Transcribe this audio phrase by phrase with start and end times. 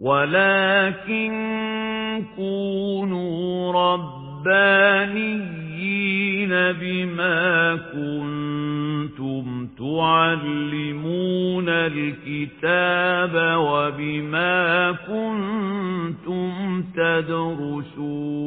[0.00, 1.32] ولكن
[2.36, 5.10] كونوا ربانيين
[6.80, 18.40] بما كنتم تعلمون الكتاب وبما كنتم تدرسون.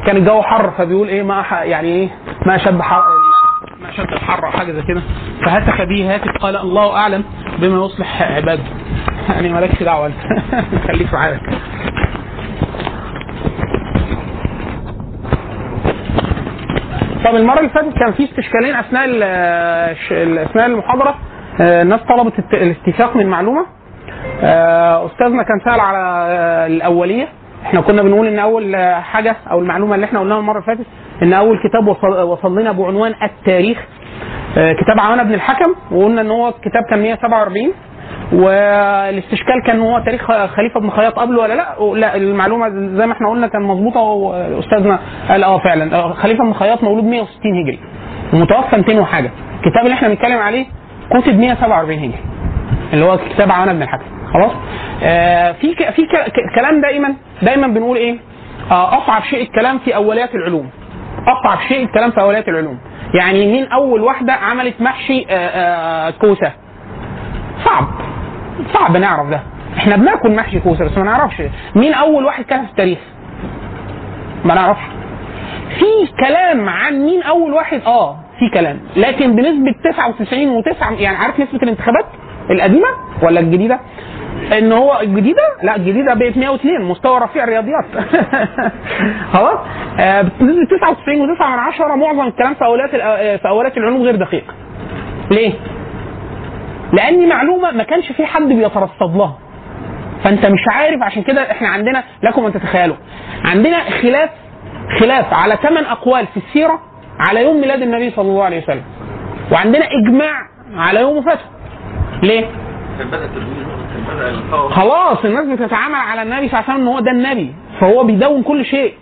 [0.05, 2.09] كان الجو حر فبيقول إيه ما يعني إيه
[2.45, 3.03] ما شد حر
[3.81, 5.01] ما شد الحر أو حاجة زي كده.
[5.45, 7.23] فهتف به هاتف قال الله أعلم
[7.59, 8.63] بما يصلح عباده
[9.29, 10.15] يعني مالكش دعوة أنت.
[10.87, 11.41] خليك في حالك
[17.25, 21.15] طب المرة اللي فاتت كان في استشكالين أثناء ال- أثناء المحاضرة
[21.61, 23.61] آه، الناس طلبت الاستيثاق من معلومة.
[23.61, 23.65] آه،
[24.43, 27.27] أستاذنا كان سأل على آه، الأولية.
[27.65, 30.87] إحنا كنا بنقول إن أول آه، حاجة أو المعلومة اللي إحنا قلناها المرة اللي فاتت
[31.23, 33.77] إن أول كتاب وصل, وصل لنا بعنوان التاريخ.
[34.57, 37.73] آه، كتاب عوانة بن الحكم وقلنا إن هو الكتاب كان 147
[38.33, 43.29] والإستشكال كان هو تاريخ خليفة بن خياط قبله ولا لأ؟ لأ المعلومة زي ما إحنا
[43.29, 45.95] قلنا كان مظبوطة واستاذنا قال آه فعلا.
[45.95, 47.79] آه، خليفة بن خياط مولود 160 هجري.
[48.33, 49.31] ومتوفى 200 وحاجة.
[49.55, 50.65] الكتاب اللي إحنا بنتكلم عليه
[51.11, 52.19] كتب 147 هجري
[52.93, 54.05] اللي هو كتاب عوانة بن الحكم.
[54.33, 54.51] خلاص؟
[55.03, 55.75] آه في.
[55.75, 56.07] في
[56.55, 58.17] كلام دايما دايما بنقول إيه؟
[58.71, 60.69] آه أصعب شيء الكلام في أوليات العلوم.
[61.27, 62.79] أصعب شيء الكلام في أوليات العلوم.
[63.13, 66.51] يعني مين أول واحدة عملت محشي آه آه كوسة؟
[67.65, 67.87] صعب.
[68.73, 69.41] صعب نعرف ده.
[69.77, 71.41] إحنا بناكل محشي كوسة بس ما نعرفش.
[71.75, 72.99] مين أول واحد كتب في التاريخ؟
[74.45, 74.81] ما نعرفش.
[75.79, 78.79] في كلام عن مين أول واحد؟ آه في كلام.
[78.95, 82.05] لكن بنسبة 99 و9 يعني عارف نسبة الانتخابات
[82.51, 82.87] القديمة
[83.23, 83.79] ولا الجديدة؟
[84.57, 87.85] ان هو الجديده لا الجديده بقت 102 مستوى رفيع الرياضيات.
[89.33, 89.59] خلاص.
[89.99, 94.15] آه بنسبه 99 و9 من عشرة معظم الكلام في أوليات الأ- في أوليات العلوم غير
[94.15, 94.43] دقيق.
[95.31, 95.53] ليه؟
[96.93, 99.37] لأن معلومة ما كانش في حد بيترصد لها.
[100.23, 102.95] فأنت مش عارف عشان كده إحنا عندنا لكم أن تتخيلوا.
[103.45, 104.29] عندنا خلاف
[104.99, 106.79] خلاف على ثمان أقوال في السيرة
[107.19, 108.83] على يوم ميلاد النبي صلى الله عليه وسلم.
[109.51, 110.33] وعندنا إجماع
[110.77, 111.43] على يوم وفاته.
[112.23, 112.45] ليه؟
[114.69, 118.43] خلاص الناس بتتعامل على النبي صلى الله عليه وسلم إن هو ده النبي فهو بيدون
[118.43, 118.93] كل شيء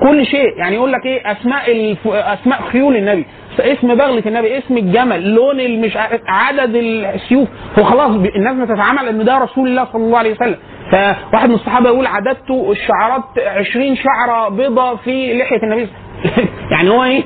[0.00, 0.58] كل شيء.
[0.58, 2.06] يعني يقول لك إيه؟ أسماء الف...
[2.08, 3.26] أسماء خيول النبي.
[3.60, 5.96] اسم بغلة النبي اسم الجمل لون المش
[6.28, 7.48] عدد السيوف.
[7.78, 8.10] هو خلاص.
[8.10, 10.56] الناس بتتعامل إن ده رسول الله صلى الله عليه وسلم.
[11.32, 15.88] فواحد من الصحابة يقول عددت الشعرات 20 شعرة بيضة في لحية النبي
[16.72, 17.22] يعني هو إيه؟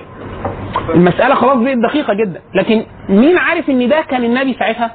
[0.95, 2.41] المسألة خلاص بقت دقيقة جدا.
[2.55, 4.91] لكن مين عارف إن ده كان النبي ساعتها؟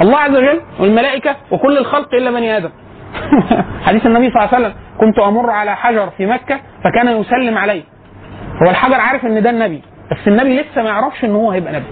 [0.00, 2.70] الله عز وجل والملائكة وكل الخلق إلا بني آدم.
[3.86, 7.82] حديث النبي صلى الله عليه وسلم كنت أمر على حجر في مكة فكان يسلم علي.
[8.62, 11.86] هو الحجر عارف إن ده النبي بس النبي لسه ما يعرفش إن هو هيبقى نبي.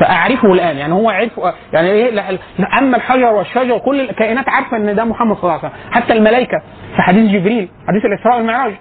[0.00, 1.40] فأعرفه الآن يعني هو عرف
[1.72, 2.38] يعني إيه
[2.78, 5.92] أما الحجر والشجر وكل الكائنات عارفة إن ده محمد صلى الله عليه وسلم.
[5.92, 6.62] حتى الملائكة
[6.96, 8.72] في حديث جبريل حديث الإسراء والمعراج.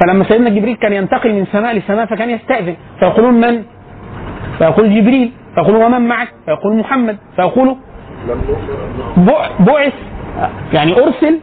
[0.00, 2.76] فلما سيدنا جبريل كان ينتقل من سماء لسماء فكان يستأذن.
[3.00, 3.62] فيقولون من؟
[4.58, 5.32] فيقول جبريل.
[5.54, 7.16] فيقول ومن معك؟ فيقول محمد.
[7.36, 7.76] فيقول
[9.26, 9.92] بع- بعث.
[10.72, 11.40] يعني أرسل.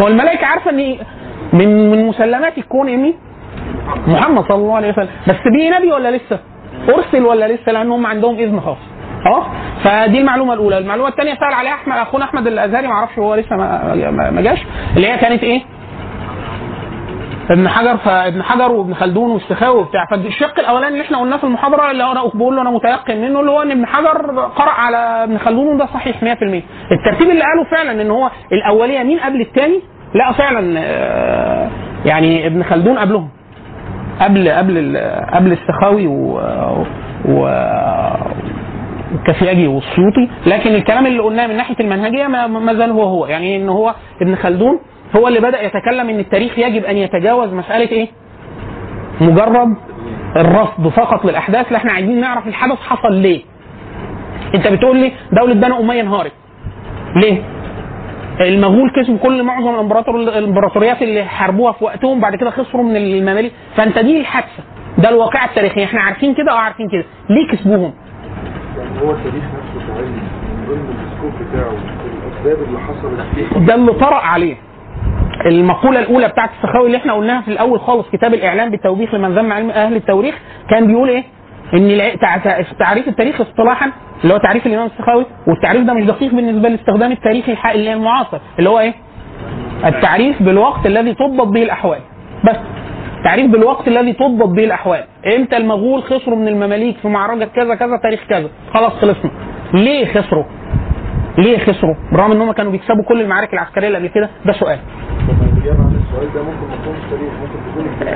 [0.00, 0.96] هو- الملائكه عارفة إن
[1.52, 3.14] من من مسلمات الكون مين؟
[4.06, 5.08] محمد صلى الله عليه وسلم.
[5.28, 6.38] بس بيه نبي ولا لسه؟
[6.88, 8.76] أرسل ولا لسه؟ لأن هم عندهم إذن خاص.
[9.24, 9.44] خلاص
[9.84, 10.78] فدي المعلومة الأولى.
[10.78, 14.58] المعلومة الثانية سأل عليها أحمد أخونا أحمد الأزهري ما أعرفش هو لسه ما جاش.
[14.96, 15.62] اللي هي كانت إيه؟
[17.50, 20.06] ابن حجر فابن حجر وابن خلدون والسخاوي وبتاع.
[20.10, 23.50] فالشق الأولاني اللي إحنا قلناه في المحاضرة اللي أنا بقول له أنا متيقن منه اللي
[23.50, 28.02] هو إن ابن حجر قرأ على ابن خلدون وده صحيح 100% الترتيب اللي قاله فعلا
[28.02, 29.80] إن هو الأولية مين قبل الثاني
[30.14, 31.68] لا فعلا آه،
[32.06, 33.28] يعني ابن خلدون قبلهم.
[34.20, 34.96] قبل قبل
[35.34, 36.40] قبل السخاوي و,
[37.28, 37.46] و
[39.12, 40.28] الكفياجي والسيوطي.
[40.46, 43.26] لكن الكلام اللي قلناه من ناحية المنهجية ما زال هو هو.
[43.26, 44.80] يعني إن هو ابن خلدون
[45.16, 48.08] هو اللي بدأ يتكلم إن التاريخ يجب أن يتجاوز مسألة إيه؟
[49.20, 49.74] مجرد
[50.36, 53.42] الرصد فقط للأحداث لا إحنا عايزين نعرف الحدث حصل ليه؟
[54.54, 56.32] أنت بتقول لي دولة بني أمية انهارت
[57.16, 57.42] ليه؟
[58.40, 63.52] المغول كسبوا كل معظم الامبراطور الإمبراطوريات اللي حاربوها في وقتهم بعد كده خسروا من المماليك
[63.76, 64.62] فأنت دي الحادثة
[64.98, 67.92] ده الواقع التاريخي إحنا عارفين كده آه عارفين كده ليه كسبوهم؟
[68.78, 74.16] يعني هو التاريخ نفسه من ضمن السكوب بتاعه الأسباب اللي حصلت فيه ده اللي طرأ
[74.20, 74.56] عليه
[75.46, 79.52] المقولة الأولى بتاعت السخاوي اللي إحنا قلناها في الأول خالص كتاب الإعلام بالتوبيخ لمن ذم
[79.52, 80.34] علم أهل التواريخ
[80.70, 81.24] كان بيقول إيه؟
[82.16, 83.90] تع- تع- تعريف التاريخ اصطلاحا
[84.22, 88.38] اللي هو تعريف الإمام السخاوي والتعريف ده مش دقيق بالنسبة لاستخدام التاريخ الح- اللي المعاصر
[88.58, 88.94] اللي هو إيه؟
[89.86, 91.98] التعريف بالوقت الذي تضبط به الأحوال
[92.44, 92.56] بس
[93.24, 95.04] تعريف بالوقت الذي تضبط به الأحوال
[95.36, 99.30] إمتى المغول خسروا من المماليك في معركة كذا كذا تاريخ كذا خلاص خلصنا
[99.74, 100.44] ليه خسروا؟
[101.38, 104.78] ليه خسروا؟ بالرغم إن هم كانوا بيكسبوا كل المعارك العسكرية اللي قبل كده؟ ده سؤال.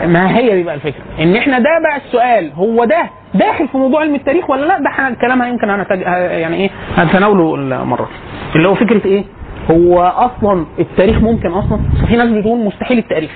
[0.07, 1.03] ما هي دي بقى الفكرة.
[1.21, 2.53] إن إحنا ده بقى السؤال.
[2.55, 6.01] هو ده داخل في موضوع علم التاريخ ولا لأ؟ ده الكلام يمكن هنتج...
[6.41, 8.09] يعني إيه هنتناوله المرة.
[8.57, 9.25] اللي هو فكرة إيه؟
[9.71, 11.79] هو أصلا التاريخ ممكن أصلا؟
[12.09, 13.31] في ناس بتقول مستحيل التاريخ.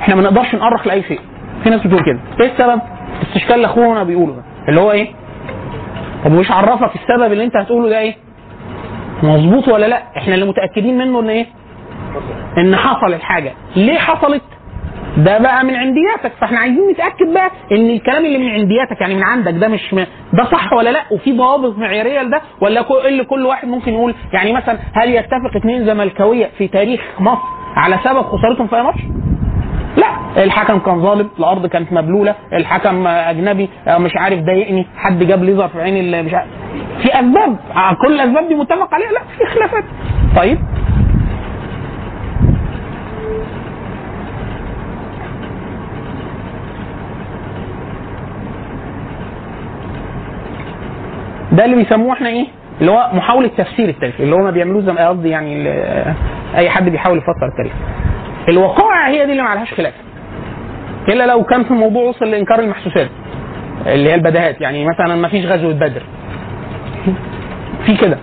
[0.00, 1.20] إحنا ما نقدرش نأرخ لأي شيء.
[1.62, 2.18] في ناس بتقول كده.
[2.40, 2.80] إيه السبب؟
[3.22, 4.42] استشكال اللي أخونا بيقوله ده.
[4.68, 5.08] اللي هو إيه؟
[6.24, 8.14] طب وش عرفك السبب اللي أنت هتقوله ده إيه؟
[9.24, 11.46] مظبوط ولا لا؟ إحنا اللي متأكدين منه إن إيه؟
[12.58, 14.42] إن حصل الحاجة ليه حصلت؟
[15.16, 16.32] ده بقى من عندياتك.
[16.40, 20.04] فإحنا عايزين نتأكد بقى إن الكلام اللي من عندياتك يعني من عندك ده مش م...
[20.32, 24.14] ده صح ولا لا؟ وفي ضوابط معياريه لده ولا كل اللي كل واحد ممكن يقول؟
[24.32, 27.42] يعني مثلا هل يتفق اثنين زملكاوية في تاريخ مصر
[27.76, 29.00] على سبب خسارتهم في أي ماتش؟
[29.96, 30.06] لا
[30.44, 35.68] الحكم كان ظالم الأرض كانت مبلولة الحكم أجنبي آه، مش عارف ضايقني حد جاب ليزر
[35.68, 36.48] في عين اللي مش عارف.
[37.02, 39.84] في أسباب آه، كل الأسباب دي متفق عليها؟ لا في خلافات.
[40.36, 40.58] طيب.
[51.52, 52.46] ده اللي بيسموه إحنا إيه؟
[52.80, 56.14] اللي هو محاولة تفسير التاريخ اللي هو ما بيعملوه زي قصدي يعني ال-
[56.56, 57.72] أي حد بيحاول يفسر التاريخ.
[58.48, 59.94] الوقائع هي دي اللي ما عليهاش خلاف.
[61.08, 63.08] إلا لو كان في الموضوع وصل لإنكار المحسوسات
[63.86, 66.02] اللي هي البديهات يعني مثلا ما فيش غزوة بدر.
[67.86, 68.18] في كده.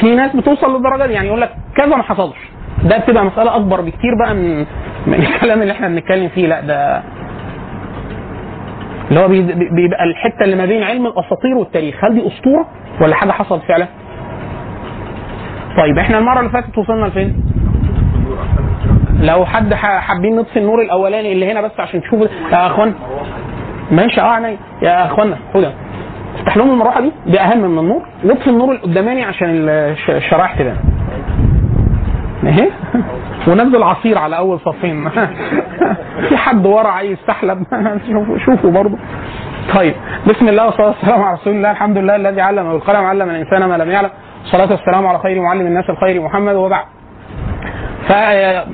[0.00, 2.36] في ناس بتوصل للدرجة دي يعني يقول لك كذا ما حصلش.
[2.84, 4.58] ده بتبقى مسألة أكبر بكتير بقى من
[5.06, 6.46] من الكلام اللي إحنا بنتكلم فيه.
[6.46, 7.02] لا ده
[9.08, 12.04] اللي هو بي- بي- بيبقى الحتة اللي ما بين علم الأساطير والتاريخ.
[12.04, 12.66] هل دي أسطورة
[13.00, 13.86] ولا حاجة حصلت فعلا؟
[15.78, 17.32] طيب إحنا المرة اللي فاتت وصلنا لفين؟
[19.20, 22.94] لو حد حابين نطفي النور الأولاني اللي هنا بس عشان تشوفوا يا اخوان
[23.90, 24.20] ماشي.
[24.20, 25.36] آه عينيا يا أخوانا.
[25.54, 25.72] خدها
[26.38, 28.02] افتح لهم المروحة دي دي اهم من النور.
[28.24, 30.76] واطفي النور القداماني عشان الش- الشرايح تبان
[32.46, 32.68] اهي
[33.48, 35.08] ونزل عصير على أول صفين.
[36.28, 37.62] في حد ورا عايز سحلب
[38.12, 38.96] شوفوا شوفوا برضه.
[39.74, 39.94] طيب.
[40.28, 41.70] بسم الله والصلاة والسلام على رسول الله.
[41.70, 44.10] الحمد لله الذي علم بالقلم علم الإنسان ما لم يعلم.
[44.44, 46.84] الصلاه والسلام على خير معلم الناس الخير محمد وبعد.
[48.08, 48.10] ف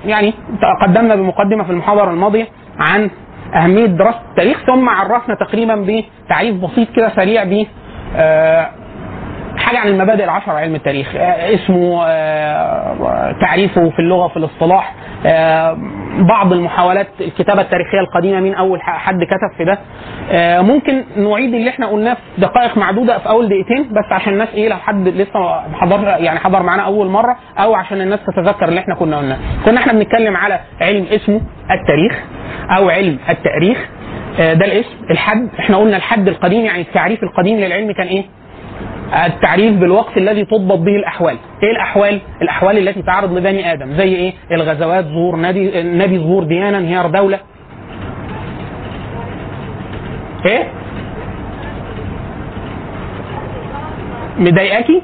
[0.06, 0.34] يعني
[0.80, 2.46] تقدمنا بمقدمة في المحاضرة الماضية
[2.78, 3.10] عن
[3.54, 5.74] أهمية دراسة التاريخ ثم عرفنا تقريبا
[6.26, 7.66] بتعريف بسيط كده سريع ب
[8.16, 8.70] آه،
[9.72, 11.14] حاجة عن المبادئ العشر علم التاريخ.
[11.16, 14.94] آه، اسمه آه، تعريفه في اللغة في الاصطلاح.
[15.26, 15.76] آه،
[16.18, 19.78] بعض المحاولات الكتابة التاريخية القديمة مين أول حد كتب في ده.
[20.62, 24.68] ممكن نعيد اللي إحنا قلناه في دقائق معدودة في أول دقيقتين بس عشان الناس إيه
[24.68, 28.94] لو حد لسه حضر يعني حضر معانا أول مرة أو عشان الناس تتذكر اللي إحنا
[28.94, 29.38] كنا قلناه.
[29.64, 32.22] كنا إحنا بنتكلم على علم اسمه التاريخ
[32.76, 33.88] أو علم التاريخ.
[34.38, 38.24] ده الاسم الحد إحنا قلنا الحد القديم يعني التعريف القديم للعلم كان إيه؟
[39.14, 41.36] التعريف بالوقت الذي تضبط به الأحوال.
[41.62, 43.92] إيه الأحوال؟ الأحوال التي تعرض لبني آدم.
[43.92, 47.38] زي إيه؟ الغزوات ظهور نبي نبي ظهور ديانه انهيار دولة.
[50.46, 50.68] إيه؟
[54.38, 55.02] مضايقاكي؟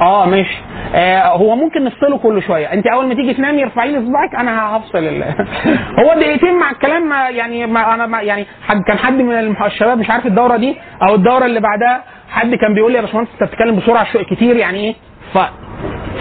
[0.00, 0.58] آه ماشي.
[0.94, 2.72] آه هو ممكن نفصله كل شوية.
[2.72, 5.22] انت اول ما تيجي تنامي ارفعي لي صباعك أنا هفصل.
[6.00, 9.98] هو دقيقتين مع الكلام ما يعني ما أنا ما يعني حد كان حد من الشباب
[9.98, 10.76] مش عارف الدورة دي
[11.08, 14.56] أو الدورة اللي بعدها حد كان بيقول لي يا باشمهندس انت بتتكلم بسرعة شوية كتير
[14.56, 14.94] يعني إيه؟
[15.34, 15.38] ف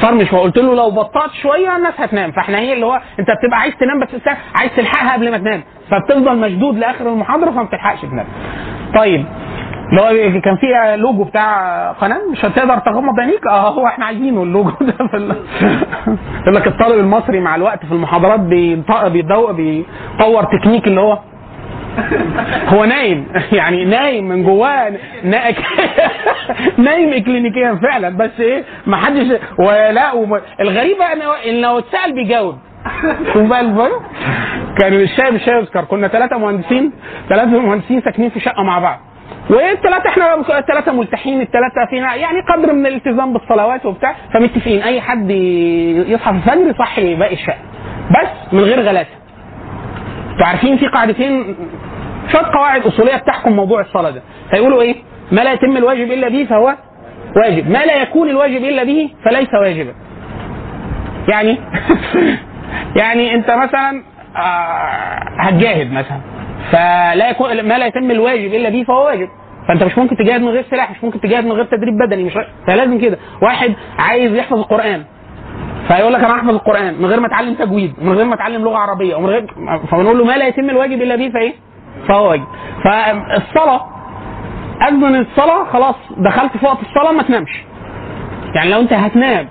[0.01, 0.29] فرمش.
[0.29, 2.31] فقلت له لو بطأت شوية الناس هتنام.
[2.31, 4.07] فاحنا هي اللي هو انت بتبقى عايز تنام بس
[4.59, 5.63] عايز تلحقها قبل ما تنام.
[5.91, 8.25] فبتفضل مشدود لآخر المحاضرة فما بتلحقش تنام.
[8.95, 9.25] طيب.
[9.89, 14.43] اللي هو كان فيه لوجو بتاع قناة مش هتقدر تغمض عينيك؟ آه هو إحنا عايزينه
[14.43, 15.17] اللوجو ده في.
[16.41, 19.53] يقول لك الطالب المصري مع الوقت في المحاضرات بيدو...
[19.53, 21.19] بيطور تكنيك اللي هو
[22.73, 23.27] هو نايم.
[23.51, 24.89] يعني نايم من جواه
[25.23, 25.41] نا...
[26.87, 28.09] نايم إكلينيكيا فعلا.
[28.17, 29.27] بس إيه ما حدش
[29.59, 30.39] ولا وم...
[30.59, 32.55] الغريب بقى إن- إن لو اتسأل بيجاوب.
[33.33, 34.01] شوف بقى الفرق.
[34.77, 36.91] كانوا الشاي مش هيذكر كنا ثلاثة مهندسين
[37.29, 38.99] ثلاثة مهندسين ساكنين في شقة مع بعض.
[39.49, 44.81] والثلاثه إحنا الثلاثه ملتحين الثلاثه فينا يعني قدر من الالتزام بالصلوات وبتاع فمتفقين.
[44.81, 47.57] أي حد يصحى في الفجر يصحي باقي الشقه
[48.09, 49.09] بس من غير غلاسة.
[50.31, 51.55] أنتوا عارفين في قاعدتين
[52.31, 54.21] شوية قواعد أصولية بتحكم موضوع الصلاة ده.
[54.51, 54.95] فيقولوا إيه؟
[55.31, 56.75] ما لا يتم الواجب إلا به فهو
[57.35, 57.69] واجب.
[57.69, 59.93] ما لا يكون الواجب إلا به فليس واجبا.
[61.27, 61.57] يعني
[63.01, 64.03] يعني أنت مثلا
[64.37, 66.36] آه، هتجاهد مثلا.
[66.71, 69.27] فلا يكون ما لا يتم الواجب إلا به فهو واجب.
[69.67, 72.33] فأنت مش ممكن تجاهد من غير سلاح مش ممكن تجاهد من غير تدريب بدني مش
[72.67, 73.17] فلازم كده.
[73.41, 75.03] واحد عايز يحفظ القرآن.
[75.87, 78.77] فيقول لك أنا هحفظ القرآن من غير ما أتعلم تجويد ومن غير ما أتعلم لغة
[78.77, 79.47] عربية ومن غير
[79.91, 81.53] فبنقول له ما لا يتم الواجب إلا به فإيه؟
[82.07, 82.43] فهو واجب.
[82.83, 83.85] فالصلاه
[84.87, 87.63] أذن الصلاة خلاص دخلت في وقت الصلاة ما تنامش.
[88.55, 89.47] يعني لو أنت هتنام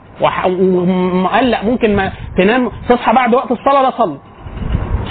[0.47, 4.19] ومقلق ممكن ما تنام تصحى بعد وقت الصلاة لا صلي.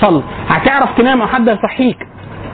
[0.02, 1.98] صلي هتعرف تنام أو حد يصحيك.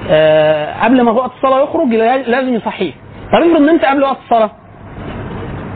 [0.10, 2.94] آه قبل ما وقت الصلاة يخرج لا- لازم يصحيك.
[3.34, 4.52] طب افرض نمت قبل وقت الصلاة.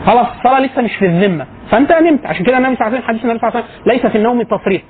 [0.06, 1.46] خلاص الصلاة لسه مش في الذمة.
[1.70, 2.26] فانت نمت.
[2.26, 4.18] عشان كده النبي صلى الله عليه وسلم حديث النبي صلى الله عليه وسلم ليس في
[4.18, 4.80] النوم التفريط.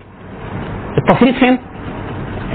[0.99, 1.59] التفريط فين؟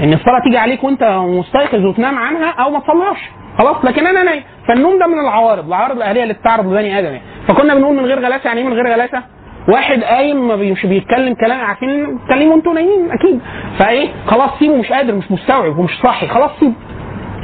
[0.02, 3.18] ان الصلاة تيجي عليك وانت مستيقظ وتنام عنها أو ما تصليهاش
[3.58, 4.42] خلاص لكن أنا نايم.
[4.68, 5.66] فالنوم ده من العوارض.
[5.66, 7.20] العوارض الأهلية اللي بتعرض لبني آدم يعني.
[7.48, 9.22] فكنا بنقول من غير غلاسة يعني إيه من غير غلاسة؟
[9.68, 13.40] واحد قايم مش بيتكلم كلام عارفين تكلموا أنتوا نايمين أكيد.
[13.78, 16.72] فإيه؟ خلاص سيبه مش قادر مش مستوعب ومش صاحي خلاص سيبه.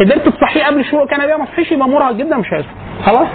[0.00, 2.70] قدرت تصحيه قبل الشروق كان بيها ما صحيش يبقى مرهق جدا مش هيصحى
[3.04, 3.26] خلاص؟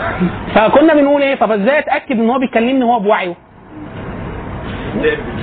[0.55, 3.33] فكنا بنقول إيه؟ طب إزاي اتاكد إن هو بيكلمني وهو بوعيه.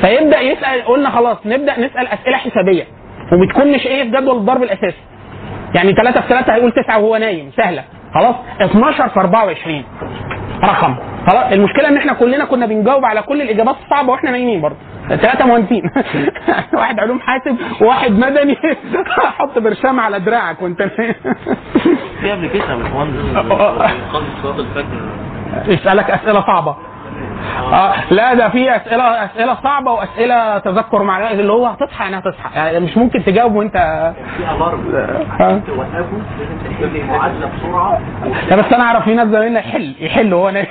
[0.01, 2.85] فيبدأ يسأل قلنا خلاص نبدأ نسأل أسئلة حسابية.
[3.33, 4.97] وبتكون مش إيه؟ في جدول الضرب الأساسي.
[5.75, 7.85] يعني 3 في 3 هيقول 9 وهو نايم سهلة.
[8.15, 9.85] خلاص؟ 12 في 24
[10.65, 10.97] رقم.
[11.27, 14.77] خلاص المشكلة إن إحنا كلنا كنا بنجاوب على كل الإجابات الصعبة وإحنا نايمين برضه.
[15.09, 15.91] ثلاثة مهندسين.
[16.75, 18.57] واحد علوم حاسب وواحد مدني.
[19.39, 20.83] حط برشام على دراعك وأنت.
[20.83, 23.21] في أبلكيشن يا باشمهندس.
[25.69, 26.77] يسالك أسئلة صعبة.
[27.73, 32.51] آه لا ده في أسئلة أسئلة صعبة وأسئلة تذكر مع اللي هو هتصحى يعني هتصحى
[32.59, 33.77] يعني مش ممكن تجاوب وانت
[34.37, 35.61] في الارم لازم
[37.57, 38.01] بسرعة
[38.57, 40.67] بس أنا أعرف في ناس زمايلنا يحل يحل هو نايم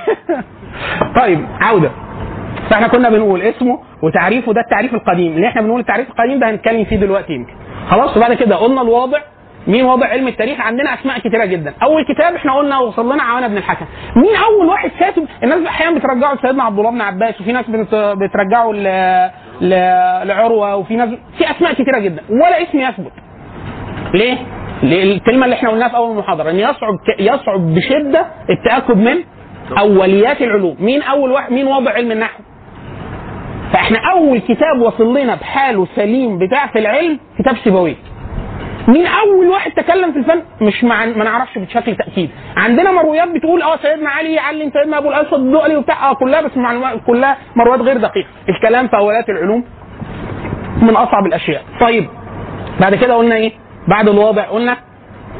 [1.20, 1.90] طيب عودة.
[2.70, 5.32] فإحنا كنا بنقول اسمه وتعريفه ده التعريف القديم.
[5.32, 7.52] اللي إحنا بنقول التعريف القديم ده هنتكلم فيه دلوقتي يمكن.
[7.90, 9.18] خلاص وبعد كده قلنا الواضع
[9.66, 11.74] مين واضع علم التاريخ؟ عندنا أسماء كتيرة جدا.
[11.82, 13.86] أول كتاب إحنا قلنا وصل لنا عوانة بن الحكم.
[14.16, 17.94] مين أول واحد كاتب؟ الناس أحيانا بترجعه لسيدنا عبد الله بن عباس وفي ناس بت-
[17.94, 18.82] بترجعه ل...
[19.60, 19.70] ل...
[20.28, 22.22] لعروة وفي ناس في أسماء كتيرة جدا.
[22.30, 23.12] ولا اسم يثبت.
[24.14, 24.38] ليه؟
[24.82, 29.16] الكلمة اللي إحنا قلناها في أول المحاضره إن يصعب يصعب بشدة التأكد من
[29.78, 30.76] أوليات العلوم.
[30.80, 32.42] مين أول واحد؟ مين واضع علم النحو؟
[33.72, 37.94] فإحنا أول كتاب وصل لنا بحاله سليم بتاع في العلم كتاب سيبويه.
[38.90, 42.30] مين أول واحد تكلم في الفن؟ مش مع ما نعرفش بشكل تأكيد.
[42.56, 46.10] عندنا مرويات بتقول آه سيدنا علي علم سيدنا أبو الأسود الدؤلي وبتاع.
[46.10, 48.28] آه كلها بس معلومات كلها مرويات غير دقيقة.
[48.48, 49.64] الكلام في أوليات العلوم
[50.82, 51.62] من أصعب الأشياء.
[51.80, 52.06] طيب
[52.80, 53.52] بعد كده قلنا إيه؟
[53.88, 54.76] بعد الواضع قلنا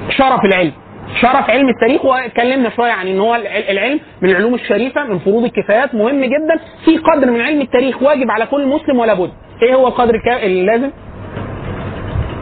[0.09, 0.73] شرف العلم.
[1.21, 5.45] شرف علم التاريخ واتكلمنا شوية عن إن هو الع- العلم من العلوم الشريفة من فروض
[5.45, 5.95] الكفايات.
[5.95, 9.31] مهم جدا في قدر من علم التاريخ واجب على كل مسلم ولا بد.
[9.63, 10.91] إيه هو القدر اللازم؟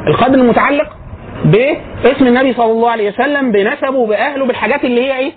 [0.07, 0.98] القدر المتعلق
[1.45, 5.33] باسم النبي صلى الله عليه وسلم بنسبه بأهله بالحاجات اللي هي إيه؟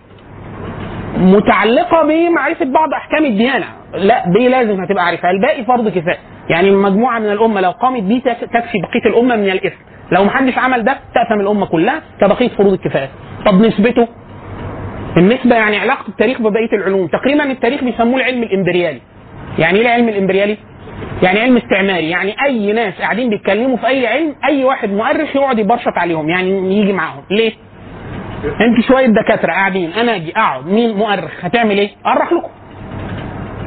[1.17, 3.65] متعلقة بمعرفة بعض أحكام الديانة.
[3.93, 5.31] لا دي لازم هتبقى عارفها.
[5.31, 6.17] الباقي فرض كفاية.
[6.49, 9.75] يعني مجموعة من الأمة لو قامت بيه تك- تكفي بقية الأمة من الاثم
[10.11, 13.09] لو محدش عمل ده تأثم الأمة كلها كبقية فروض الكفاية.
[13.45, 14.07] طب نسبته؟
[15.17, 17.07] النسبة يعني علاقة التاريخ ببقية العلوم.
[17.07, 18.99] تقريبا التاريخ بيسموه العلم الإمبريالي.
[19.59, 20.57] يعني إيه العلم الإمبريالي؟
[21.23, 25.59] يعني علم استعماري يعني أي ناس قاعدين بيتكلموا في أي علم أي واحد مؤرخ يقعد
[25.59, 27.23] يبرشط عليهم يعني يجي معاهم.
[27.31, 27.51] ليه؟
[28.43, 32.49] انت شوية دكاترة قاعدين أنا أجي أقعد مين مؤرخ؟ هتعمل إيه؟ أرخ لكم.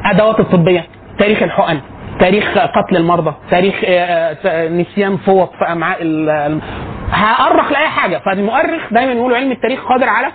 [0.05, 0.85] أدوات الطبية
[1.19, 1.79] تاريخ الحقن
[2.19, 6.03] تاريخ قتل المرضى تاريخ آه، آه، نسيان فوط في امعاء
[7.11, 8.17] هأرخ لأي حاجة.
[8.25, 10.27] فالمؤرخ دايما يقولوا علم التاريخ قادر على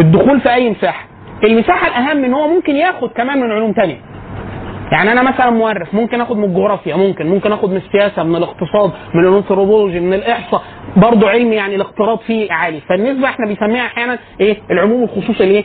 [0.00, 1.06] الدخول في أي مساحة.
[1.44, 4.13] المساحة الأهم إن هو ممكن ياخد كمان من علوم تانية.
[4.94, 8.90] يعني أنا مثلا مؤرخ ممكن آخد من الجغرافيا ممكن ممكن آخد من السياسة من الاقتصاد
[9.14, 10.62] من الانثروبولوجي من الإحصاء
[10.96, 12.80] برضه علم يعني الاقتراض فيه عالي.
[12.80, 15.64] فالنسبة إحنا بنسميها أحيانا إيه؟ العموم والخصوص الإيه؟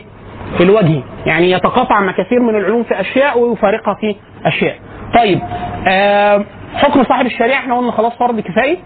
[0.60, 4.76] الوجهي يعني يتقاطع مع كثير من العلوم في أشياء ويفارقها في أشياء.
[5.18, 5.40] طيب
[5.88, 6.44] آه
[6.74, 8.76] حكم صاحب الشريعة إحنا قلنا خلاص فرض كفايه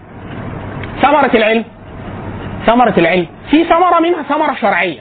[1.01, 1.63] ثمرة العلم.
[2.65, 3.27] ثمرة العلم.
[3.51, 4.99] في ثمرة منها ثمرة شرعية.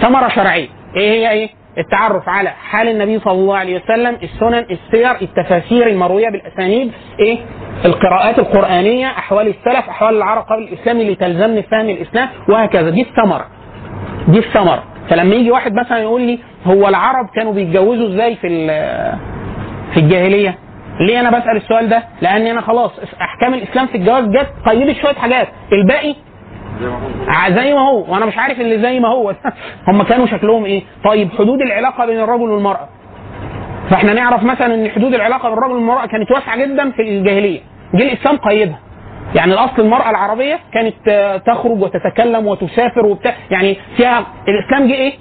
[0.00, 0.68] ثمرة شرعية.
[0.96, 1.48] إيه هي إيه؟
[1.78, 7.38] التعرف على حال النبي صلى الله عليه وسلم السنن السير التفاسير المروية بالأسانيد إيه؟
[7.84, 12.90] القراءات القرآنية أحوال السلف أحوال العرب قبل الإسلام اللي تلزمني فهم الإسلام وهكذا.
[12.90, 13.46] دي الثمرة.
[14.28, 14.82] دي الثمرة.
[15.10, 18.48] فلما يجي واحد مثلا يقول لي هو العرب كانوا بيتجوزوا إزاي في
[19.94, 20.58] في الجاهلية؟
[21.00, 25.14] ليه أنا بسأل السؤال ده؟ لأن أنا خلاص أحكام الإسلام في الجواز جت قيدت شوية
[25.14, 25.48] حاجات.
[25.72, 26.14] الباقي
[27.50, 28.12] زي ما هو.
[28.12, 29.34] وأنا مش عارف اللي زي ما هو.
[29.88, 32.88] هم كانوا شكلهم إيه؟ طيب حدود العلاقة بين الرجل والمرأة.
[33.90, 37.60] فإحنا نعرف مثلا إن حدود العلاقة بين الرجل والمرأة كانت واسعة جدا في الجاهلية.
[37.94, 38.78] جه الإسلام قيدها.
[39.34, 40.94] يعني الأصل المرأة العربية كانت
[41.46, 43.34] تخرج وتتكلم وتسافر وبتاع.
[43.50, 45.12] يعني فيها الإسلام جه إيه؟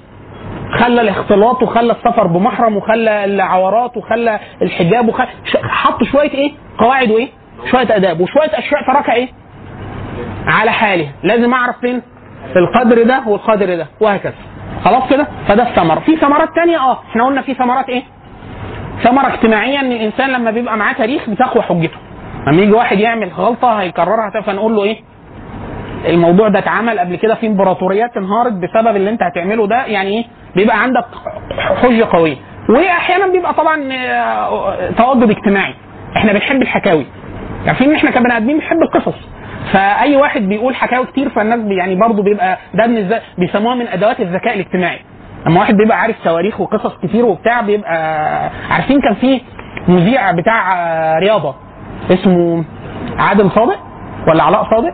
[0.80, 5.28] خلى الاختلاط وخلى السفر بمحرم وخلى العورات وخلى الحجاب وخلى
[5.64, 7.28] حط شوية إيه؟ قواعد وإيه؟
[7.72, 9.30] شوية آداب وشوية أشياء تركها إيه؟
[10.48, 11.08] على حاله.
[11.24, 12.02] لازم أعرف فين؟
[12.56, 14.34] القدر ده والقدر ده وهكذا.
[14.86, 16.00] خلاص كده؟ فده الثمرة.
[16.00, 18.04] في ثمرات تانية؟ آه إحنا قلنا في ثمرات إيه؟
[19.04, 21.98] ثمرة اجتماعية إن الإنسان لما بيبقى معاه تاريخ بتقوى حجته.
[22.48, 24.98] لما يجي واحد يعمل غلطة هيكررها فنقول له إيه؟
[26.08, 29.86] الموضوع ده اتعمل قبل كده في إمبراطوريات انهارت بسبب اللي أنت هتعمله ده.
[29.86, 30.26] يعني إيه؟
[30.56, 31.06] بيبقى عندك
[31.82, 32.36] حجة قوية.
[32.70, 35.74] وأحيانا بيبقى طبعا آه، تواجد اجتماعي.
[36.18, 37.06] إحنا بنحب الحكاوي.
[37.68, 39.16] عارفين إن إحنا كبني آدمين بنحب القصص.
[39.74, 44.20] فأي واحد بيقول حكاوي كتير فالناس يعني برضه بيبقى ده من الز- بيسموها من أدوات
[44.20, 45.00] الذكاء الاجتماعي
[45.48, 47.96] اما واحد بيبقى عارف تواريخ وقصص كتير وبتاع بيبقى
[48.70, 49.42] عارفين كان في
[49.88, 51.56] مذيع بتاع آه، رياضة
[52.12, 52.64] اسمه
[53.18, 53.80] عادل صادق
[54.28, 54.94] ولا علاء صادق؟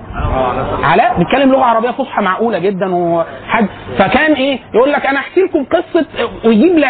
[0.83, 5.63] علاء بيتكلم لغة عربية فصحى معقولة جدا وحد فكان إيه يقول لك أنا أحكي لكم
[5.63, 6.05] قصة
[6.45, 6.83] ويجيب.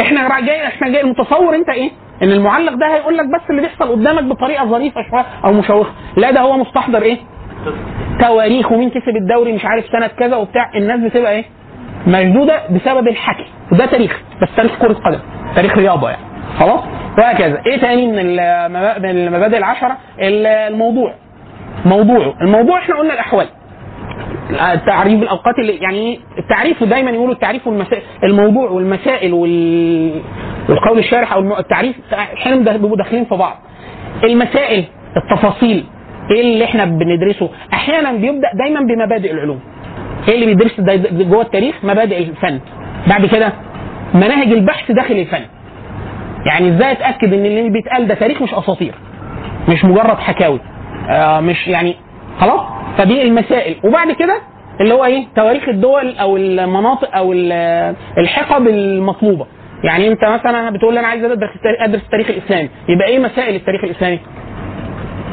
[0.00, 1.90] إحنا جاي إحنا جاي متصور أنت إيه؟
[2.22, 5.90] إن المعلق ده هيقول لك بس اللي بيحصل قدامك بطريقة ظريفة شوية أو مشوقة.
[6.16, 7.18] لا ده هو مستحضر إيه؟
[8.20, 10.70] تواريخ ومين كسب الدوري مش عارف سنة كذا وبتاع.
[10.74, 11.44] الناس بتبقى إيه؟
[12.06, 15.18] مشدودة بسبب الحكي وده تاريخ بس تاريخ كرة قدم
[15.56, 16.22] تاريخ رياضة يعني.
[16.58, 16.80] خلاص؟
[17.18, 17.62] وهكذا.
[17.66, 18.38] إيه تاني من
[19.10, 21.14] المبادئ العشرة؟ الموضوع.
[21.84, 23.46] موضوعه الموضوع إحنا قلنا الأحوال.
[24.86, 30.20] تعريف الأوقات اللي يعني؟ التعريف دايما يقولوا التعريف والمسائل الموضوع والمسائل وال
[30.68, 33.56] والقول الشارح أو التعريف أحيانا بيبقوا داخلين في بعض.
[34.24, 34.84] المسائل
[35.16, 35.84] التفاصيل
[36.30, 39.60] إيه اللي إحنا بندرسه؟ أحيانا بيبدأ دايما بمبادئ العلوم.
[40.28, 40.80] إيه اللي بيدرس
[41.10, 42.60] جوه التاريخ؟ مبادئ الفن.
[43.06, 43.52] بعد كده
[44.14, 45.42] مناهج البحث داخل الفن.
[46.46, 48.94] يعني إزاي أتأكد إن اللي بيتقال ده تاريخ مش أساطير؟
[49.68, 50.60] مش مجرد حكاوي.
[51.10, 51.96] آه مش يعني
[52.40, 52.60] خلاص؟
[52.98, 53.76] فدي المسائل.
[53.84, 54.38] وبعد كده
[54.80, 59.46] اللي هو إيه؟ تواريخ الدول أو المناطق أو ال- الحقب المطلوبة.
[59.84, 61.48] يعني أنت مثلا بتقول لي أنا عايز أدرس
[61.80, 62.68] أدرس التاريخ الإسلامي.
[62.88, 64.20] يبقى إيه مسائل التاريخ الإسلامي؟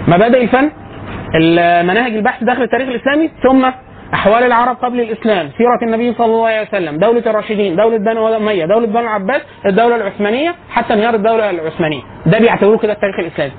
[0.08, 0.72] مبادئ الفن
[1.88, 3.70] مناهج البحث داخل التاريخ الإسلامي ثم
[4.14, 5.50] أحوال العرب قبل الإسلام.
[5.58, 9.96] سيرة النبي صلى الله عليه وسلم دولة الراشدين دولة بني أمية دولة بني العباس الدولة
[9.96, 12.02] العثمانية حتى انهيار الدولة العثمانية.
[12.26, 13.52] ده بيعتبروه كده التاريخ الإسلامي.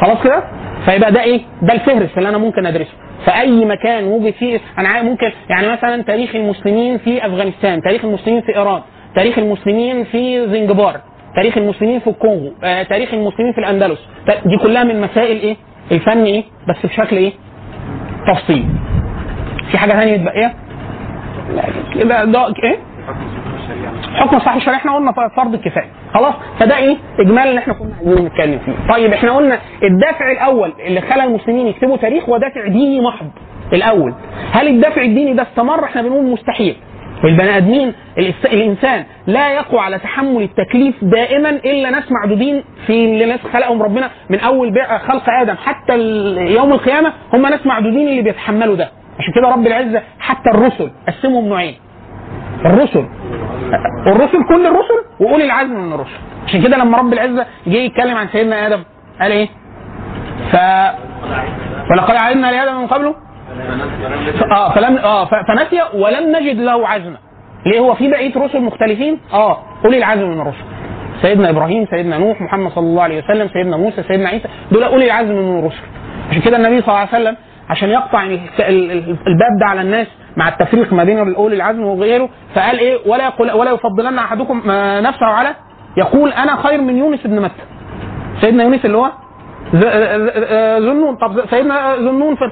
[0.00, 0.42] خلاص كده؟
[0.84, 2.92] فيبقى ده إيه؟ ده الفهرس اللي أنا ممكن أدرسه.
[3.26, 8.56] فأي مكان وجد فيه أنا ممكن يعني مثلا تاريخ المسلمين في أفغانستان تاريخ المسلمين في
[8.56, 8.80] إيران
[9.16, 11.00] تاريخ المسلمين في زنجبار
[11.36, 13.98] تاريخ المسلمين في الكونغو آه، تاريخ المسلمين في الأندلس.
[14.26, 15.56] ت- دي كلها من مسائل إيه؟
[15.92, 17.32] الفن إيه؟ بس بشكل إيه؟
[18.32, 18.66] تفصيل.
[19.70, 20.54] في حاجة ثانية متبقيه
[21.54, 21.62] لا،
[21.94, 22.78] كده ده إيه؟
[24.14, 28.24] حكم صحيح الشريعة إحنا قلنا فرض الكفايه خلاص؟ فده إيه؟ اجمال اللي إحنا كنا عايزين
[28.26, 28.94] نتكلم فيه.
[28.94, 33.26] طيب إحنا قلنا الدافع الأول اللي خلى المسلمين يكتبوا تاريخ هو دافع ديني محض
[33.72, 34.14] الأول.
[34.52, 36.76] هل الدافع الديني ده استمر؟ إحنا بنقول مستحيل.
[37.24, 37.92] البني آدمين
[38.44, 44.10] الإنسان لا يقوى على تحمل التكليف دائما إلا ناس معدودين في اللي ناس خلقهم ربنا
[44.30, 44.74] من أول
[45.06, 45.54] خلق آدم.
[45.56, 45.98] حتى
[46.54, 48.88] يوم القيامة هم ناس معدودين اللي بيتحملوا ده.
[49.18, 51.74] عشان كده رب العزة حتى الرسل قسمهم نوعين.
[52.66, 53.06] الرسل.
[54.06, 56.18] الرسل كل الرسل وأولي العزم من الرسل.
[56.46, 58.82] عشان كده لما رب العزة جه يتكلم عن سيدنا آدم
[59.20, 59.48] قال إيه؟
[60.52, 60.56] ف
[61.90, 63.14] ولقد علمنا لآدم من قبله.
[64.52, 67.16] آه فلم آه فنسي ولم نجد له عزما.
[67.66, 70.64] ليه؟ هو في بقية رسل مختلفين؟ آه أولي العزم من الرسل.
[71.22, 75.04] سيدنا إبراهيم سيدنا نوح محمد صلى الله عليه وسلم سيدنا موسى سيدنا عيسى دول أولي
[75.06, 75.82] العزم من الرسل.
[76.30, 77.36] عشان كده النبي صلى الله عليه وسلم
[77.70, 81.84] عشان يقطع ال- ال- ال- الباب ده على الناس مع التفريق ما بين اولي العزم
[81.84, 85.54] وغيره فقال إيه ولا يقول ولا يفضلن أحدكم آه، نفسه على
[85.96, 87.62] يقول أنا خير من يونس بن متى؟
[88.40, 89.10] سيدنا يونس اللي هو
[89.74, 92.44] ز- آه، ذنون طب سيدنا ذنون في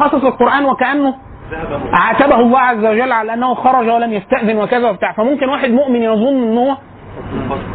[0.00, 1.14] قصص القرآن وكأنه
[1.92, 5.12] عاتبه الله عز وجل على أنه خرج ولم يستأذن وكذا وبتاع.
[5.12, 6.76] فممكن واحد مؤمن يظن إن هو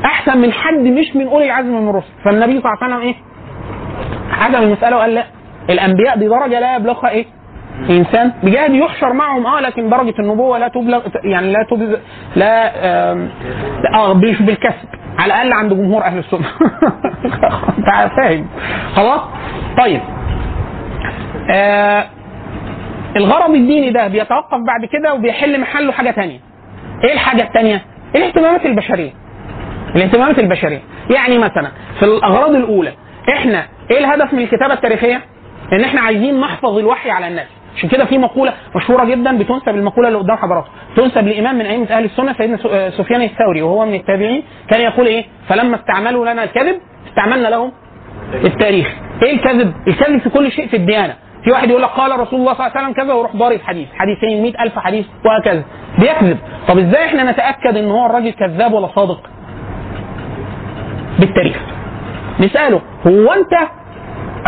[0.06, 2.08] أحسن من حد مش من أولي العزم من الرسل.
[2.25, 3.15] فالنبي صلى الله عليه وسلم إيه؟
[4.32, 5.23] حكم المسألة وقال لا.
[5.69, 7.25] الأنبياء دي درجه لا يبلغها إيه؟
[7.89, 11.97] إنسان بجهد يحشر معهم آه لكن درجة النبوة لا تبلغ يعني لا تبلغ
[12.36, 14.88] لا آه بالكسب
[15.19, 16.47] على الأقل عند جمهور أهل السنة.
[17.77, 18.47] أنت فاهم؟
[18.95, 19.21] خلاص؟
[19.77, 20.01] طيب.
[21.51, 22.05] آه
[23.15, 26.39] الغرض الديني ده بيتوقف بعد كده وبيحل محله حاجة تانية.
[27.03, 27.81] إيه الحاجة التانية؟
[28.15, 29.12] الاهتمامات البشرية.
[29.95, 30.81] الاهتمامات البشرية.
[31.09, 32.93] يعني مثلا في الأغراض الأولى
[33.33, 35.21] إحنا إيه الهدف من الكتابة التاريخية؟
[35.73, 37.47] إن إحنا عايزين نحفظ الوحي على الناس.
[37.77, 40.71] عشان كده في مقولة مشهورة جدا بتنسب المقولة اللي قدام حضراتكم.
[40.95, 45.05] تنسب لامام من أئمة أهل السنة سيدنا آه، سفيان الثوري وهو من التابعين كان يقول
[45.07, 47.71] إيه؟ فلما استعملوا لنا الكذب استعملنا لهم
[48.33, 48.88] التاريخ.
[49.23, 51.15] إيه الكذب؟ الكذب في كل شيء في الديانة.
[51.43, 53.88] في واحد يقول لك قال رسول الله صلى الله عليه وسلم كذا ويروح ضارب حديث.
[53.95, 55.63] حديثين مئة ألف حديث وهكذا.
[55.99, 56.38] بيكذب.
[56.67, 59.21] طب إزاي إحنا نتأكد إن هو الراجل كذاب ولا صادق؟
[61.19, 61.57] بالتاريخ.
[62.39, 62.81] نسأله.
[63.07, 63.53] هو أنت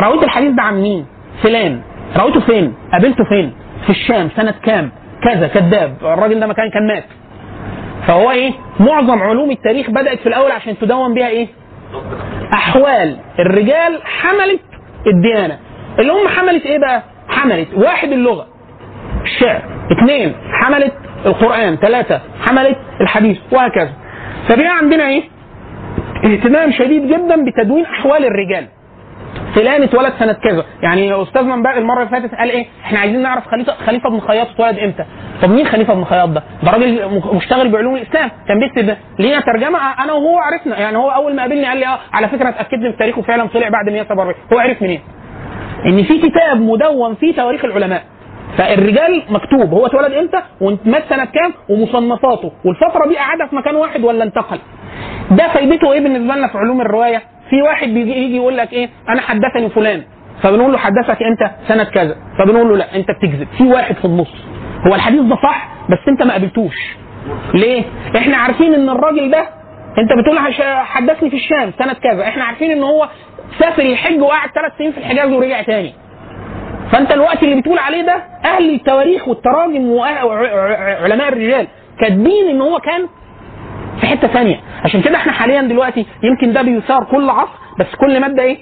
[0.03, 1.05] رويت الحديث ده عن مين؟
[1.43, 1.81] فلان.
[2.17, 4.91] رويته فين؟ قابلته فين؟ في الشام سنة كام؟
[5.23, 7.04] كذا كذاب الراجل ده مكان كان مات
[8.08, 11.47] فهو إيه؟ معظم علوم التاريخ بدأت في الأول عشان تدون بيها إيه؟
[12.54, 13.17] أحوال.
[13.39, 14.62] الرجال حملت
[15.08, 15.58] الديانة.
[15.99, 18.47] اللي هم حملت إيه بقى؟ حملت واحد اللغة.
[19.23, 19.62] الشعر.
[19.91, 20.93] اثنين حملت
[21.25, 21.75] القرآن.
[21.75, 23.38] ثلاثة حملت الحديث.
[23.51, 23.89] وهكذا.
[24.47, 25.23] فبقى عندنا إيه؟
[26.25, 28.67] اهتمام شديد جدا بتدوين أحوال الرجال.
[29.56, 30.65] فلان اتولد سنة كذا.
[30.82, 34.48] يعني استاذنا امبارح المرة اللي فاتت قال إيه؟ إحنا عايزين نعرف خليفة خليفة بن خياط
[34.48, 35.06] اتولد إمتى.
[35.41, 38.32] طب مين خليفة بن خياط ده؟ ده راجل مشتغل بعلوم الإسلام.
[38.48, 40.80] كان بيكتب لينا ترجمة؟ أنا وهو عرفنا.
[40.80, 43.69] يعني هو أول ما قابلني قال لي آه على فكرة اتاكد من التاريخ وفعلا طلع
[43.69, 45.00] بعد 147 هو عرف منين؟
[45.86, 48.04] إن في كتاب مدون فيه تواريخ العلماء.
[48.58, 49.74] فالرجال مكتوب.
[49.74, 52.52] هو اتولد إمتى؟ ومات سنة كام؟ ومصنفاته.
[52.65, 54.60] والفترة دي قعدها في مكان واحد ولا انتقل؟
[55.32, 57.21] ده فايدته إيه بالنسبة لنا في علوم الرواية؟
[57.55, 60.03] في واحد بيجي يجي يقول لك إيه؟ أنا حدثني فلان.
[60.43, 62.15] فبنقول له حدثك إمتى سنه كذا.
[62.39, 63.47] فبنقول له لا أنت بتكذب.
[63.57, 64.33] في واحد في النص.
[64.87, 66.75] هو الحديث ده صح بس أنت ما قابلتوش.
[67.53, 67.83] ليه؟
[68.17, 69.39] إحنا عارفين إن الراجل ده
[69.97, 70.39] أنت بتقول
[70.85, 72.23] حدثني في الشام سنه كذا.
[72.27, 73.09] إحنا عارفين إن هو
[73.59, 75.93] سافر يحج وقعد ثلاث سنين في الحجاز ورجع تاني.
[76.91, 81.67] فأنت الوقت اللي بتقول عليه ده أهل التواريخ والتراجم وعلماء الرجال
[81.99, 83.07] كاتبين إن هو كان
[84.01, 84.60] في حتة ثانية.
[84.84, 88.58] عشان كده إحنا حاليا دلوقتي يمكن ده بيثار كل عصر بس كل مادة إيه؟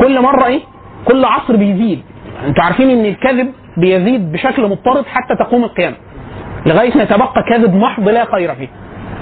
[0.00, 0.60] كل مرة إيه؟
[1.04, 2.02] كل عصر بيزيد.
[2.46, 5.96] أنتوا عارفين ان الكذب بيزيد بشكل مضطرد حتى تقوم القيامة.
[6.66, 8.68] لغاية ما يتبقى كذب محض لا خير فيه.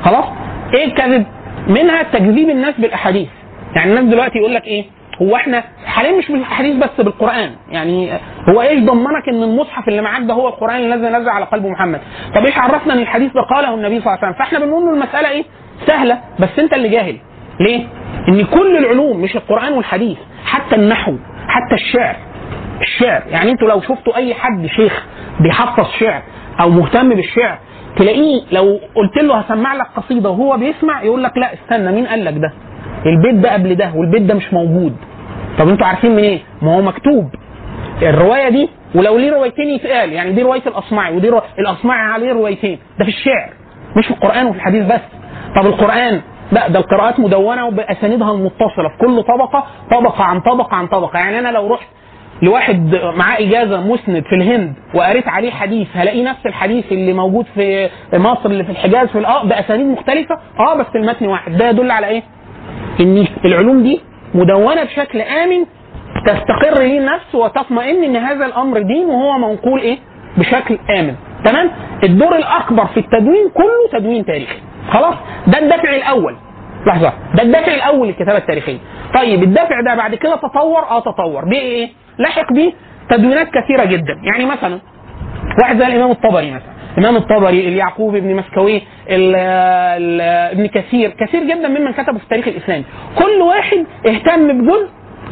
[0.05, 0.25] خلاص؟
[0.75, 1.27] إيه الكذب؟
[1.69, 3.29] منها تكذيب الناس بالأحاديث.
[3.77, 4.85] يعني الناس دلوقتي يقول لك إيه؟
[5.23, 7.51] هو إحنا حاليا مش بالاحاديث بس بالقرآن.
[7.71, 8.13] يعني
[8.49, 12.01] هو إيش ضمنك إن المصحف اللي معاك ده هو القرآن الذي نزل على قلب محمد؟
[12.35, 14.93] طب إيش عرفنا إن الحديث ده قاله النبي صلى الله عليه وسلم؟ فإحنا بنقول له
[14.93, 15.45] المسألة إيه؟
[15.87, 17.17] سهلة بس أنت اللي جاهل.
[17.61, 17.87] ليه؟
[18.29, 21.17] إن كل العلوم مش القرآن والحديث حتى النحو
[21.49, 22.17] حتى الشعر.
[22.81, 25.07] الشعر يعني أنتوا لو شفتوا أي حد شيخ
[25.41, 26.23] بيحفظ شعر
[26.61, 27.59] أو مهتم بالشعر
[27.97, 32.25] تلاقيه لو قلت له هسمع لك قصيدة وهو بيسمع يقول لك لا استنى مين قال
[32.25, 32.53] لك ده؟
[33.07, 34.97] البيت ده قبل ده والبيت ده مش موجود.
[35.59, 37.29] طب أنتوا عارفين منين؟ إيه؟ ما هو مكتوب.
[38.03, 41.43] الرواية دي ولو ليه روايتين يتقال يعني دي رواية الأصمعي ودي رو...
[41.59, 42.79] الأصمعي عليه روايتين.
[42.99, 43.51] ده في الشعر
[43.97, 45.01] مش في القرآن وفي الحديث بس.
[45.57, 46.21] طب القرآن
[46.53, 51.19] لا ده القراءات مدونة وبأسانيدها المتصلة في كل طبقة طبقة عن طبقة عن طبقة.
[51.19, 51.87] يعني أنا لو رحت
[52.43, 57.89] لواحد معاه إجازة مسند في الهند وقريت عليه حديث هلاقيه نفس الحديث اللي موجود في
[58.15, 62.07] مصر اللي في الحجاز في آه بأسانيد مختلفة آه بس المتن واحد ده يدل على
[62.07, 62.23] إيه؟
[63.01, 64.01] إن العلوم دي
[64.35, 65.67] مدونة بشكل آمن
[66.27, 69.99] تستقر ليه النفس وتطمئن إن هذا الأمر دين وهو منقول إيه؟
[70.39, 71.71] بشكل آمن تمام؟
[72.05, 74.59] الدور الأكبر في التدوين كله تدوين تاريخي
[74.91, 75.15] خلاص؟
[75.47, 76.37] ده الدافع الأول
[76.87, 78.79] لحظة ده الدافع الأول للكتابة التاريخية
[79.15, 82.73] طيب الدافع ده بعد كده تطور آه تطور بيه إيه؟ لحق بيه
[83.11, 84.21] تدوينات كثيرة جدا.
[84.23, 84.79] يعني مثلا
[85.63, 86.73] واحد زي الإمام الطبري مثلا.
[86.99, 91.11] الإمام الطبري اليعقوب ابن مسكوي ابن كثير.
[91.11, 92.85] كثير جدا ممن كتبوا في التاريخ الإسلامي.
[93.19, 94.89] كل واحد اهتم بجزء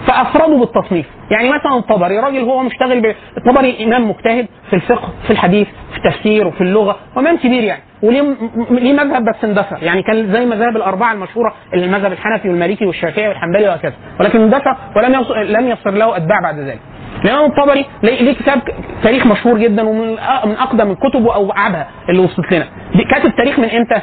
[0.07, 1.07] فأفرده بالتصنيف.
[1.31, 3.15] يعني مثلا الطبري راجل هو مشتغل ب...
[3.39, 8.93] الطبري إمام مجتهد في الفقه في الحديث في التفسير وفي اللغة وإمام كبير يعني وليه
[8.93, 9.79] مذهب بس اندثر.
[9.83, 13.95] يعني كان زي مذاهب الأربعة المشهورة اللي المذهب الحنفي والمالكي والشافعي والحنبلي وهكذا.
[14.21, 16.81] ولكن اندثر ولم لم يصر له أتباع بعد ذلك.
[17.25, 18.61] الإمام الطبري ليه كتاب
[19.03, 20.11] تاريخ مشهور جدا ومن
[20.45, 22.67] من أقدم الكتب واوعبها اللي وصلت لنا.
[23.11, 24.01] كاتب تاريخ من إمتى؟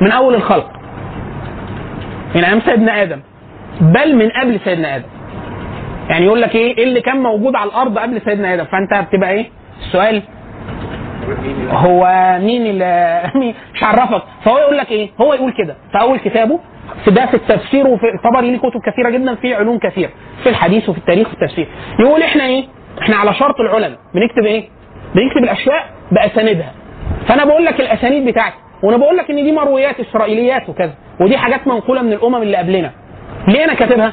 [0.00, 0.70] من أول الخلق.
[2.34, 3.20] من أيام سيدنا آدم.
[3.80, 5.04] بل من قبل سيدنا آدم.
[6.08, 9.30] يعني يقول لك إيه؟ إيه اللي كان موجود على الأرض قبل سيدنا آدم؟ فأنت بتبقى
[9.30, 9.46] إيه؟
[9.80, 10.22] السؤال.
[11.70, 12.04] هو
[12.42, 13.22] مين اللي
[13.74, 15.76] مش عرفك فهو يقول لك إيه؟ هو يقول كده.
[15.92, 16.60] في أول كتابه
[17.04, 20.10] في ده في التفسير وفي طبعا ليه كتب كثيرة جدا في علوم كثيره
[20.42, 21.68] في الحديث وفي التاريخ وفي التفسير.
[22.00, 22.64] يقول إحنا إيه؟
[23.02, 23.98] إحنا على شرط العلماء.
[24.14, 24.68] بنكتب إيه؟
[25.14, 26.72] بنكتب الأشياء بأسانيدها.
[27.28, 28.56] فأنا بقول لك الأسانيد بتاعتي.
[28.82, 30.94] وأنا بقول لك إن دي مرويات إسرائيليات وكذا.
[31.20, 32.90] ودي حاجات منقولة من الأمم اللي قبلنا.
[33.48, 34.12] ليه أنا كاتبها؟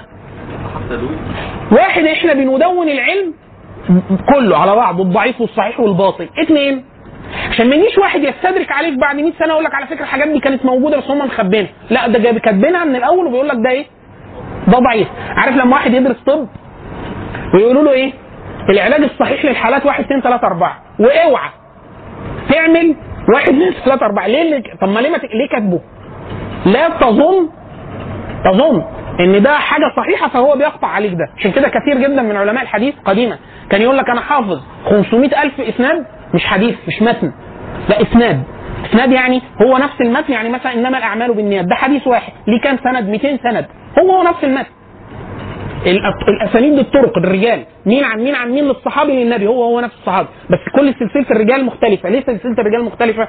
[1.71, 3.33] واحد إحنا بندون العلم
[4.33, 6.29] كله على بعضه الضعيف والصحيح والباطل.
[6.43, 6.85] اثنين
[7.49, 10.39] عشان ما يجيش واحد يستدرك عليك بعد 100 سنة يقول لك على فكرة الحاجات دي
[10.39, 11.69] كانت موجودة بس هم مخبينها.
[11.89, 13.85] لا ده جايب كاتبينها من الأول وبيقول لك ده إيه؟
[14.67, 15.07] ده ضعيف.
[15.29, 16.47] عارف لما واحد يدرس طب؟
[17.55, 18.11] ويقولوا له إيه؟
[18.69, 21.49] العلاج الصحيح للحالات 1 2 3 4 وأوعى
[22.49, 22.95] تعمل
[23.33, 24.63] 1 2 3 4 ليه اللي...
[24.81, 25.21] طب ما ليه ما ت...
[25.23, 25.79] ليه كاتبه؟
[26.65, 27.49] لا تظن
[28.45, 28.83] تظن.
[29.19, 31.25] إن ده حاجة صحيحة فهو بيقطع عليك ده.
[31.37, 33.37] عشان كده كثير جدا من علماء الحديث قديما
[33.69, 37.31] كان يقول لك أنا حافظ 500 ألف إسناد مش حديث مش متن.
[37.89, 38.43] لا إسناد.
[38.85, 41.65] إسناد يعني هو نفس المتن يعني مثلا إنما الأعمال بالنيات.
[41.65, 42.33] ده حديث واحد.
[42.47, 43.65] ليه كام سند؟ 200 سند.
[43.99, 44.69] هو هو نفس المتن.
[46.29, 50.27] الأسانيد الطرق الرجال مين عن مين عن مين للصحابي للنبي هو هو نفس الصحابي.
[50.49, 52.09] بس كل سلسلة الرجال مختلفة.
[52.09, 53.27] ليه سلسلة الرجال مختلفة؟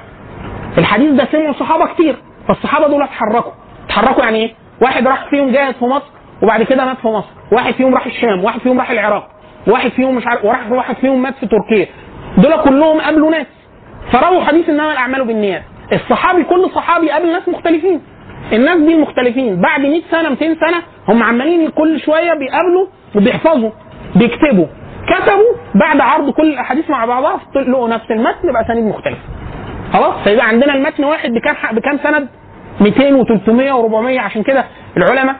[0.77, 2.15] الحديث ده سمعوا صحابة كتير.
[2.47, 3.51] فالصحابة دول اتحركوا.
[3.85, 6.05] اتحركوا يعني إيه؟ واحد راح فيهم جاهز في مصر
[6.43, 7.27] وبعد كده مات في مصر.
[7.51, 9.27] واحد فيهم راح الشام واحد فيهم راح العراق
[9.67, 11.87] واحد فيهم مش عارف وراح واحد فيهم مات في تركيا.
[12.37, 13.47] دول كلهم قابلوا ناس.
[14.11, 15.63] فرووا حديث إنما الأعمال بالنيات.
[15.93, 18.01] الصحابي كل صحابي قابل ناس مختلفين.
[18.53, 23.69] الناس دي المختلفين بعد 100 سنة 200 سنة هم عمالين كل شوية بيقابلوا وبيحفظوا
[24.15, 24.65] بيكتبوا.
[25.07, 29.21] كتبوا بعد عرض كل الأحاديث مع بعضها لقوا نفس المتن باسانيد مختلفه
[29.93, 32.27] خلاص؟ فيبقى عندنا المتن واحد بكام بكام سند؟
[32.81, 34.65] 200 و300 و400 عشان كده
[34.97, 35.35] العلماء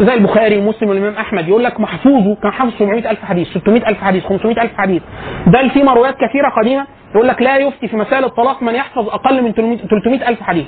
[0.00, 4.00] زي البخاري ومسلم والإمام أحمد يقول لك محفوظه كان حافظ 700 ألف حديث 600 ألف
[4.02, 5.02] حديث 500 ألف حديث.
[5.46, 9.42] بل في مرويات كثيرة قديمة يقول لك لا يفتي في مسائل الطلاق من يحفظ أقل
[9.42, 10.66] من 300 ألف حديث.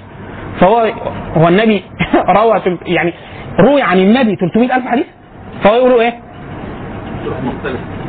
[0.61, 0.93] فهو
[1.37, 1.85] هو النبي
[2.39, 3.13] روى يعني
[3.61, 5.07] روي عن النبي 300 ألف حديث؟
[5.65, 6.15] فهو يقولوا إيه؟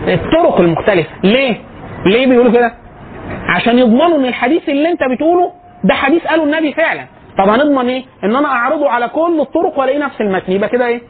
[0.07, 1.09] الطرق المختلفة.
[1.23, 1.55] ليه؟
[2.05, 2.73] ليه بيقولوا كده؟
[3.49, 5.51] عشان يضمنوا إن الحديث اللي أنت بتقوله
[5.83, 7.05] ده حديث قاله النبي فعلا.
[7.37, 10.51] طب هنضمن إيه؟ إن أنا أعرضه على كل الطرق وألاقي نفس المتن.
[10.51, 11.01] يبقى كده إيه؟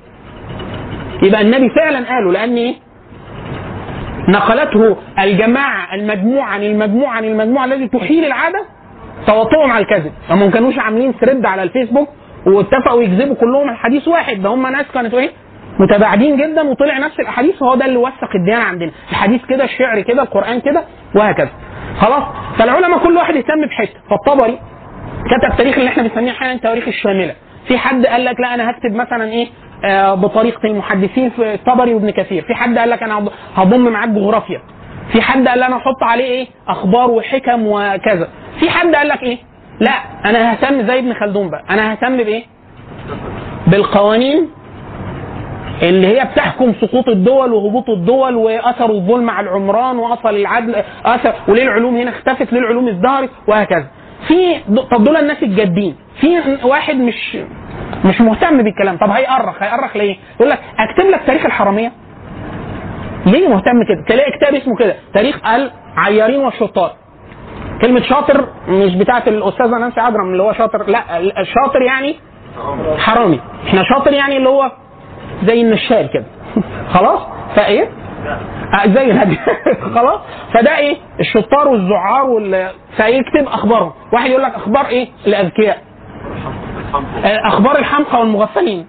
[1.23, 2.75] يبقى النبي فعلا قاله لأن إيه؟
[4.29, 8.65] نقلته الجماعة المجموعة عن المجموعة عن المجموعة الذي تحيل العادة
[9.27, 10.11] تواطؤهم على الكذب.
[10.29, 12.09] هم ما كانوش عاملين ثريد على الفيسبوك
[12.47, 14.41] واتفقوا يكذبوا كلهم الحديث واحد.
[14.41, 15.29] ده هم ناس كانت إيه؟
[15.79, 18.91] متباعدين جدا وطلع نفس الاحاديث وهو ده اللي وثق الديانة عندنا.
[19.11, 20.83] الحديث كده الشعر كده القرآن كده
[21.15, 21.49] وهكذا.
[21.99, 22.23] خلاص؟
[22.59, 23.99] فالعلماء كل واحد يهتم بحتة.
[24.09, 24.59] فالطبري
[25.25, 27.35] كتب التاريخ اللي إحنا بنسميه أحيانا التواريخ الشاملة.
[27.67, 29.47] في حد قال لك لا أنا هكتب مثلا إيه
[29.85, 32.43] آه بطريقة المحدثين في الطبري وابن كثير.
[32.43, 34.61] في حد قال لك أنا هض- هضم معاك جغرافيا.
[35.11, 38.27] في حد قال أنا أحط عليه إيه أخبار وحكم وكذا.
[38.59, 39.37] في حد قال لك إيه
[39.79, 39.91] لا
[40.25, 41.63] أنا ههتم زي ابن خلدون بقى.
[41.69, 42.43] أنا ههتم بإيه؟
[43.67, 44.49] بالقوانين
[45.83, 51.63] اللي هي بتحكم سقوط الدول وهبوط الدول وأثر الظلم على العمران واثر العدل أثر وليه
[51.63, 53.87] العلوم هنا اختفت ليه العلوم ازدهرت وهكذا.
[54.27, 54.59] في
[54.91, 57.37] طب دول الناس الجادين في واحد مش
[58.05, 61.91] مش مهتم بالكلام طب هيأرخ هيأرخ ليه؟ يقول لك اكتب لك تاريخ الحرامية.
[63.25, 66.91] ليه مهتم كده؟ تلاقي كتاب اسمه كده تاريخ العيارين والشطار.
[67.81, 72.15] كلمة شاطر مش بتاعت الأستاذة نانسي عجرم اللي هو شاطر لا الشاطر يعني
[72.97, 73.39] حرامي.
[73.67, 74.71] إحنا شاطر يعني اللي هو
[75.43, 76.25] زي النشال كده.
[76.93, 77.19] خلاص؟
[77.55, 77.89] فإيه؟
[78.85, 79.37] زي الهدي.
[79.95, 80.19] خلاص؟
[80.53, 85.77] فده إيه؟ الشطار والزعار وال فيكتب اخبارهم واحد يقول لك أخبار إيه؟ الأذكياء.
[87.25, 88.87] آه، أخبار الحمقى والمغفلين.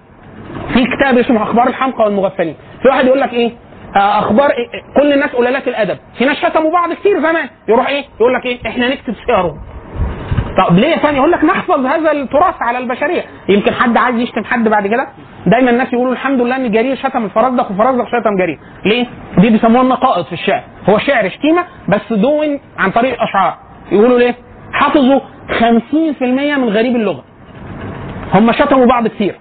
[0.75, 2.57] في كتاب اسمه أخبار الحمقى والمغفلين.
[2.83, 3.53] في واحد يقول لك إيه؟
[3.97, 4.67] آه، أخبار إيه؟
[5.01, 5.99] كل الناس قلالات الأدب.
[6.19, 7.49] في ناس شتموا بعض كتير زمان.
[7.69, 9.59] يروح إيه؟ يقول لك إيه؟ إحنا نكتب سيرهم
[10.69, 13.25] طب ليه فندم؟ يقول لك نحفظ هذا التراث على البشرية.
[13.49, 15.09] يمكن حد عايز يشتم حد بعد كده؟
[15.47, 18.59] دايما الناس يقولوا الحمد لله إن جرير شتم الفرزدق وفرزدق شتم جرير.
[18.85, 19.07] ليه؟
[19.39, 20.63] دي بيسموها النقائض في الشعر.
[20.91, 23.55] هو شعر شتيمة بس دون عن طريق الاشعار
[23.93, 24.35] يقولوا ليه؟
[24.73, 27.25] حفظوا 50% من غريب اللغة.
[28.35, 29.35] هم شتموا بعض كتير.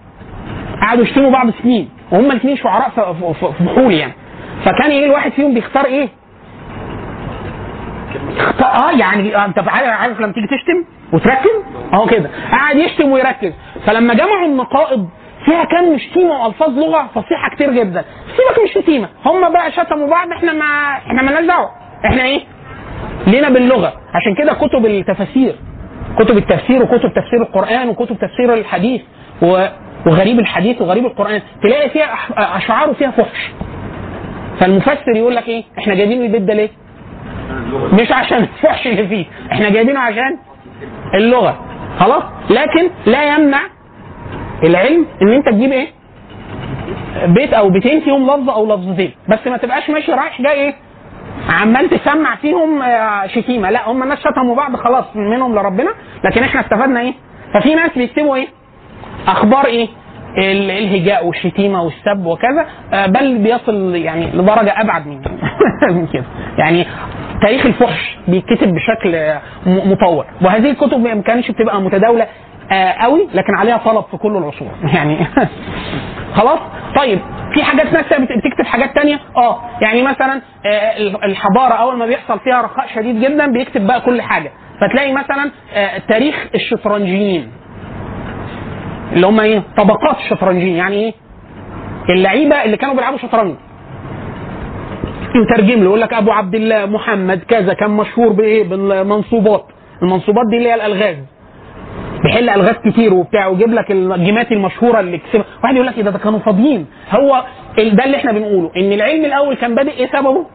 [0.82, 1.90] قعدوا يشتموا بعض سنين.
[2.12, 4.14] وهم الاثنين شعراء في- بحول يعني.
[4.66, 6.08] فكان إيه الواحد فيهم بيختار إيه؟
[8.64, 11.50] آه يعني أنت عارف لما تيجي تشتم وتركز؟
[11.94, 12.30] أهو كده.
[12.52, 13.54] قاعد يشتم ويركز.
[13.86, 15.10] فلما جمعوا النقائض
[15.46, 18.06] فيها كان شتيمه وألفاظ لغة فصيحة كتير جدا.
[18.38, 20.66] سيبك من الشتيمه هم بقى شتموا بعض إحنا ما
[21.08, 21.70] إحنا مالناش دعوة.
[22.06, 22.42] إحنا إيه؟
[23.28, 23.94] لينا باللغة.
[24.14, 25.56] عشان كده كتب التفاسير
[26.20, 29.02] كتب التفسير وكتب تفسير القرآن وكتب تفسير الحديث
[29.42, 29.66] و
[30.06, 31.42] وغريب الحديث وغريب القرآن.
[31.64, 32.14] تلاقي فيها
[32.58, 33.52] أشعار فيها فحش.
[34.60, 36.70] فالمفسر يقول لك إيه؟ إحنا جايبين البيت ده ليه؟
[37.94, 39.26] مش عشان الفحش اللي فيه.
[39.52, 40.38] إحنا جايبينه عشان
[41.16, 41.66] اللغة.
[42.00, 43.60] خلاص؟ لكن لا يمنع
[44.64, 45.88] العلم إن أنت تجيب إيه؟
[47.26, 49.12] بيت أو بيتين فيهم لفظ أو لفظتين.
[49.30, 50.74] بس ما تبقاش ماشي رايح جاي إيه؟
[51.50, 53.70] عمال تسمع فيهم آه، شتيمة.
[53.70, 55.90] لا هم الناس شتموا بعض خلاص منهم لربنا.
[56.24, 57.14] لكن إحنا استفدنا إيه؟
[57.54, 58.48] ففي ناس بيكتبوا إيه؟
[59.28, 59.88] أخبار إيه؟
[60.38, 62.66] ال- الهجاء والشتيمة والسب وكذا.
[62.94, 65.22] آه، بل بيصل يعني لدرجة أبعد من
[66.14, 66.24] كده.
[66.58, 66.86] يعني
[67.42, 72.28] تاريخ الفحش بيتكتب بشكل آه، مطور وهذه الكتب ما كانتش بتبقى متداولة
[73.02, 74.72] قوي لكن عليها طلب في كل العصور.
[74.96, 75.18] يعني
[76.38, 76.60] خلاص؟
[76.96, 77.20] طيب
[77.54, 82.40] في حاجات ناس بت- بتكتب حاجات تانية؟ آه يعني مثلا آه، الحضارة أول ما بيحصل
[82.40, 84.52] فيها رخاء شديد جدا بيكتب بقى كل حاجة.
[84.82, 87.52] فتلاقي مثلا آه، تاريخ الشطرنجيين.
[89.14, 90.76] اللي هم إيه؟ طبقات الشطرنجيين.
[90.76, 91.14] يعني إيه؟
[92.10, 93.56] اللعيبة اللي كانوا بيلعبوا شطرنج.
[95.36, 99.66] يترجم له يقول لك أبو عبد الله محمد كذا كان مشهور بإيه؟ بالمنصوبات.
[100.02, 101.16] المنصوبات دي اللي هي الألغاز.
[102.26, 106.20] بيحل ألغاز كتير وبتاع ويجيب لك الجيمات المشهورة اللي كسبها واحد يقول لك إيه ده
[106.20, 107.44] كانوا فاضيين هو
[107.78, 110.46] ده اللي إحنا بنقوله إن العلم الأول كان بادئ إيه سببه؟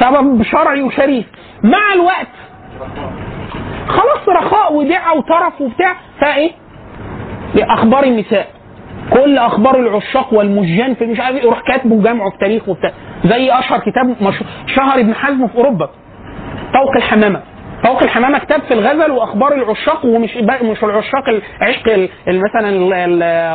[0.00, 1.24] سبب شرعي وشريف
[1.62, 2.26] مع الوقت
[3.88, 6.50] خلاص رخاء ودعه وطرف وبتاع فإيه؟
[7.58, 8.46] أخبار النساء
[9.10, 12.90] كل أخبار العشاق والمجان في مش عارف إيه يروح كاتبه وجامعه في تاريخ وبتاع
[13.24, 14.16] زي أشهر كتاب.
[14.66, 15.86] شهر ابن حزم في أوروبا
[16.74, 17.40] طوق الحمامة
[17.84, 21.28] طوق الحمامة كتاب في الغزل وأخبار العشاق ومش مش العشاق
[21.62, 22.86] العشق ال- ال- مثلا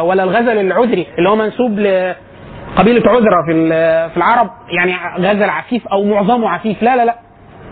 [0.02, 3.70] ولا الغزل العذري اللي هو منسوب لقبيله عذرة في
[4.10, 4.50] في العرب.
[4.70, 6.84] يعني غزل عفيف أو معظمه عفيف.
[6.84, 7.16] لا لا لا.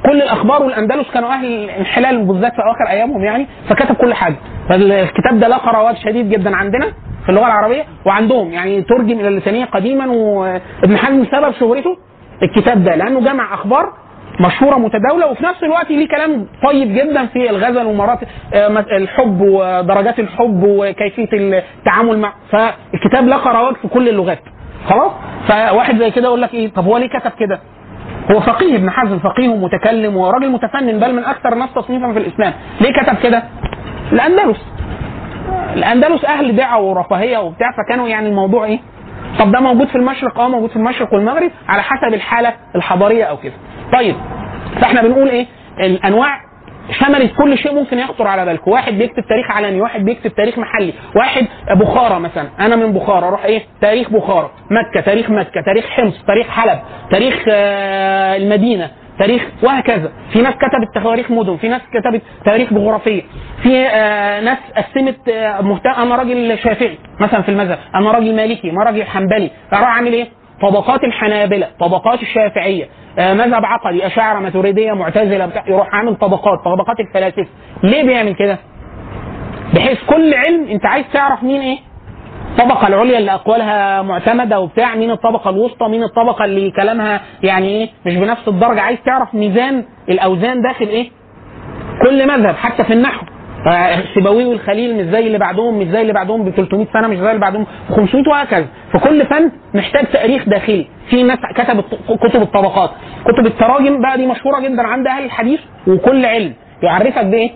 [0.06, 4.36] كل الأخبار والأندلس كانوا أهل الانحلال بالذات في أواخر أيامهم يعني فكتب كل حاجة.
[4.70, 6.86] فالكتاب ده لقى رواج شديد جدا عندنا
[7.24, 8.52] في اللغة العربية وعندهم.
[8.52, 11.98] يعني ترجم إلى اللسانيه قديما وابن حزم سبب شهرته
[12.44, 13.94] الكتاب ده لأنه جمع أخبار
[14.40, 18.68] مشهورة متداولة وفي نفس الوقت ليه كلام طيب جدا في الغزل ومراتب آه،
[18.98, 24.40] الحب ودرجات الحب وكيفية التعامل مع فالكتاب لقى رواج في كل اللغات.
[24.90, 25.12] خلاص؟
[25.48, 27.60] فواحد زي كده يقول لك إيه؟ طب هو ليه كتب كده؟
[28.32, 32.54] هو فقيه ابن حزم فقيه ومتكلم وراجل متفنن بل من أكثر الناس تصنيفا في الإسلام.
[32.82, 33.44] ليه كتب كده؟
[34.12, 34.58] الأندلس.
[35.76, 38.80] الأندلس أهل دعوة ورفاهية وبتاع فكانوا يعني الموضوع إيه؟
[39.40, 43.38] طب ده موجود في المشرق آه موجود في المشرق والمغرب على حسب الحالة الحضارية أو
[43.38, 43.54] كده.
[43.94, 44.16] طيب
[44.82, 45.46] فاحنا بنقول إيه؟
[45.80, 46.46] الأنواع
[46.92, 48.72] شملت كل شيء ممكن يخطر على بالكم.
[48.72, 52.50] واحد بيكتب تاريخ علني واحد بيكتب تاريخ محلي واحد بخارى مثلا.
[52.60, 55.62] أنا من بخارى أروح إيه؟ تاريخ بخارى مكة تاريخ مكة.
[55.66, 56.80] تاريخ حمص تاريخ حلب
[57.12, 60.12] تاريخ آه، المدينة تاريخ وهكذا.
[60.34, 63.22] في ناس كتبت تواريخ مدن في ناس كتبت تواريخ جغرافية.
[63.64, 65.90] في آه، ناس قسمت آه، مهتم.
[65.90, 67.80] أنا راجل شافعي مثلا في المذهب.
[67.96, 69.52] أنا راجل مالكي أنا راجل حنبلي.
[69.74, 70.28] أروح أعمل إيه؟
[70.62, 72.84] طبقات الحنابلة طبقات الشافعية.
[72.84, 77.48] آه، مذهب عقدي أشاعرة ماتريدية معتزلة بتاع يروح عامل طبقات طبقات الفلاسفة
[77.84, 78.58] ليه بيعمل كده؟
[79.74, 81.78] بحيث كل علم أنت عايز تعرف مين إيه؟
[82.52, 87.90] الطبقة العليا اللي أقوالها معتمدة وبتاع مين الطبقة الوسطى مين الطبقة اللي كلامها يعني إيه
[88.06, 91.10] مش بنفس الدرجة عايز تعرف ميزان الأوزان داخل إيه؟
[92.06, 93.35] كل مذهب حتى في النحو آه،
[93.68, 97.30] السيبوي والخليل مش زي اللي بعدهم مش زي اللي بعدهم ب 300 سنة مش زي
[97.30, 98.66] اللي بعدهم ب 500 وهكذا.
[98.94, 100.88] فكل فن محتاج تاريخ داخلي.
[101.10, 101.86] في ناس كتبت
[102.30, 102.90] كتب الطبقات.
[103.26, 106.54] كتب التراجم بقى دي مشهورة جدا عند أهل الحديث وكل علم.
[106.84, 107.52] يعرفك بإيه؟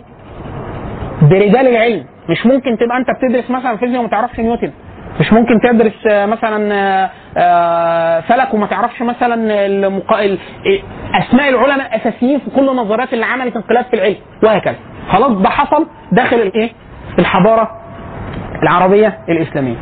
[1.21, 2.05] برجال العلم.
[2.29, 4.71] مش ممكن تبقى أنت بتدرس مثلا فيزياء وما تعرفش نيوتن.
[5.19, 10.25] مش ممكن تدرس آه، مثلا آه، آه، فلك وما تعرفش مثلا المقا...
[10.25, 10.81] ال- إيه،
[11.21, 14.15] أسماء العلماء الاساسيين في كل النظريات اللي عملت انقلاب في العلم.
[14.43, 14.75] وهكذا.
[15.09, 16.71] خلاص ده حصل داخل الايه؟
[17.19, 17.71] الحضارة
[18.63, 19.75] العربية الإسلامية.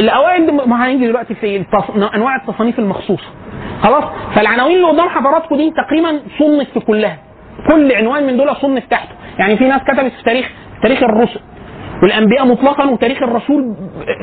[0.00, 1.90] الأوائل ما هنيجي دلوقتي في التص...
[2.14, 3.28] أنواع التصانيف المخصوصة.
[3.82, 7.18] خلاص؟ فالعناوين اللي قدام حضراتكم دي تقريبا صنف في كلها.
[7.70, 9.14] كل عنوان من دول صنف تحته.
[9.38, 10.50] يعني في ناس كتبت في تاريخ
[10.82, 11.40] تاريخ الرسل.
[12.02, 13.74] والأنبياء مطلقا وتاريخ الرسول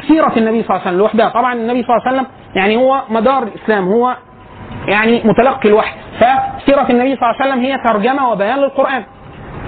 [0.07, 1.29] سيرة النبي صلى الله عليه وسلم لوحدها.
[1.29, 3.87] طبعا النبي صلى الله عليه وسلم يعني هو مدار الإسلام.
[3.87, 4.15] هو
[4.87, 5.95] يعني متلقي الوحي.
[6.15, 9.03] فسيرة النبي صلى الله عليه وسلم هي ترجمة وبيان للقرآن.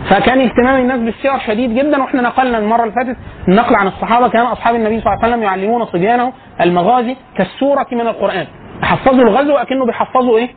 [0.09, 3.17] فكان اهتمام الناس بالسير شديد جدا وإحنا نقلنا المرة اللي فاتت
[3.47, 8.01] النقل عن الصحابة كان أصحاب النبي صلى الله عليه وسلم يعلمون صبيانه المغازي كالسورة من
[8.01, 8.47] القرآن.
[8.83, 10.49] يحفظوا الغزو اكنه بيحفظوا إيه؟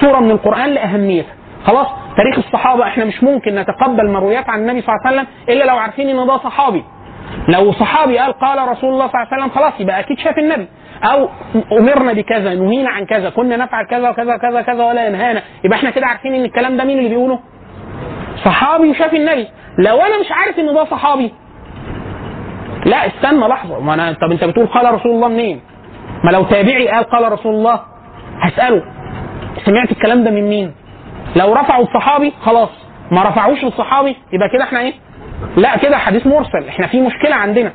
[0.00, 1.32] سورة من القرآن لأهميتها.
[1.66, 5.64] خلاص؟ تاريخ الصحابة إحنا مش ممكن نتقبل مرويات عن النبي صلى الله عليه وسلم إلا
[5.64, 6.84] لو عارفين إن ده صحابي.
[7.48, 10.68] لو صحابي قال قال رسول الله صلى الله عليه وسلم خلاص يبقى أكيد شاف النبي.
[11.04, 11.28] أو
[11.72, 15.42] أمرنا بكذا نهينا عن كذا كنا نفعل كذا وكذا كذا كذا ولا ينهانا.
[15.64, 17.38] يبقى إحنا كده عارفين إن الكلام ده مين اللي بيقوله؟
[18.44, 19.48] صحابي وشاف النبي.
[19.78, 21.32] لو أنا مش عارف إن ده صحابي.
[22.86, 23.80] لا استنى لحظة.
[23.80, 25.60] ما أنا طب أنت بتقول قال رسول الله منين؟
[26.24, 27.80] ما لو تابعي قال قال رسول الله.
[28.40, 28.82] هسأله.
[29.64, 30.72] سمعت الكلام ده من مين؟
[31.36, 32.70] لو رفعوا الصحابي خلاص.
[33.10, 34.92] ما رفعوش الصحابي يبقى كده إحنا إيه؟
[35.56, 36.68] لا كده حديث مرسل.
[36.68, 37.72] إحنا في مشكلة عندنا.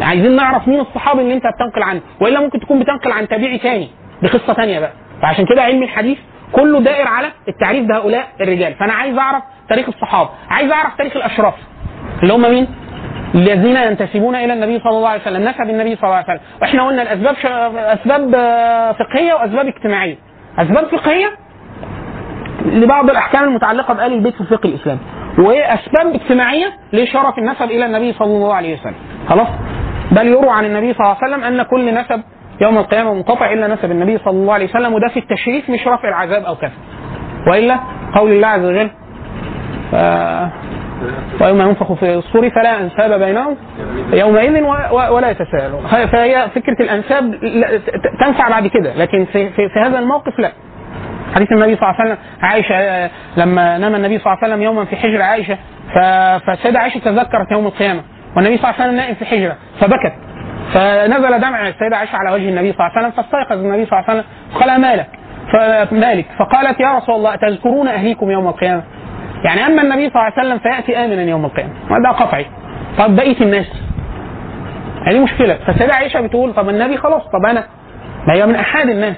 [0.00, 3.90] عايزين نعرف مين الصحابي اللي انت بتنقل عنه والا ممكن تكون بتنقل عن تابعي تاني
[4.22, 4.92] دي قصه تانية بقى.
[5.22, 6.18] فعشان كده علم الحديث
[6.52, 8.74] كله دائر على التعريف بهؤلاء الرجال.
[8.74, 11.54] فأنا عايز أعرف تاريخ الصحابة عايز أعرف تاريخ الأشراف.
[12.22, 12.66] اللي هم مين؟
[13.34, 15.48] الذين ينتسبون إلى النبي صلى الله عليه وسلم.
[15.48, 16.40] نسب النبي صلى الله عليه وسلم.
[16.62, 17.46] وإحنا قلنا الأسباب ش...
[17.76, 18.30] أسباب
[18.98, 20.16] فقهية وأسباب اجتماعية.
[20.58, 21.30] أسباب فقهية
[22.64, 25.00] لبعض الأحكام المتعلقة بآل البيت في الفقه الإسلامي.
[25.38, 28.94] واسباب اجتماعية لشرف النسب إلى النبي صلى الله عليه وسلم.
[29.28, 29.48] خلاص؟
[30.16, 32.22] بل يروى عن النبي صلى الله عليه وسلم أن كل نسب
[32.60, 36.08] يوم القيامة منقطع إلا نسب النبي صلى الله عليه وسلم وده في التشريف مش رفع
[36.08, 36.72] العذاب أو كذا
[37.50, 37.76] وإلا
[38.14, 38.90] قول الله عز وجل
[39.94, 40.50] آه
[41.40, 43.56] ويوم ينفخ في الصور فلا أنساب بينهم
[44.12, 44.62] يومئذ
[45.10, 45.86] ولا يتساءلون.
[45.86, 47.34] فهي فكرة الأنساب
[48.20, 50.52] تنفع بعد كده لكن في, في, في هذا الموقف لا.
[51.34, 54.84] حديث النبي صلى الله عليه وسلم عائشة لما نام النبي صلى الله عليه وسلم يوما
[54.84, 55.58] في حجر عائشة
[56.46, 58.02] فالسيدة عائشة تذكرت يوم القيامة.
[58.36, 60.12] والنبي صلى الله عليه وسلم نائم في حجرة فبكت.
[60.74, 64.10] فنزل دمع السيدة عائشة على وجه النبي صلى الله عليه وسلم فاستيقظ النبي صلى الله
[64.10, 64.24] عليه وسلم
[64.60, 65.06] قال مالك؟
[65.52, 68.82] فمالك فقالت يا رسول الله تذكرون أهليكم يوم القيامة؟
[69.44, 71.72] يعني أما النبي صلى الله عليه وسلم فيأتي آمنا يوم القيامة.
[71.90, 72.46] وده قطعي.
[72.98, 73.66] طب بقيه الناس؟
[75.06, 75.54] هذه مشكلة.
[75.54, 77.64] فالسيدة عائشة بتقول طب النبي خلاص طب أنا
[78.26, 79.16] ما هي من أحد الناس.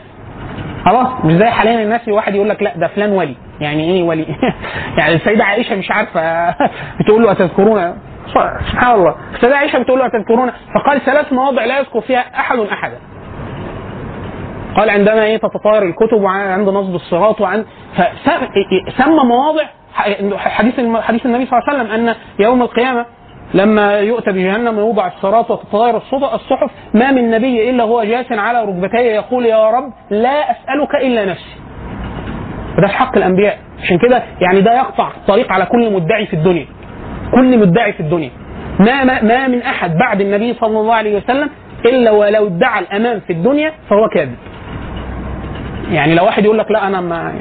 [0.85, 3.37] خلاص مش زي حاليا الناس واحد يقول لك لا ده فلان ولي.
[3.61, 4.27] يعني إيه ولي؟
[4.99, 6.51] يعني السيدة عائشة مش عارفة.
[7.01, 7.95] بتقول له أتذكرون
[8.35, 12.97] سبحان الله السيده عائشة بتقول له اتذكرون فقال ثلاث مواضع لا يذكر فيها أحد أحدا
[14.77, 17.65] قال عندما إيه تتطاير الكتب وعند نصب الصراط وعند
[17.95, 19.63] فسمى مواضع
[20.37, 23.07] حديث حديث النبي صلى الله عليه وسلم أن يوم القيامة
[23.55, 25.97] لما يؤتى بجهنم ويوضع الصراط وتتطاير
[26.35, 31.25] الصحف ما من نبي إلا هو جاث على ركبتيه يقول يا رب لا أسألك إلا
[31.25, 31.57] نفسي.
[32.79, 36.67] وده حق الأنبياء عشان كده يعني ده يقطع الطريق على كل مدعي في الدنيا.
[37.35, 38.31] كل مدعي في الدنيا.
[38.81, 41.49] ما ما, ما من أحد بعد النبي صلى الله عليه وسلم
[41.87, 44.37] إلا ولو ادعى الأمام في الدنيا فهو كاذب.
[45.91, 47.33] يعني لو واحد يقول لك لا أنا ما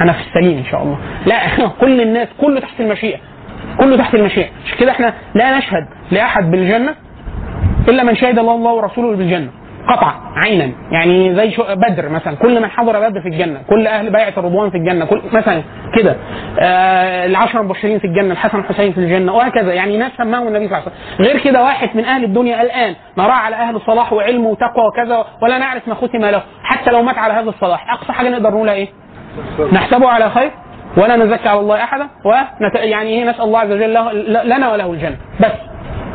[0.00, 3.18] أنا في السليم إن شاء الله لا كل الناس كله تحت المشيئة
[3.80, 6.94] كله تحت المشيئة عشان كده إحنا لا نشهد لأحد بالجنة
[7.88, 9.48] إلا من شهد الله ورسوله بالجنة
[9.88, 10.14] قطعا
[10.44, 12.36] عينا يعني زي بدر مثلا.
[12.36, 15.62] كل من حضر بدر في الجنة كل أهل بيعة الرضوان في الجنة كل مثلا
[15.98, 16.16] كده.
[16.60, 19.72] آه العشرة المبشرين في الجنة الحسن والحسين في الجنة وهكذا.
[19.72, 21.26] يعني ناس سماهم النبي صلى الله عليه وسلم.
[21.26, 25.58] غير كده واحد من أهل الدنيا الآن نراه على أهل صلاح وعلم وتقوى وكذا ولا
[25.58, 26.42] نعرف ما ختم له.
[26.62, 27.92] حتى لو مات على هذا الصلاح.
[27.92, 28.88] أقصى حاجة نقدر نقولها إيه؟
[29.72, 30.50] نحسبه على خير
[30.96, 32.74] ولا نزكي على الله أحدا ونت...
[32.74, 34.12] يعني إيه نسأل الله عز وجل له...
[34.44, 35.16] لنا وله الجنة.
[35.40, 35.52] بس.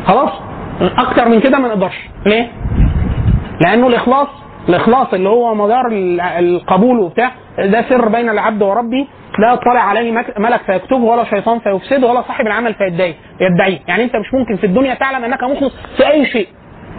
[0.07, 0.31] خلاص؟
[0.81, 2.09] أكتر من كده ما نقدرش.
[2.25, 2.47] ليه؟
[3.61, 4.27] لأنه الإخلاص
[4.69, 9.07] الإخلاص اللي هو مدار ال- القبول وبتاع ده سر بين العبد وربه
[9.39, 14.15] لا يطلع عليه ملك فيكتبه ولا شيطان فيفسده ولا صاحب العمل فيدعيه يدعيه يعني أنت
[14.15, 16.47] مش ممكن في الدنيا تعلم أنك مخلص في أي شيء.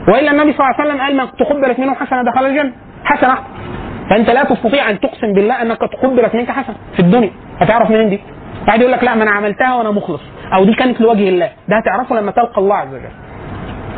[0.08, 2.72] وإلا النبي صلى الله عليه وسلم قال من تقبلت منه حسنة دخل الجنة.
[3.04, 3.38] حسنة.
[4.10, 7.30] فأنت لا تستطيع أن تقسم بالله أنك تقبلت منك حسنة في الدنيا.
[7.60, 8.20] هتعرف منين دي؟
[8.66, 10.20] واحد يقول لك لا ما أنا عملتها وأنا مخلص.
[10.54, 11.50] أو دي كانت لوجه الله.
[11.68, 13.10] ده هتعرفه لما تلقى الله عز وجل.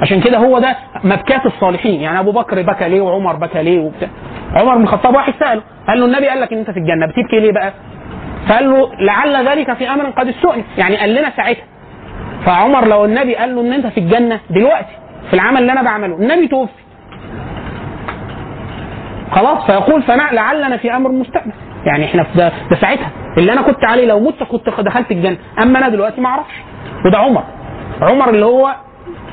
[0.03, 2.01] عشان كده هو ده مبكات الصالحين.
[2.01, 4.09] يعني أبو بكر بكى ليه وعمر بكى ليه وبتاع.
[4.55, 7.41] عمر بن الخطاب واحد سأله قال له النبي قال لك إن أنت في الجنة بتبكي
[7.41, 7.73] ليه بقى؟
[8.49, 11.65] فقال له لعل ذلك في أمر قد استؤنف يعني قال لنا ساعتها.
[12.47, 14.93] فعمر لو النبي قال له إن أنت في الجنة دلوقتي
[15.29, 16.73] في العمل اللي أنا بعمله النبي توفي.
[19.33, 21.53] خلاص فيقول فنع لعلنا في أمر مستقبل
[21.87, 23.11] يعني إحنا في ده ساعتها.
[23.39, 25.37] اللي أنا كنت عليه لو مت كنت دخلت الجنة.
[25.63, 26.55] أما أنا دلوقتي ما أعرفش.
[27.07, 27.45] وده عمر.
[28.01, 28.75] عمر اللي هو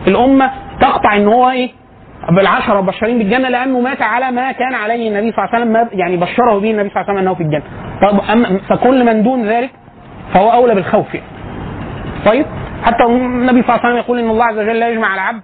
[0.07, 1.69] الأمة تقطع إن هو إيه؟
[2.29, 6.17] بالعشرة مبشرين بالجنة لأنه مات على ما كان عليه النبي صلى الله عليه وسلم يعني
[6.17, 7.63] بشره به النبي صلى الله عليه وسلم أنه في الجنة.
[8.01, 9.69] طب أما فكل من دون ذلك
[10.33, 11.27] فهو أولى بالخوف يعني.
[12.25, 12.45] طيب
[12.83, 15.41] حتى النبي صلى الله عليه وسلم يقول إن الله عز وجل لا يجمع على العبد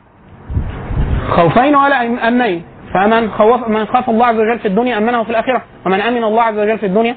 [1.29, 2.63] خوفين ولا أمنين.
[2.93, 6.41] فمن خوف من خاف الله عز وجل في الدنيا أمنه في الآخرة ومن أمن الله
[6.41, 7.15] عز وجل في الدنيا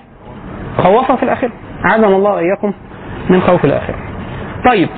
[0.76, 1.52] خوفه في الآخرة.
[1.86, 2.72] أعاذنا الله وإياكم
[3.30, 3.96] من خوف الآخرة.
[4.70, 4.88] طيب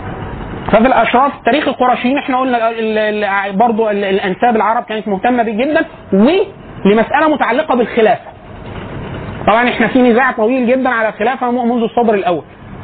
[0.73, 7.75] ففي الأشراف تاريخ القرشيين إحنا قلنا ال- الأنساب العرب كانت مهتمة بيه جدا ولمسألة متعلقة
[7.77, 8.31] بالخلافة.
[9.47, 12.43] طبعا إحنا في نزاع طويل جدا على الخلافة منذ الصدر الأول.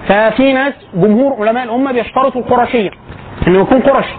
[0.09, 2.91] ففي ناس جمهور علماء الأمة بيشترطوا القرشيه
[3.49, 4.15] إنه يكون قرشي.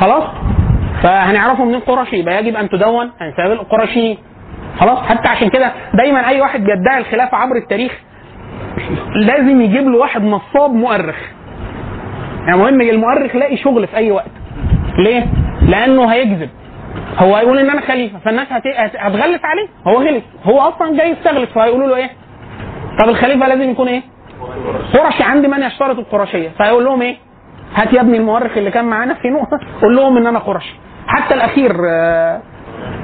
[0.00, 0.24] خلاص؟
[1.02, 4.18] فهنعرفه منين قرشي؟ يبقى يجب أن تدون أنساب القرشيين.
[4.80, 7.92] خلاص؟ حتى عشان كده دايما أي واحد بيدعي الخلافة عبر التاريخ
[9.14, 11.16] لازم يجيب له واحد نصاب مؤرخ.
[12.46, 14.30] يعني مهم المؤرخ يلاقي شغل في أي وقت
[14.98, 15.26] ليه؟
[15.62, 16.50] لأنه هيكذب
[17.18, 21.10] هو هيقول إن أنا خليفة فالناس هت- هت- هتغلس عليه هو غلس هو أصلا جاي
[21.10, 22.10] يستغلس فهيقولوا له إيه؟
[23.02, 24.02] طب الخليفة لازم يكون إيه؟
[24.94, 27.16] قرشي عندي من يشترط القرشية فيقول لهم إيه؟
[27.74, 30.74] هات يا ابني المؤرخ اللي كان معانا في نقطه قول لهم إن أنا قرشي
[31.06, 32.40] حتى الأخير آه،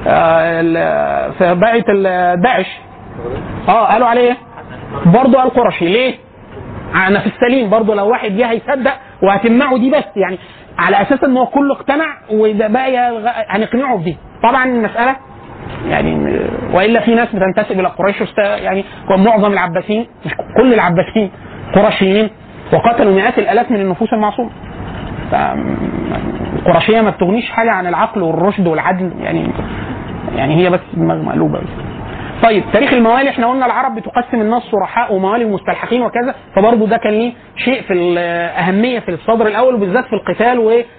[0.06, 2.66] آه، في ال- داعش
[3.68, 4.36] آه قالوا عليه إيه؟
[5.06, 6.14] برضه قال قرشي ليه؟
[6.94, 8.92] أنا في السليم برضه لو واحد جه هيصدق
[9.22, 10.38] وهتمنعه دي بس يعني
[10.78, 15.16] على أساس إن هو كله اقتنع وده بقى يلغ- هنقنعه بدي طبعا المسألة
[15.88, 16.38] يعني
[16.74, 18.84] وإلا في ناس بتنتسب إلى قريش يعني
[19.18, 21.30] معظم العباسيين مش كل العباسيين
[21.74, 22.30] قرشيين
[22.72, 24.50] وقتلوا مئات الآلاف من النفوس المعصومة
[26.66, 29.48] القرشية ما بتغنيش حاجة عن العقل والرشد والعدل يعني
[30.36, 31.91] يعني هي بس دماغ مقلوبة بس.
[32.42, 37.12] طيب تاريخ الموالي إحنا قلنا العرب بتقسم الناس صرحاء وموالي ومستلحقين وكذا فبرضه ده كان
[37.12, 40.58] ليه شيء في الاهميه في الصدر الأول وبالذات في القتال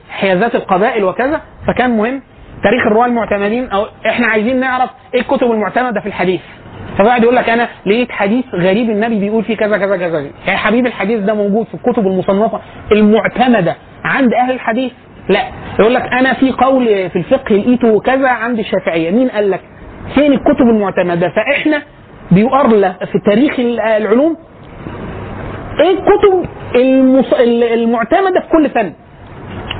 [0.09, 2.21] وحيازات القبائل وكذا فكان مهم
[2.63, 6.41] تاريخ الرواة المعتمدين أو إحنا عايزين نعرف إيه الكتب المعتمدة في الحديث.
[6.97, 10.87] فواحد يقول لك أنا لقيت حديث غريب النبي بيقول فيه كذا كذا كذا يا حبيبي
[10.87, 12.59] الحديث ده موجود في الكتب المصنفة
[12.91, 13.75] المعتمدة
[14.05, 14.91] عند أهل الحديث؟
[15.29, 15.41] لا.
[15.79, 19.11] يقول لك أنا في قول في الفقه لقيته كذا عند الشافعية.
[19.11, 19.61] مين قال لك؟
[20.15, 21.81] فين الكتب المعتمدة؟ فإحنا
[22.31, 22.69] بيقر
[23.11, 24.37] في تاريخ العلوم.
[25.79, 26.45] إيه الكتب
[26.75, 27.33] المص...
[27.73, 28.93] المعتمدة في كل فن؟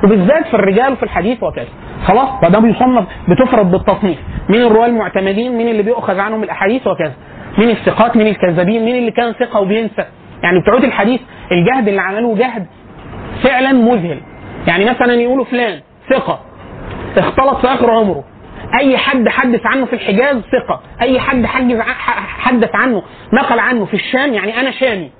[0.04, 1.66] وبالذات في الرجال وفي الحديث وكذا
[2.06, 4.18] خلاص فده بيصنف بتفرض بالتصنيف.
[4.50, 7.14] مين الرواة المعتمدين؟ مين اللي بيؤخذ عنهم الأحاديث وكذا
[7.58, 10.06] مين الثقات؟ مين الكذابين مين اللي كان ثقة وبينسى؟
[10.44, 11.22] يعني بتوع الحديث
[11.52, 12.66] الجهد اللي عملوه جهد
[13.44, 14.20] فعلا مذهل.
[14.68, 16.40] يعني مثلا يقولوا فلان ثقة
[17.18, 18.24] اختلط في آخر عمره.
[18.80, 20.82] أي حد حدث عنه في الحجاز ثقة.
[21.02, 21.46] أي حد
[22.40, 23.04] حدث عنه
[23.34, 25.12] نقل عنه في الشام يعني أنا شامي.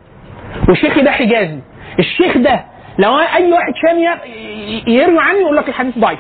[0.70, 1.60] وشيخي ده حجازي.
[2.00, 2.64] الشيخ ده
[3.00, 4.08] لو أي واحد شامي
[4.88, 6.20] يروي عني يقول لك الحديث ضعيف.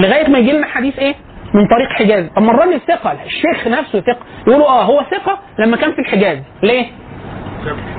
[0.00, 1.14] لغاية ما يجي لنا حديث إيه؟
[1.54, 2.30] من طريق حجاز.
[2.38, 3.12] اما الراجل ثقة.
[3.26, 4.20] الشيخ نفسه ثقة.
[4.46, 6.38] يقولوا آه هو ثقة لما كان في الحجاز.
[6.62, 6.86] ليه؟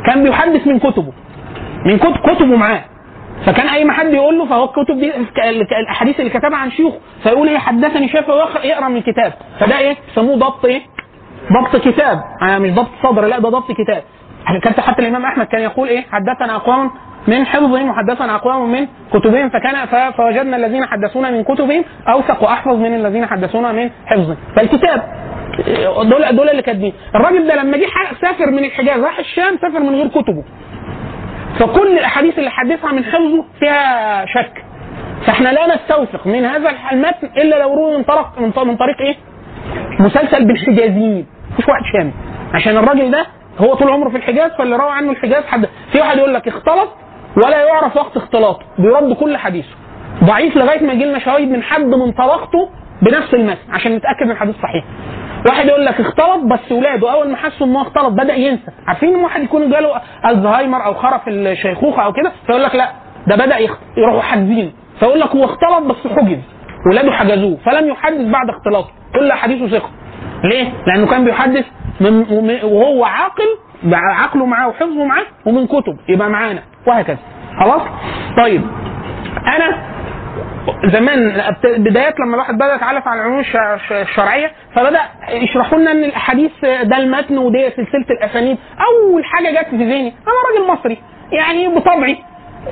[0.07, 1.13] كان بيحدث من كتبه.
[1.85, 2.83] من كتب كتبه معاه.
[3.45, 5.11] فكان أي حد يقول له فهو الكتب دي
[5.81, 9.33] الأحاديث اللي كتبها عن شيوخ فيقول إيه حدثني شافعي يقرأ من الكتاب.
[9.59, 10.81] فده إيه؟ بيسموه ضبط إيه؟
[11.53, 12.21] ضبط كتاب.
[12.41, 14.03] يعني مش ضبط صدر لا ده ضبط كتاب.
[14.63, 16.91] كانت حتى الإمام أحمد كان يقول إيه؟ حدثنا أقوام
[17.27, 22.93] من حفظهم وحدثنا أقوام من كتبهم فكان فوجدنا الذين حدثونا من كتبهم أوثق وأحفظ من
[22.95, 24.37] الذين حدثونا من حفظهم.
[24.55, 25.01] فالكتاب
[26.03, 26.93] دول دول اللي كاتبين.
[27.15, 27.85] الراجل ده لما جه
[28.21, 30.43] سافر من الحجاز راح الشام سافر من غير كتبه.
[31.59, 34.63] فكل الأحاديث اللي حدثها من حفظه فيها شك.
[35.25, 39.15] فإحنا لا نستوثق من هذا المتن إلا لو روي من طريق من طريق إيه؟
[39.99, 41.25] مسلسل بالحجازيين.
[41.53, 42.11] مفيش واحد شامي
[42.53, 43.25] عشان الراجل ده
[43.59, 46.89] هو طول عمره في الحجاز فاللي روى عنه الحجاز حد في واحد يقول لك اختلط
[47.45, 48.65] ولا يعرف وقت اختلاطه.
[48.79, 49.69] بيرد كل حديثه.
[50.23, 52.69] ضعيف لغاية ما يجي لنا شواهد من حد من طبقته
[53.05, 54.83] بنفس المتن عشان نتأكد ان الحديث صحيح
[55.49, 59.15] واحد يقول لك اختلط بس ولاده أول ما حسوا ان هو اختلط بدأ ينسى عارفين
[59.15, 62.91] واحد يكون جاله ألزهايمر أو خرف الشيخوخة أو كده فيقول لك لا
[63.27, 63.57] ده بدأ.
[63.97, 66.37] يروحوا حاجزين فيقول لك هو اختلط بس حجز
[66.91, 69.89] ولاده حجزوه فلم يحدث بعد اختلاطه كل حديثه ثقة
[70.43, 71.65] ليه؟ لأنه كان بيحدث
[72.01, 72.25] من
[72.63, 73.57] وهو عاقل
[73.93, 77.17] عقله معاه وحفظه معاه ومن كتب يبقى معانا وهكذا
[77.59, 77.81] خلاص؟
[78.37, 78.61] طيب
[79.55, 79.77] أنا
[80.85, 83.43] زمان بدايات لما الواحد بدأ يتعرف على العلوم
[83.91, 86.51] الشرعية فبدأ يشرحوا لنا إن الاحاديث
[86.83, 88.57] ده المتن ودي سلسلة الأسانيد.
[88.79, 90.35] أول حاجة جت في ذهني أنا
[90.67, 90.97] راجل مصري
[91.31, 92.17] يعني بطبعي.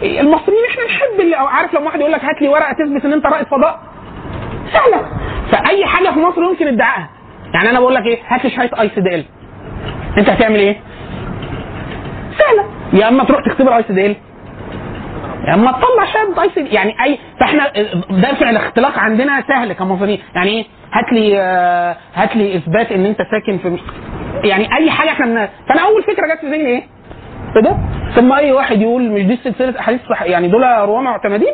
[0.03, 3.25] المصريين إحنا نحب اللي عارف لما واحد يقول لك هات لي ورقة تثبت إن أنت
[3.25, 3.79] رائد فضاء؟
[4.73, 5.05] سهلة.
[5.51, 7.09] فأي حاجة في مصر يمكن ادعائها.
[7.53, 9.25] يعني أنا بقول لك إيه هات لي شهاده ICDL.
[10.17, 10.77] أنت هتعمل إيه؟
[12.39, 12.65] سهلة.
[12.93, 14.15] يا إما تروح تختبر ICDL.
[15.53, 17.71] اما تطلع شهاده IC يعني أي فإحنا
[18.09, 21.37] دافع الاختلاق عندنا سهل كمصريين يعني إيه هات لي
[22.15, 23.77] هات لي إثبات إن أنت ساكن في
[24.47, 25.49] يعني أي حاجة إحنا.
[25.69, 26.83] فأنا أول فكرة جت في ذهني إيه؟
[27.55, 27.77] إيه ده؟
[28.15, 31.53] ثم أي واحد يقول مش دي سلسلة أحاديث صح يعني دول رواه معتمدين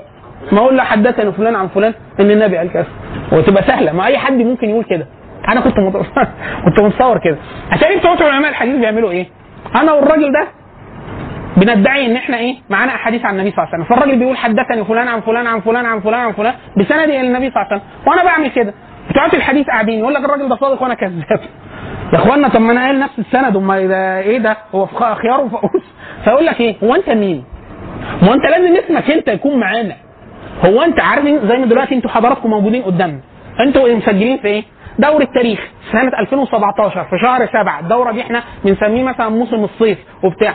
[0.52, 2.88] ما أقول حدثني فلان عن فلان إن النبي قال كذا
[3.32, 5.08] وتبقى سهلة ما أي حد ممكن يقول كده
[5.48, 5.74] أنا كنت.
[6.66, 7.38] كنت متصور كده
[7.72, 9.26] عشان بتوع علماء الحديث بيعملوا إيه؟
[9.76, 10.48] أنا والراجل ده
[11.58, 13.96] بندعي إن إحنا إيه؟ معانا أحاديث عن النبي صلى الله عليه وسلم.
[13.96, 17.52] فالراجل بيقول حدثني فلان عن فلان عن فلان عن فلان عن فلان بسند إلى النبي
[17.52, 17.82] صلى الله عليه وسلم.
[18.08, 18.74] وأنا بعمل كده.
[19.10, 20.00] بتوع الحديث قاعدين.
[20.00, 21.24] يقول لك الراجل ده صادق وأنا كذاب.
[22.14, 23.58] يا إخوانا طب ما أنا قايل نفس السند.
[23.88, 24.86] ده إيه ده؟ هو
[25.16, 25.82] خيار وفقوس
[26.24, 27.44] فيقول لك إيه؟ هو أنت مين؟
[28.22, 29.96] ما أنت لازم اسمك أنت يكون معانا.
[30.66, 33.20] هو أنت عارف زي ما دلوقتي أنتوا حضراتكم موجودين قدامنا.
[33.60, 34.64] أنتوا مسجلين في إيه؟
[35.00, 35.60] دورة تاريخ
[35.92, 37.80] سنة 2017 في شهر سبعة.
[37.80, 40.54] الدورة دي إحنا بنسميه مثلا موسم الصيف وبتاع.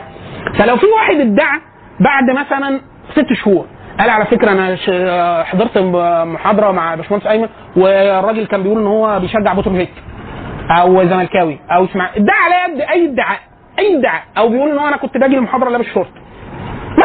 [0.59, 1.59] فلو في واحد ادعى
[1.99, 2.81] بعد مثلا
[3.11, 3.65] ست شهور
[3.99, 5.77] قال على فكرة أنا ش- حضرت
[6.27, 9.89] محاضرة مع باشمهندس أيمن والراجل كان بيقول إن هو بيشجع بوتروفيك
[10.71, 13.39] أو زملكاوي أو اسمع ادعى عليا أي ادعاء
[13.79, 16.09] أي ادعاء أو بيقول إن هو أنا كنت باجي المحاضره لابس شورت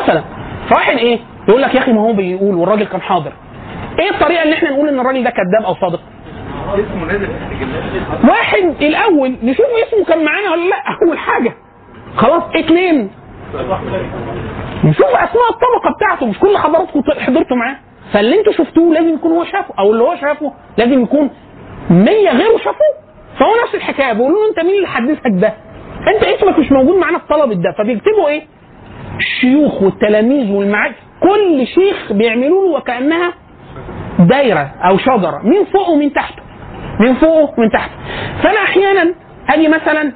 [0.03, 0.22] مثلا
[0.70, 1.18] فواحد إيه؟
[1.49, 3.32] يقول لك يا أخي ما هو بيقول والراجل كان حاضر.
[3.99, 6.01] إيه الطريقة اللي إحنا نقول إن الراجل ده كذاب أو صادق؟
[8.28, 10.76] واحد الأول نشوف اسمه كان معانا ولا لأ
[11.07, 11.53] أول حاجة.
[12.16, 13.11] خلاص اتنين.
[14.84, 17.76] نشوف أسماء الطبقة بتاعته مش كل حضراتكم حضرتوا معاه.
[18.12, 21.30] فاللي أنتوا شفتوه لازم يكون هو شافه أو اللي هو شافه لازم يكون
[21.90, 22.94] 100 غيره شافوه.
[23.38, 25.53] فهو نفس الحكاية بيقولوا له أنت مين اللي حدثك ده؟
[26.14, 27.72] أنت اسمك مش موجود معانا في طلبة ده.
[27.78, 28.42] فبيكتبوا إيه؟
[29.18, 30.94] الشيوخ والتلاميذ والمعارف.
[31.20, 33.32] كل شيخ بيعملوا له وكأنها
[34.18, 35.40] دايرة أو شجرة.
[35.44, 36.42] مين فوقه ومين تحته.
[37.01, 37.92] من فوقه ومن تحته.
[38.42, 39.14] فأنا أحيانا
[39.49, 40.12] أجي مثلا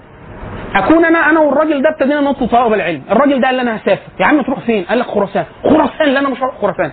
[0.76, 4.02] أكون أنا أنا والراجل ده ابتدينا نطلب طلب العلم الراجل ده قال لي أنا هسافر.
[4.20, 5.44] يا عم تروح فين؟ قال لك خراسان.
[5.64, 6.92] خراسان لا أنا مش هروح خراسان.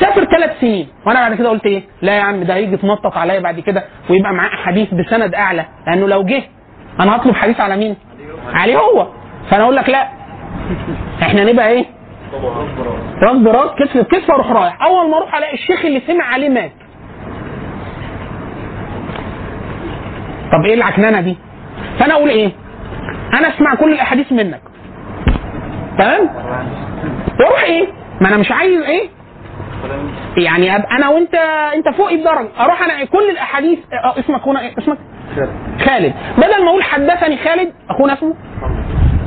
[0.00, 0.88] سافر ثلاث سنين.
[1.06, 4.32] وأنا بعد كده قلت إيه؟ لا يا عم ده هيجي يتنطط عليا بعد كده ويبقى
[4.32, 5.64] معاه احاديث بسند أعلى.
[5.86, 6.42] لأنه لو جه
[7.00, 7.96] أنا هطلب حديث على مين؟
[8.52, 9.06] عليه هو.
[9.50, 10.08] فأنا أقول لك لا.
[11.22, 11.84] إحنا نبقى إيه؟
[13.22, 13.70] راس براس.
[13.78, 14.82] كتف بكتف أروح رايح.
[14.82, 16.72] أول ما أروح ألاقي الشيخ اللي سمع عليه مات.
[20.52, 21.36] طب إيه العكنانه دي؟
[21.98, 22.50] فأنا أقول إيه؟
[23.34, 24.60] أنا أسمع كل الأحاديث منك.
[25.98, 26.30] تمام؟
[27.40, 27.86] وأروح إيه؟
[28.20, 29.08] ما أنا مش عايز إيه؟
[30.36, 31.34] يعني ابقى أنا وأنت
[31.74, 34.98] أنت فوقي بدرجه أروح أنا كل الأحاديث آه اسمك هنا إيه اسمك؟
[35.86, 36.14] خالد.
[36.38, 38.34] بدل ما أقول حدثني خالد أخونا اسمه؟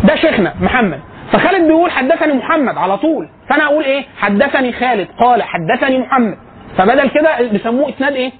[0.03, 0.99] ده شيخنا محمد.
[1.31, 3.29] فخالد بيقول حدثني محمد على طول.
[3.49, 5.07] فأنا أقول إيه؟ حدثني خالد.
[5.19, 6.37] قال حدثني محمد.
[6.77, 8.31] فبدل كده بيسموه إسناد إيه؟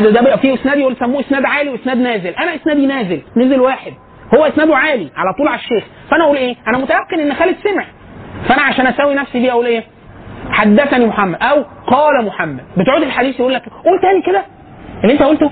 [0.00, 2.28] ده ده بقى فيه إسناد يقول سموه إسناد عالي وإسناد نازل.
[2.34, 3.92] أنا إسنادي نازل نزل واحد.
[4.34, 5.84] هو اسناده عالي على طول على الشيخ.
[6.10, 7.84] فأنا أقول إيه؟ أنا متيقن إن خالد سمع.
[8.48, 9.84] فأنا عشان أساوي نفسي دي أقول إيه؟
[10.50, 12.60] حدثني محمد أو قال محمد.
[12.76, 14.44] بتقعد الحديث يقول لك قول تاني كده.
[15.02, 15.50] اللي أنت قلته؟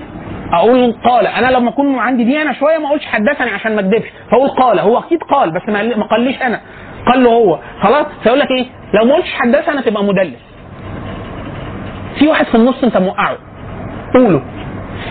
[0.53, 1.27] أقول قال.
[1.27, 4.79] أنا لما أكون عندي دي أنا شوية ما أقولش حدثني عشان ما اكذبش فأقول قال.
[4.79, 6.61] هو أكيد قال بس ما قاليش أنا.
[7.07, 7.59] قال له هو.
[7.81, 10.39] خلاص؟ فيقول لك إيه؟ لو ما قلتش حدثنا تبقى مدلس.
[12.19, 13.37] في واحد في النص أنت موقعه.
[14.13, 14.41] قوله.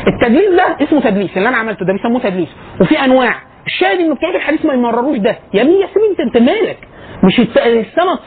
[0.07, 1.37] التدليس ده اسمه تدليس.
[1.37, 2.49] اللي أنا عملته ده بيسموه تدليس.
[2.81, 3.35] وفي أنواع.
[3.67, 5.37] الشاهد ان بتوع الحديث ما يمرروش ده.
[5.55, 6.79] يا ابني يا سيدي انت أنت مالك؟
[7.25, 8.19] مش السنة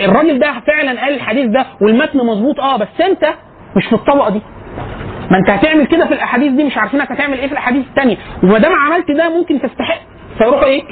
[0.00, 3.24] الراجل ده فعلا قال الحديث ده والمتن مظبوط آه بس أنت
[3.76, 4.40] مش في الطبقة دي.
[5.30, 8.58] ما أنت هتعمل كده في الأحاديث دي مش عارفينك هتعمل إيه في الأحاديث الثانية وما
[8.58, 10.00] دام عملت ده ممكن تستحق.
[10.38, 10.82] فيروحوا إيه؟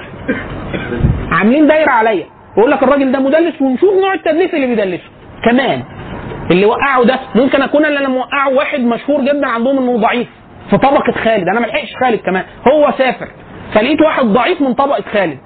[1.32, 2.24] عاملين دايرة عليا.
[2.56, 5.04] ويقول لك الراجل ده مدلس ونشوف نوع التدليس اللي بيدلسه.
[5.44, 5.82] كمان
[6.50, 10.28] اللي وقعه ده ممكن أكون اللي أنا موقعه واحد مشهور جدا عندهم إنه ضعيف
[10.70, 11.48] في طبقة خالد.
[11.48, 12.44] أنا ما لحقتش خالد كمان.
[12.72, 13.28] هو سافر.
[13.74, 15.38] فلقيت واحد ضعيف من طبقة خالد.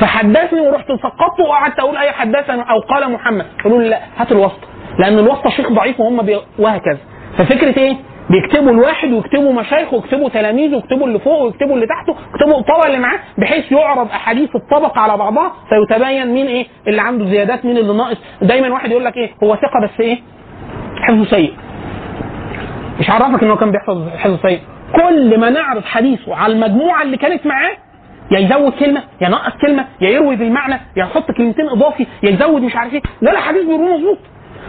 [0.00, 3.46] فحدثني ورحت سقطته وقعدت أقول أي حدثني أو قال محمد.
[3.64, 4.66] قالوا لي لا هات الواسطة.
[4.98, 6.40] لأن الواسطة شيخ ضعيف وهم بي...
[6.58, 6.98] وهكذا.
[7.38, 7.96] ففكرة إيه؟
[8.30, 12.98] بيكتبوا الواحد ويكتبوا مشايخه ويكتبوا تلاميذه ويكتبوا اللي فوقه ويكتبوا اللي تحته ويكتبوا الطبقة اللي
[12.98, 15.52] معاه بحيث يعرض أحاديث الطبقة على بعضها.
[15.68, 18.16] فيتبين مين إيه؟ اللي عنده زيادات مين اللي ناقص.
[18.42, 20.18] دايما واحد يقول لك إيه؟ هو ثقة بس إيه؟
[21.02, 21.52] حفظه سيء.
[23.00, 24.60] مش عرفك ان هو كان بيحفظ حفظ سيء.
[24.96, 27.70] كل ما نعرض حديثه على المجموعة اللي كانت معاه
[28.30, 32.62] يا يزود كلمة يا ينقص كلمة يا يروي بالمعنى يا يحط كلمتين إضافي يا يزود
[32.62, 33.02] مش عارف إيه.
[33.22, 34.18] لا لا حديث بيقولوا مظبوط.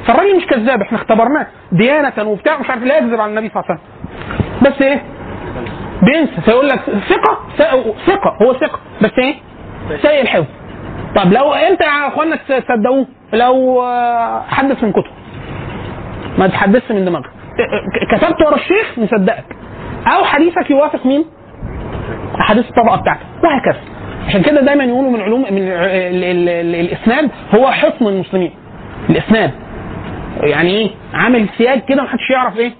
[0.08, 3.72] فالراجل مش كذاب إحنا اختبرناه ديانة وبتاع مش عارف لا يكذب على النبي صلى الله
[3.72, 4.72] عليه وسلم.
[4.72, 5.02] بس إيه؟
[6.02, 6.42] بينسى.
[6.42, 7.40] فيقول لك ثقة
[8.08, 8.80] ثقة هو ثقة.
[9.02, 9.36] بس إيه؟
[10.02, 10.46] سيء الحفظ.
[11.16, 13.84] طب لو أنت يا إخوانا تصدقوه لو
[14.48, 15.12] حدث من كتب.
[16.38, 17.30] ما تحدثش من دماغك.
[18.12, 19.46] كتبت ورا الشيخ نصدقك
[20.08, 21.26] أو حديثك يوافق مين؟
[22.40, 23.22] أحاديث الطبقة بتاعتك.
[23.44, 23.82] وهكذا.
[24.28, 28.52] عشان كده دايما يقولوا من علوم من ال- ال- ال- الإسناد هو حصن المسلمين.
[29.10, 29.52] الإسناد.
[30.42, 32.72] يعني إيه؟ عامل سياج كده محدش يعرف إيه؟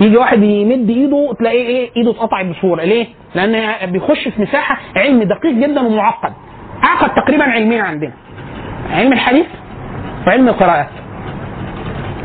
[0.00, 5.22] يجي واحد يمد إيده تلاقيه إيه؟ إيده اتقطعت بسهوله ليه؟ لأن بيخش في مساحة علم
[5.22, 6.32] دقيق جدا ومعقد.
[6.84, 8.12] أعقد تقريبا علمين عندنا.
[8.92, 9.46] علم الحديث
[10.26, 10.88] وعلم القراءات.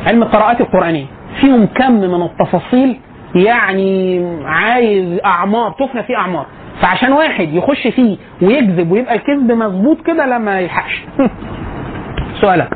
[0.07, 1.05] علم القراءات القرآنية.
[1.41, 2.99] فيهم كم من التفاصيل
[3.37, 6.45] يعني عايز أعمار تفنى فيه أعمار
[6.81, 11.03] فعشان واحد يخش فيه ويكذب ويبقى الكذب مظبوط كده لا ما يلحقش
[12.41, 12.69] سؤالك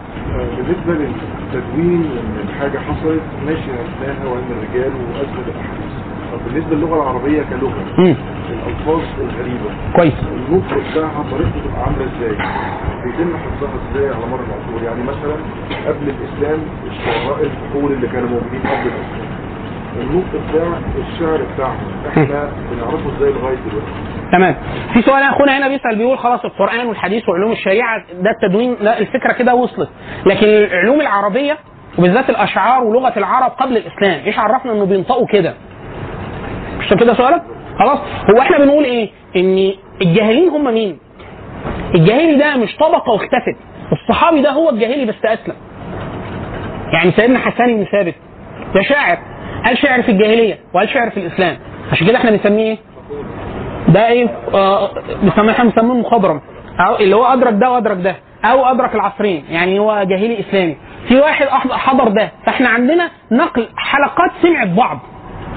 [0.58, 5.92] بالنسبة للتدوين إن الحاجة حصلت ماشي عرفناها وعلم الرجال وأزمة الأحاديث
[6.32, 8.16] طب بالنسبة للغة العربية كلغة مم.
[8.50, 10.14] الألفاظ الغريبة كويس
[10.50, 12.36] النطق بتاعها طريقته تبقى عاملة إزاي؟
[13.04, 15.36] بيتم حفظها إزاي على مر العصور؟ يعني مثلا
[15.88, 16.60] قبل الإسلام
[16.92, 19.41] الشعراء الفحول اللي كانوا موجودين قبل الإسلام
[19.98, 21.78] الشعر بتاعهم.
[22.08, 23.92] إحنا بنعرفه إزاي لغاية دلوقتي.
[24.32, 24.56] تمام.
[24.94, 29.34] في سؤال أخونا هنا بيسأل بيقول خلاص القرآن والحديث وعلوم الشريعة ده التدوين لا الفكرة
[29.34, 29.90] كده وصلت.
[30.26, 31.58] لكن العلوم العربية
[32.00, 35.54] وبالذات الأشعار ولغة العرب قبل الإسلام إيش عرفنا إنه بينطقوا كده؟
[36.80, 37.42] مش كده سؤالك؟
[37.80, 38.00] خلاص.
[38.36, 39.72] هو إحنا بنقول إيه؟ إن
[40.02, 41.00] الجاهلين هم مين؟
[41.96, 43.56] الجاهلي ده مش طبقة واختفت.
[43.92, 45.56] الصحابي ده هو الجاهلي بس أسلم.
[46.94, 48.16] يعني سيدنا حسان بن ثابت
[48.76, 49.18] ده شاعر.
[49.66, 51.58] قال شعر في الجاهلية وقال شعر في الإسلام؟
[51.92, 52.78] عشان كده إحنا بنسميه إيه؟
[53.88, 54.90] ده إيه؟ آه
[55.24, 56.42] بنسميه إحنا بنسميه مخضرم
[56.80, 59.44] أو اللي هو أدرك ده وأدرك ده أو أدرك العصرين.
[59.50, 60.78] يعني هو جاهلي إسلامي.
[61.08, 62.32] في واحد حضر ده.
[62.46, 65.00] فاحنا عندنا نقل حلقات سمعت بعض.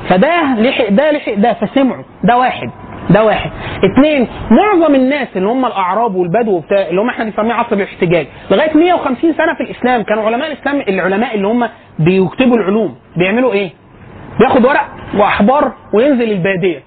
[0.08, 2.70] فده لحق ده لحق ده فسمعوا ده واحد.
[3.10, 3.50] ده واحد.
[3.92, 8.26] اثنين معظم الناس اللي هم الأعراب والبدو وبتاع اللي هم إحنا بنسميه عصر الاحتجاج.
[8.50, 12.94] لغاية 150 سنة في الإسلام كانوا علماء الإسلام العلماء اللي هم بيكتبوا العلوم.
[13.16, 13.70] بيعملوا إيه؟
[14.38, 16.82] بياخد ورق واحبار وينزل البادية.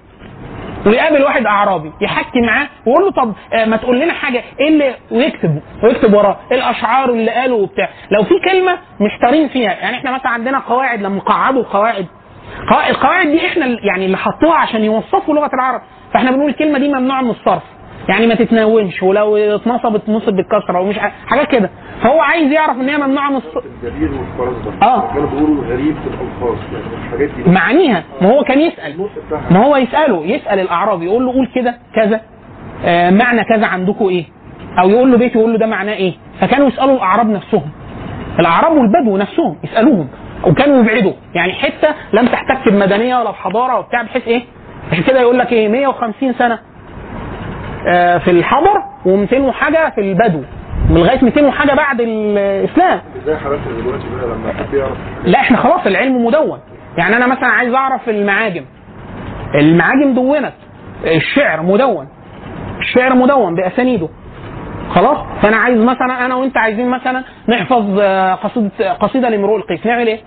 [0.86, 4.96] ويقابل واحد أعرابي يحكي معاه ويقول له طب آه، ما تقول لنا حاجة إيه اللي
[5.12, 7.90] ويكتب ويكتب وراه إيه الأشعار اللي قاله وبتاع.
[8.12, 12.06] لو في كلمة محتارين فيها يعني إحنا مثلا عندنا قواعد لما قعدوا القواعد
[12.70, 15.82] قوا- القواعد دي إحنا يعني اللي حطوها عشان يوصفوا لغة العرب.
[16.14, 17.64] فإحنا بنقول الكلمة دي ممنوعه من الصرف.
[18.10, 20.98] يعني ما تتناولش ولو اتنصبت تنصب بالكسرة ومش
[21.28, 21.70] حاجات كده.
[22.02, 25.14] فهو عايز يعرف إن هي ممنوعة من والفرزدق آه.
[25.14, 27.52] كانوا بيقولوا غريب في الألفاظ يعني الحاجات دي.
[27.52, 29.08] معانيها ما هو كان يسأل.
[29.52, 30.26] ما هو يسأله.
[30.26, 31.06] يسأل الأعرابي.
[31.06, 32.22] يقول له قول كده كذا.
[32.86, 34.26] آه معنى كذا عندكم إيه؟
[34.80, 37.70] أو يقول له بيت يقول له ده معناه إيه؟ فكانوا يسألوا الأعراب نفسهم.
[38.40, 40.08] الأعراب والبدو نفسهم يسألوهم.
[40.46, 41.14] وكانوا يبعدوا.
[41.36, 44.42] يعني حتة لم تحتك بمدنية ولا بحضاره وبتاع بحيث إيه؟
[44.92, 46.60] عشان كده يقول لك إيه؟ 150 سنة.
[48.24, 50.42] في الحضر و200 وحاجه في البدو.
[50.90, 53.02] من لغاية 200 وحاجه بعد الإسلام.
[53.24, 56.60] إزاي حضرتك دلوقتي بقى لما حد يعرف؟ لا إحنا خلاص العلم مدون.
[56.98, 58.66] يعني أنا مثلا عايز أعرف المعاجم.
[59.56, 60.54] المعاجم دونت.
[61.06, 62.08] الشعر مدون.
[62.80, 64.10] الشعر مدون بأسانيده.
[64.90, 69.86] خلاص؟ فأنا عايز مثلا أنا وأنت عايزين مثلا نحفظ آه، قصيدة قصيدة لامرؤ القيس.
[69.86, 70.20] نعمل إيه؟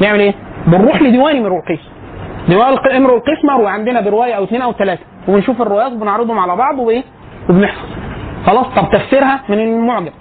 [0.00, 0.34] نعمل إيه؟
[0.66, 1.80] بنروح لديوان امرؤ القيس.
[2.48, 6.78] الق- امرؤ القيس مروي عندنا برواية أو اثنين أو ثلاثة وبنشوف الروايات وبنعرضهم على بعض
[6.78, 7.02] وإيه؟
[7.50, 7.88] وبنحفظ
[8.46, 10.12] خلاص؟ طب تفسيرها من المعجم.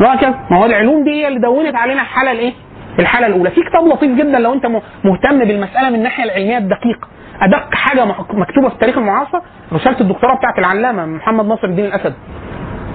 [0.00, 0.34] وهكذا.
[0.50, 2.52] ما هو العلوم دي هي اللي دونت علينا الحالة الإيه؟
[2.98, 3.50] الحالة الأولى.
[3.50, 4.66] في كتاب لطيف جدا لو أنت
[5.04, 7.08] مهتم بالمسألة من الناحية العلمية الدقيقة.
[7.42, 9.38] أدق حاجة مكتوبة في التاريخ المعاصر
[9.72, 12.14] رسالة الدكتوراه بتاعت العلامة محمد ناصر الدين الأسد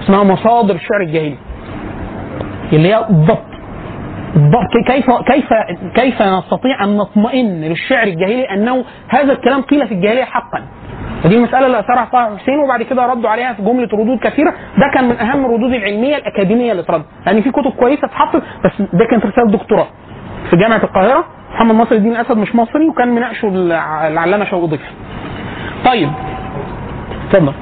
[0.02, 1.36] اسمها مصادر الشعر الجاهلي
[2.72, 3.47] اللي هي الضبط الضبط
[4.86, 5.46] كيف كيف
[5.94, 10.62] كيف نستطيع أن نطمئن للشعر الجاهلي أنه هذا الكلام قيل في الجاهلية حقا؟
[11.24, 14.50] ودي المسألة اللي أثرها طه حسين وبعد كده ردوا عليها في جملة ردود كثيرة.
[14.50, 18.82] ده كان من أهم الردود العلمية الأكاديمية اللي اتردت يعني في كتب كويسة اتحطت بس
[18.92, 19.86] ده كانت رسالة دكتوراه
[20.50, 21.24] في جامعة القاهرة.
[21.54, 24.80] محمد ناصر الدين الأسد مش مصري وكان مناقشه الع- العلامة شوقي ضيف.
[25.84, 26.10] طيب.
[27.30, 27.52] اتفضل.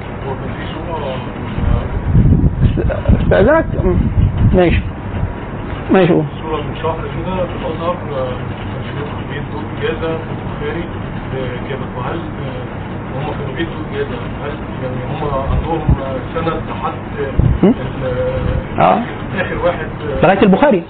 [3.23, 3.65] استأذنك
[4.55, 4.81] ماشي.
[5.91, 6.13] ماشي.
[6.13, 6.25] قول.
[6.47, 8.29] صورة من شهر كده آه،
[8.73, 10.85] كان شيوخ بيدوا إجازة البخاري
[11.69, 16.95] جابت وهل آه، هم كانوا بيدوا إجازة هل يعني هم عندهم آه، سند لحد
[18.79, 19.03] آه.
[19.41, 19.87] آخر واحد.
[20.03, 20.83] آه، لغاية البخاري.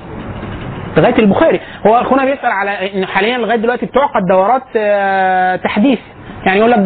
[0.97, 1.61] لغاية البخاري.
[1.87, 5.99] هو أخونا بيسأل على إن حاليا لغاية دلوقتي بتعقد دورات آه، تحديث.
[6.47, 6.79] يعني يقول لك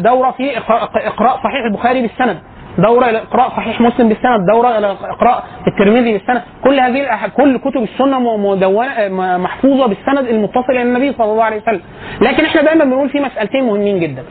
[0.00, 2.38] دورة في إقراء صحيح البخاري بالسند.
[2.78, 6.42] دورة إلى إقراء صحيح مسلم بالسند دورة إلى إقراء الترمذي بالسند.
[6.64, 9.08] كل هذه الأح- كل كتب السنة مدونة
[9.38, 11.80] محفوظة بالسند المتصل إلى النبي صلى الله عليه وسلم.
[12.20, 14.22] لكن إحنا دايما بنقول في مسألتين مهمين جدا.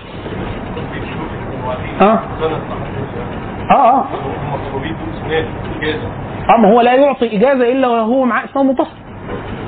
[2.01, 2.19] آه.
[3.71, 4.05] آه آه.
[6.49, 8.97] آه ما هو لا يعطي إجازة إلا وهو معاه اسناد متصل.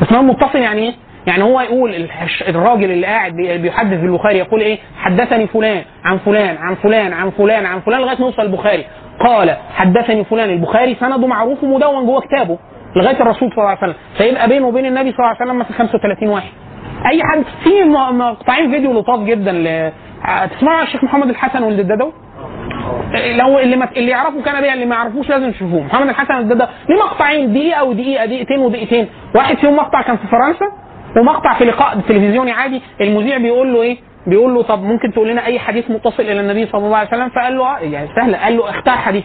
[0.02, 0.94] اسناد متصل يعني إيه؟
[1.28, 2.08] يعني هو يقول
[2.48, 7.30] الراجل اللي قاعد بي- بيحدث بالبخاري يقول إيه؟ حدثني فلان عن فلان عن فلان عن
[7.30, 8.86] فلان عن فلان لغاية ما يوصل البخاري.
[9.20, 10.50] قال حدثني فلان.
[10.50, 12.58] البخاري سنده معروف ومدون جوه كتابه
[12.96, 13.94] لغاية الرسول صلى الله عليه وسلم.
[14.18, 16.50] فيبقى بينه وبين النبي صلى الله عليه وسلم مثلا 35 واحد.
[17.12, 19.92] أي حد في مقطعين فيديو لطاف جدا ل...
[20.58, 22.14] تسمعوا على الشيخ محمد الحسن ولد الددوي
[23.38, 25.84] لو اللي ما اللي يعرفوا كان بيها اللي ما يعرفوش لازم يشوفوه.
[25.84, 29.08] محمد الحسن الددا ليه مقطعين؟ دقيقة ودقيقة دقيقتين ودقيقتين.
[29.36, 30.66] واحد فيهم مقطع كان في فرنسا.
[31.18, 33.98] ومقطع في لقاء تلفزيوني عادي المذيع بيقول له إيه؟
[34.28, 37.30] بيقول له طب ممكن تقول لنا أي حديث متصل إلى النبي صلى الله عليه وسلم؟
[37.30, 39.24] فقال له آه، يعني سهله قال له اختار حديث.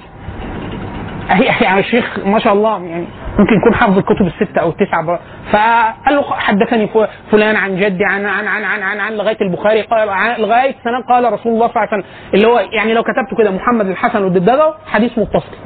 [1.30, 3.04] أهي يعني الشيخ ما شاء الله يعني
[3.38, 5.18] ممكن يكون حافظ الكتب الستة أو التسعة.
[5.52, 6.88] فقال له حدثني
[7.30, 10.08] فلان عن جدي عن عن عن عن عن, عن لغاية البخاري قال
[10.40, 12.04] لغاية سنة قال رسول الله صلى الله عليه وسلم.
[12.34, 15.56] اللي هو يعني لو كتبته كده محمد الحسن والددادة حديث متصل.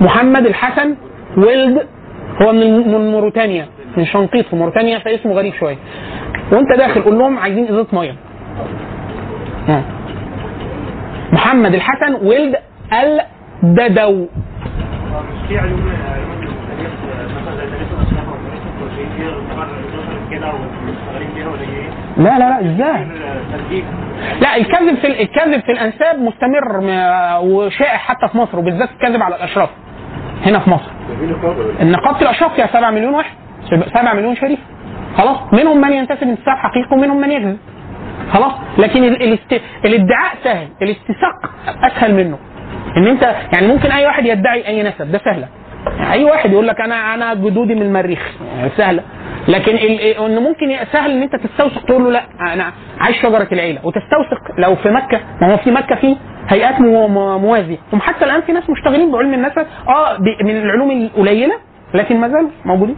[0.00, 0.96] محمد الحسن
[1.36, 1.88] ولد
[2.42, 3.66] هو من موريتانيا.
[3.96, 5.76] من شنقيط في موريتانيا فاسمه غريب شوية.
[6.52, 8.14] وانت داخل قول لهم عايزين إزازة مية.
[11.32, 12.56] محمد الحسن ولد
[12.92, 14.26] الددو.
[22.16, 23.06] لا لا لا إزاي؟
[24.40, 26.80] لا الكذب في الكذب في الأنساب مستمر
[27.40, 29.70] وشائع حتى في مصر وبالذات الكذب على الأشراف.
[30.46, 30.90] هنا في مصر.
[31.82, 33.34] نقابه الأشراف فيها 7 مليون واحد.
[33.70, 34.58] 7 مليون شريف.
[35.16, 35.38] خلاص.
[35.52, 37.58] منهم من ينتسب انتساب حقيقي ومنهم من يكذب
[38.32, 38.52] خلاص.
[38.78, 39.60] لكن ال- الاست...
[39.84, 40.68] الادعاء سهل.
[40.82, 41.50] الاستساق
[41.82, 42.38] أسهل منه.
[42.96, 43.22] إن انت
[43.54, 45.48] يعني ممكن أي واحد يدعي اي نسب ده سهلة.
[46.12, 48.32] أي واحد يقول لك أنا أنا جدودي من المريخ.
[48.56, 49.02] يعني سهلة.
[49.48, 50.00] لكن ال...
[50.00, 53.80] إن ممكن سهل إن أنت تستوثق تقول له لا أنا عايش شجرة العيلة.
[53.86, 55.20] وتستوثق لو في مكة.
[55.40, 56.16] ما هو في مكة في
[56.48, 57.76] هيئات مو- مو- موازية.
[57.92, 61.54] هم حتى الآن في ناس مشتغلين بعلم النسب آه ب- من العلوم القليلة
[61.94, 62.96] لكن ما زالوا موجودين.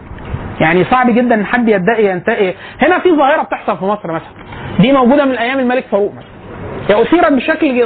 [0.60, 4.28] يعني صعب جدا إن حد يدعي ينتهي هنا في ظاهرة بتحصل في مصر مثلا.
[4.80, 6.26] دي موجودة من أيام الملك فاروق مثلا.
[6.88, 7.82] هي أثيرت بشكل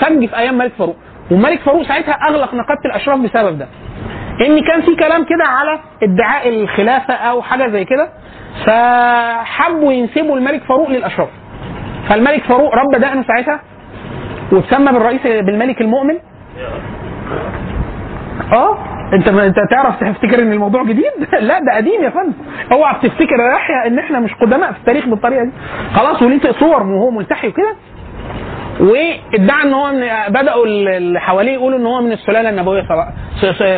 [0.00, 0.96] فج في أيام الملك فاروق.
[1.30, 3.68] والملك فاروق ساعتها أغلق نقابة الأشراف بسبب ده.
[4.46, 8.08] إن كان في كلام كده على ادعاء الخلافة أو حاجة زي كده
[8.66, 11.28] فحبوا ينسبوا الملك فاروق للأشراف.
[12.08, 13.60] فالملك فاروق رب دقنه ساعتها
[14.52, 16.14] وتسمى بالرئيس بالملك المؤمن.
[18.52, 18.78] آه
[19.12, 22.32] انت انت تعرف تفتكر ان الموضوع جديد؟ لا ده قديم يا فندم.
[22.72, 25.50] اوعى تفتكر يا يحيى ان إحنا مش قدماء في التاريخ بالطريقة دي.
[25.94, 27.76] خلاص وليه صور وهو ملتحي وكده؟
[28.80, 32.82] وادعى ان هو من بدأوا اللي حواليه يقولوا ان هو من السلالة النبوية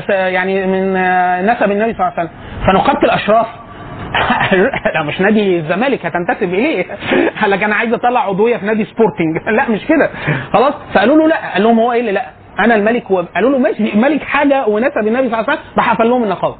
[0.09, 2.31] يعني من آه، نسب النبي صلى الله عليه وسلم.
[2.67, 3.47] فنقابة الأشراف.
[4.95, 6.85] لا مش نادي الزمالك هتنتسب إليه.
[7.41, 9.37] قال لك أنا عايز أطلع عضويه في نادي سبورتنج.
[9.57, 10.11] لا مش كده.
[10.53, 11.53] خلاص فقالوا له لا.
[11.53, 12.25] قال لهم هو إيه اللي لا؟
[12.59, 13.23] أنا الملك و...
[13.35, 16.57] قالوا له ماشي ملك حاجة ونسب النبي صلى الله عليه وسلم راح قفل لهم النقابة.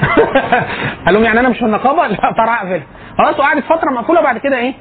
[1.06, 2.82] قال لهم يعني أنا مش في النقابة؟ لا طلع اقفلها
[3.18, 4.74] خلاص وقعدت فترة مقفولة بعد كده إيه؟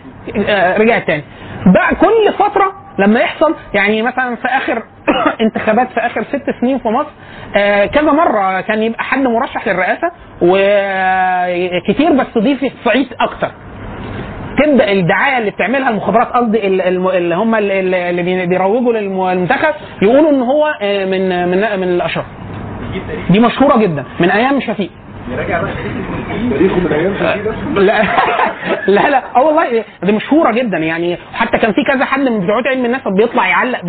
[0.47, 1.23] آه، رجعت تاني.
[1.65, 4.83] بقى كل فترة لما يحصل يعني مثلا في آخر
[5.41, 7.09] انتخابات في آخر ست سنين في مصر
[7.57, 13.51] آه، كذا مرة كان يبقى حد مرشح للرئاسة وكتير بس ضيف الصعيد أكتر.
[14.63, 20.29] تبدأ الدعاية اللي بتعملها المخابرات قصدي اللي هم ال- ال- اللي بي- بيروجوا للمنتخب يقولوا
[20.31, 22.25] إن هو آه، من من من الاشراف
[23.29, 24.89] دي مشهورة جدا من أيام شفيق
[26.49, 27.81] تاريخه من أيام شديدة.
[27.81, 28.01] لا.
[28.95, 29.23] لا لا.
[29.35, 33.11] آه والله دي مشهورة جدا يعني حتى كان في كذا حد من بتوع علم النسب
[33.17, 33.79] بيطلع يعلق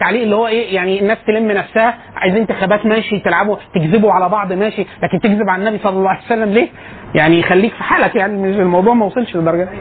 [0.00, 4.52] تعليق اللي هو إيه يعني الناس تلم نفسها عايزين انتخابات ماشي تلعبوا تكذبوا على بعض
[4.52, 6.68] ماشي لكن تكذب على النبي صلى الله عليه وسلم ليه؟
[7.14, 9.76] يعني خليك في حالك يعني مش الموضوع ما وصلش للدرجة دي.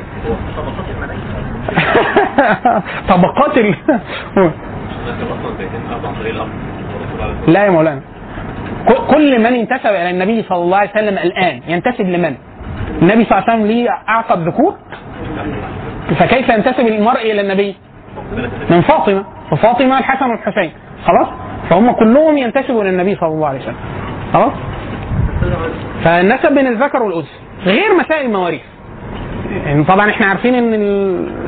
[3.13, 3.75] طبقات ال
[7.47, 8.01] لا يا مولانا.
[9.09, 12.35] كل من انتسب إلى النبي صلى الله عليه وسلم الآن ينتسب لمن؟
[13.01, 14.75] النبي صلى الله عليه وسلم ليه اعقد ذكور
[16.19, 17.75] فكيف ينتسب المرء إلى النبي؟
[18.69, 20.71] من فاطمة وفاطمة الحسن والحسين
[21.05, 21.27] خلاص؟
[21.69, 23.75] فهم كلهم ينتسبوا إلى النبي صلى الله عليه وسلم
[24.33, 24.51] خلاص؟
[26.03, 27.29] فالنسب بين الذكر والأنثى
[27.65, 28.61] غير مسائل المواريث
[29.65, 30.73] يعني طبعا إحنا عارفين إن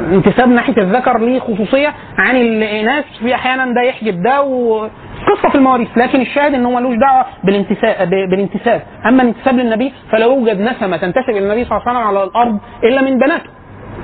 [0.09, 5.87] الانتساب ناحية الذكر ليه خصوصية عن الإناث في أحيانا ده يحجب ده وقصة في المواريث
[5.97, 8.81] لكن الشاهد إن هو ملوش دعوة بالانتساب بالانتساب.
[9.05, 12.57] أما الانتساب للنبي فلا يوجد نسمة تنتسب إلى النبي صلى الله عليه وسلم على الأرض
[12.83, 13.49] إلا من بناته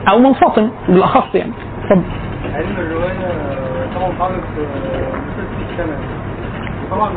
[0.10, 1.52] أو من فاطمه بالأخص يعني.
[1.84, 2.04] اتفضل.
[2.56, 3.14] علم الرواية
[3.95, 5.97] طبعا 60 سنة
[6.91, 7.10] طبعا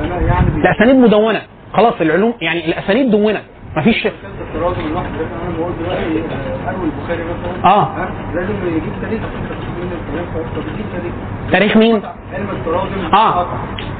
[0.00, 1.40] علماء يعني الأسانيد مدونة.
[1.72, 3.40] خلاص العلوم يعني الأسانيد دونت
[3.76, 4.06] مفيش
[7.64, 9.20] آه؟ لازم يجيب تاريخ
[11.52, 12.02] تاريخ مين؟
[12.34, 12.94] علم التراجم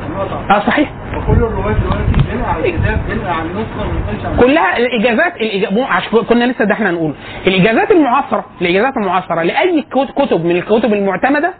[0.06, 0.90] الوضع آه صحيح.
[1.16, 5.70] وكل الروايات دلوقتي بينقل على الكتاب بينقل على النسخه كلها الإجازات الإجا...
[5.70, 7.14] مو عشان كنا لسه ده إحنا نقول
[7.46, 11.54] الإجازات المعاصرة الإجازات المعاصرة لأي كت- كتب من الكتب المعتمدة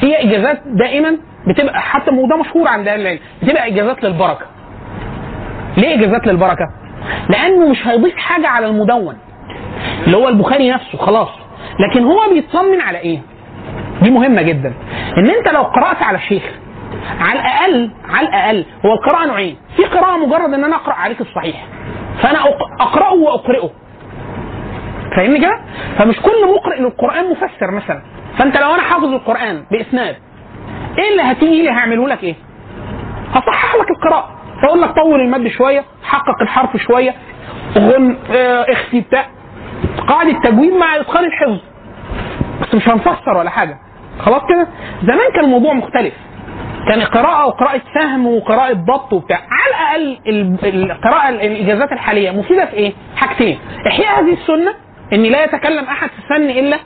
[0.00, 1.16] هي إجازات دائما
[1.48, 4.46] بتبقى حتى وده مشهور عند أهل العلم بتبقى إجازات للبركة.
[5.76, 6.68] ليه إجازات للبركة؟
[7.28, 9.16] لأنه مش هيضيف حاجة على المدون.
[10.06, 11.28] اللي هو البخاري نفسه خلاص.
[11.80, 13.18] لكن هو بيطمن على إيه؟
[14.02, 14.74] دي مهمة جدا.
[15.18, 16.42] إن أنت لو قرأت على شيخ
[17.20, 19.56] على الأقل على الأقل هو القراءة نوعين.
[19.76, 21.64] في قراءة مجرد إن أنا أقرأ عليك الصحيح.
[22.22, 22.38] فأنا
[22.80, 23.70] أقرأه وأقرئه.
[25.16, 25.60] فاهمني كده؟
[25.98, 28.02] فمش كل مقرئ للقرآن مفسر مثلا.
[28.38, 30.16] فأنت لو أنا حافظ القرآن بإسناد
[30.98, 32.34] إيه اللي هتيجي لي؟ هعمله لك إيه؟
[33.34, 34.30] هصحح لك القراءة.
[34.62, 37.14] فأقول لك طول المد شوية حقق الحرف شوية
[37.78, 39.26] غن آه اخفي بتاع
[40.08, 41.58] قاعدة تجويد مع إتقان الحفظ.
[42.62, 43.78] بس مش هنفسر ولا حاجة.
[44.20, 44.66] خلاص كده؟
[45.02, 46.14] زمان كان الموضوع مختلف.
[46.88, 49.38] كان قراءة وقراءة فهم وقراءة ضبط وبتاع.
[49.50, 53.58] على الأقل ال- القراءة الاجازات الحالية مفيدة في إيه؟ حاجتين.
[53.86, 54.74] إحياء هذه السنة
[55.12, 56.78] ان لا يتكلم أحد في الفن إلا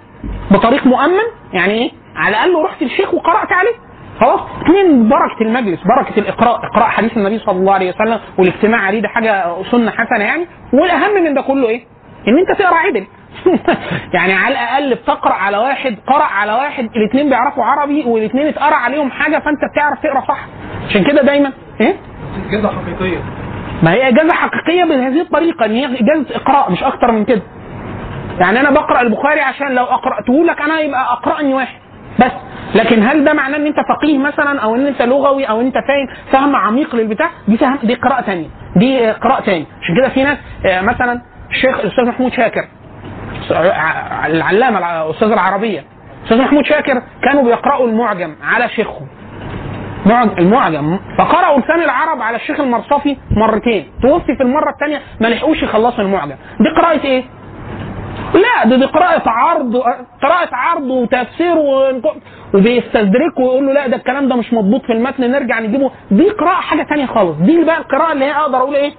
[0.50, 1.22] بطريق مؤمن.
[1.52, 3.74] يعني إيه؟ على الأقل رحت الشيخ وقرأت عليه.
[4.20, 9.00] خلاص؟ اثنين بركة المجلس؟ بركة الإقراء إقراء حديث النبي صلى الله عليه وسلم والاجتماع عليه
[9.02, 11.84] ده حاجة سنة حسنة يعني؟ والأهم من ده كله إيه؟
[12.28, 13.06] إن أنت تقرأ عدل.
[14.14, 19.10] يعني على الأقل بتقرأ على واحد قرأ على واحد الاثنين بيعرفوا عربي والاثنين اتقرأ عليهم
[19.10, 20.46] حاجة فأنت بتعرف تقرأ صح.
[20.88, 21.96] عشان كده دايما إيه؟
[22.52, 23.18] كده حقيقية.
[23.82, 27.42] ما هي إجازة حقيقية بهذه الطريقة إن هي إجازة إقراء مش أكتر من كده.
[28.38, 31.78] يعني أنا بقرأ البخاري عشان لو أقرأته لك أنا يبقى أقرأني واحد.
[32.18, 32.32] بس.
[32.74, 36.06] لكن هل ده معناه إن أنت فقيه مثلا أو إن أنت لغوي أو أنت فاهم
[36.32, 38.48] فهم عميق للبتاع؟ دي فهم دي قراءة ثانية.
[38.76, 39.64] دي آه، قراءة ثانية.
[39.82, 42.64] عشان كده في ناس آه، مثلا الشيخ الأستاذ محمود شاكر
[44.26, 45.84] العلامة الع- أستاذ العربية.
[46.24, 49.06] أستاذ محمود شاكر كانوا بيقرأوا المعجم على شيخهم
[50.06, 50.98] معج- المعجم.
[51.18, 53.86] فقرأوا لسان العرب على الشيخ المرصفي مرتين.
[54.02, 56.34] توفي في المرة الثانية ما لحقوش يخلصوا المعجم.
[56.60, 57.24] دي قراءة إيه؟
[58.34, 59.76] لا دي, دي قراءة عرض
[60.22, 61.54] قراءة عرض وتفسير
[62.54, 65.90] وبيستدركوا ويقول له لا ده الكلام ده مش مضبوط في المتن نرجع نجيبه.
[66.10, 67.36] دي قراءة حاجة تانية خالص.
[67.36, 68.92] دي بقى القراءة اللي هي أقدر أقول إيه؟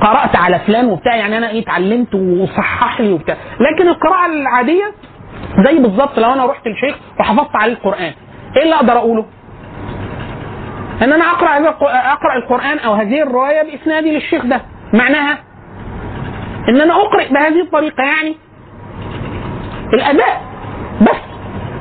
[0.00, 3.36] قرأت على فلان وبتاع يعني أنا إيه اتعلمت وصحح لي وبتاع.
[3.60, 4.92] لكن القراءة العادية
[5.66, 8.12] زي بالظبط لو أنا رحت للشيخ وحفظت عليه القرآن.
[8.56, 9.24] إيه اللي أقدر أقوله؟
[11.02, 11.68] إن أنا أقرأ
[12.12, 14.60] أقرأ القرآن أو هذه الرواية بإسنادي للشيخ ده.
[14.92, 15.38] معناها
[16.68, 18.36] إن أنا أقرأ بهذه الطريقة يعني.
[19.94, 20.42] الأداء
[21.02, 21.16] بس.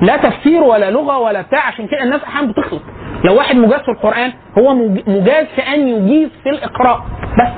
[0.02, 2.82] لا تفسير ولا لغة ولا بتاع عشان كده الناس أحيانا بتخلط.
[3.24, 7.06] لو واحد مجاز في القرآن هو مج- مجاز في أن يجيز في الإقراء.
[7.40, 7.52] بس.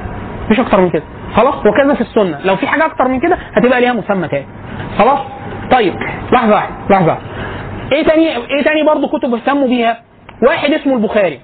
[0.52, 1.04] مش أكتر من كده.
[1.36, 2.40] خلاص؟ وكذا في السنة.
[2.46, 4.46] لو في حاجة أكتر من كده هتبقى ليها مسمى تاني.
[5.00, 5.20] خلاص؟
[5.72, 5.94] طيب.
[6.32, 6.76] لحظة واحدة.
[6.90, 7.22] لحظة واحدة.
[7.92, 10.00] إيه تاني؟ إيه تاني برضه كتب اهتموا بيها؟
[10.48, 11.40] واحد اسمه البخاري.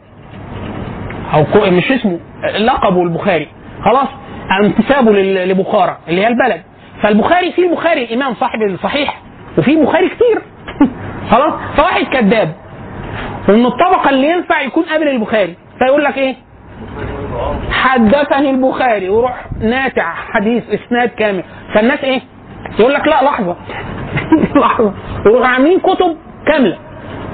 [1.34, 2.20] أو مش اسمه
[2.58, 3.48] لقبه البخاري.
[3.86, 4.08] خلاص؟
[4.52, 5.12] انتسابه
[5.46, 6.62] لبخارى اللي هي البلد.
[7.04, 9.22] فالبخاري في البخاري الإمام صاحب الصحيح
[9.58, 10.42] وفي بخاري كتير.
[11.32, 12.56] خلاص؟ فواحد كذاب.
[13.50, 16.36] ومن الطبقة اللي ينفع يكون قبل البخاري فيقول لك إيه؟
[17.72, 19.10] حدثني البخاري.
[19.10, 21.44] ويروح ناتع حديث إسناد كامل.
[21.74, 22.22] فالناس إيه؟
[22.80, 23.56] يقول لك لا لحظة.
[24.62, 24.94] لحظة.
[25.26, 26.18] ويروحوا عاملين كتب
[26.48, 26.78] كاملة.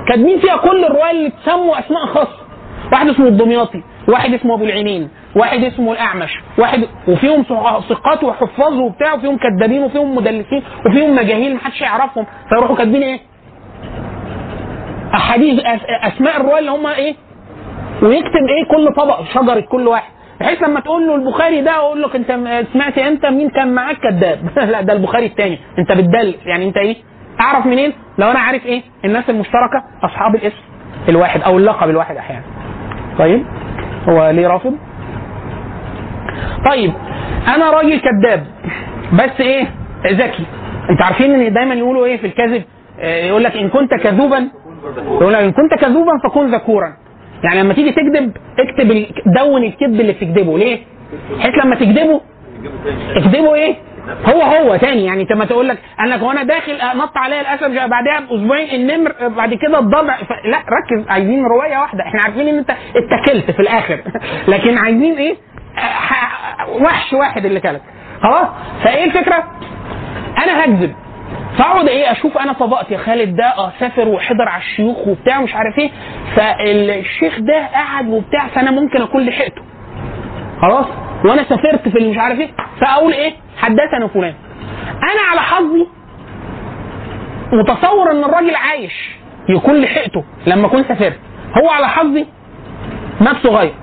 [0.08, 2.50] كاتبين فيها كل الرواية اللي تسموا أسماء خاصة.
[2.92, 8.74] واحد اسمه الدمياطي واحد اسمه أبو العينين واحد اسمه الأعمش واحد وفيهم ثق- ثقات وحفاظ
[8.74, 13.20] وبتاع وفيهم كذابين وفيهم مدلسين وفيهم مجاهيل محدش يعرفهم فيروحوا كاتبين إيه؟
[15.14, 15.60] أحاديث
[16.04, 17.16] أسماء الروايه اللي هم إيه؟
[18.04, 20.12] ويكتب إيه؟ كل طبق شجرة كل واحد.
[20.40, 22.28] بحيث لما تقول له البخاري ده أقول لك أنت
[22.74, 24.40] سمعت أنت مين كان معاك كذاب؟
[24.72, 26.96] لا ده البخاري الثاني أنت بتدلس يعني أنت إيه؟
[27.42, 30.58] أعرف منين؟ لو أنا عارف إيه؟ الناس المشتركة أصحاب الاسم
[31.10, 32.44] الواحد أو اللقب الواحد أحيانا.
[33.20, 33.46] طيب
[34.10, 34.74] هو ليه رافض؟
[36.70, 36.94] طيب
[37.56, 38.46] أنا راجل كذاب
[39.14, 39.68] بس إيه
[40.08, 40.46] ذكي
[40.90, 42.64] انت عارفين إن دايما يقولوا إيه في الكذب
[43.00, 44.48] آه، يقول لك إن كنت كذوبا
[44.98, 46.94] يقول لك إن كنت كذوبا فكن ذكورا
[47.44, 50.80] يعني لما تيجي تكذب اكتب دون الكذب اللي بتكذبه ليه؟
[51.38, 52.22] بحيث لما تكذبه
[53.16, 53.76] اكذبه إيه؟
[54.26, 58.20] هو هو تاني يعني أنت ما تقول لك أنا وأنا داخل نط عليا الأسد بعدها
[58.20, 60.18] بأسبوعين النمر بعد كده الضبع.
[60.46, 64.02] لا ركز عايزين رواية واحدة إحنا عارفين إن أنت اتكلت في الآخر
[64.54, 65.36] لكن عايزين إيه؟
[66.82, 67.82] وحش واحد اللي كلك.
[68.22, 68.48] خلاص؟
[68.84, 69.44] فإيه الفكرة؟
[70.44, 70.96] أنا هكذب.
[71.58, 75.56] فأقعد إيه؟ أشوف أنا طبقت يا خالد ده آه سافر وحضر على الشيوخ وبتاع مش
[75.56, 75.90] عارف إيه.
[76.36, 79.62] فالشيخ ده قعد وبتاع فأنا ممكن أكون لحقته.
[80.62, 80.86] خلاص؟
[81.26, 82.50] وأنا سافرت في مش عارف إيه.
[82.82, 84.34] فأقول إيه؟ حدثنا فلان.
[85.04, 85.88] أنا على حظي
[87.54, 89.10] متصور إن الراجل عايش
[89.50, 91.20] يكون لحقته لما أكون سافرت.
[91.64, 92.26] هو على حظي
[93.22, 93.74] مات صغير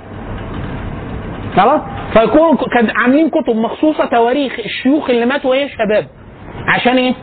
[1.56, 1.80] خلاص
[2.12, 6.06] فيكون كان عاملين كتب مخصوصة تواريخ الشيوخ اللي ماتوا إيه شباب
[6.68, 7.14] عشان إيه؟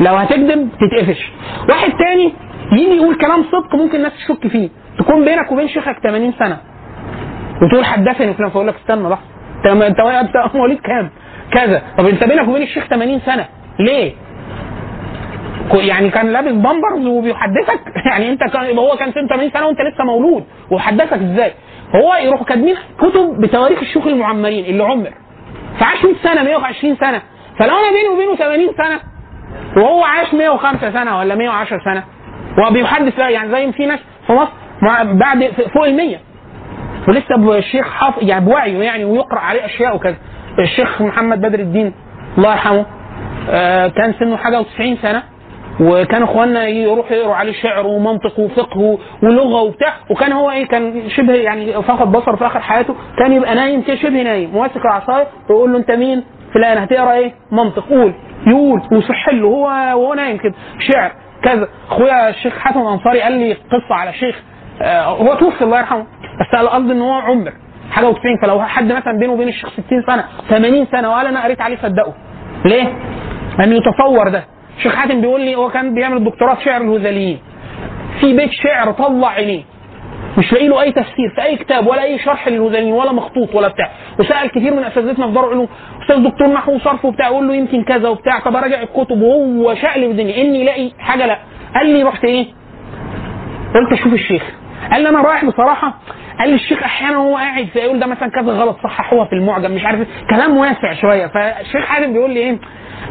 [0.00, 1.32] لو هتكذب تتقفش.
[1.68, 2.32] واحد تاني
[2.72, 4.68] يجي يقول كلام صدق ممكن الناس تشك فيه.
[4.98, 6.58] تكون بينك وبين شيخك 80 سنة.
[7.62, 11.10] وتقول حدثني فلان فيقول لك استنى لحظه انت انت مواليد كام؟
[11.52, 11.82] كذا.
[11.98, 13.46] طب انت بينك وبين الشيخ 80 سنة.
[13.80, 14.12] ليه؟
[15.74, 20.04] يعني كان لابس بامبرز وبيحدثك؟ يعني انت كان هو كان سنه 80 سنة وانت لسه
[20.04, 20.44] مولود.
[20.70, 21.52] وحدثك إزاي؟
[21.96, 25.12] هو يروحوا كاتبين كتب بتواريخ الشيوخ المعمرين اللي عمر.
[25.80, 27.22] فعاش 100 سنة 120 سنة.
[27.58, 29.00] فلو أنا بيني وبينه 80 سنة.
[29.76, 32.04] وهو عاش 105 سنة ولا 110 سنة.
[32.68, 34.50] وبيحدث يعني زي في ناس في مصر
[35.12, 36.16] بعد فوق ال 100
[37.08, 40.16] ولسه الشيخ حافظ يعني بوعيه يعني ويقرأ عليه أشياء وكذا.
[40.58, 41.94] الشيخ محمد بدر الدين
[42.38, 42.86] الله يرحمه
[43.50, 45.22] آه كان سنه حاجة و90 سنة.
[45.80, 51.34] وكان اخواننا يروحوا يقروا عليه شعر ومنطق وفقه ولغة وبتاع وكان هو إيه كان شبه
[51.34, 55.72] يعني فقد بصر في آخر حياته كان يبقى نايم كده شبه نايم ماسك العصاية ويقول
[55.72, 58.14] له أنت مين؟ فلان هتقرأ إيه؟ منطق قول
[58.46, 59.64] يقول ويصح له هو
[59.98, 61.12] وهو نايم كده شعر
[61.42, 64.42] كذا أخويا الشيخ حاتم الأنصاري قال لي قصة على شيخ
[64.82, 66.06] آه، هو توفي الله يرحمه
[66.40, 67.52] بس قال قصدي إن هو عمر
[67.90, 71.60] حاجة و90 فلو حد مثلا بينه وبين الشيخ 60 سنة 80 سنة وقال أنا قريت
[71.60, 72.12] عليه صدقه
[72.64, 72.92] ليه؟
[73.58, 74.44] لأنه يتصور ده
[74.76, 77.38] الشيخ حاتم بيقول لي هو كان بيعمل دكتوراه شعر الهذليين
[78.20, 79.62] في بيت شعر طلع عينيه
[80.38, 83.68] مش لاقي له أي تفسير في أي كتاب ولا أي شرح للهذليين ولا مخطوط ولا
[83.68, 83.90] بتاع.
[84.18, 85.68] وسأل كتير من اساتذتنا في دار العلوم
[86.02, 87.26] أستاذ دكتور نحو وصرف وبتاع.
[87.26, 88.40] يقول له يمكن كذا وبتاع.
[88.40, 90.42] طب أراجع الكتب وهو شقلب الدنيا.
[90.42, 91.38] إني الاقي حاجة لا.
[91.74, 92.46] قال لي رحت إيه؟
[93.74, 94.42] قلت أشوف الشيخ.
[94.92, 95.94] قال لي أنا رايح بصراحة
[96.38, 99.84] قال لي الشيخ أحيانا وهو قاعد فيقول ده مثلا كذا غلط صححوها في المعجم مش
[99.84, 100.06] عارف إيه.
[100.30, 101.26] كلام واسع شوية.
[101.26, 102.58] فالشيخ حاتم بيقول لي إيه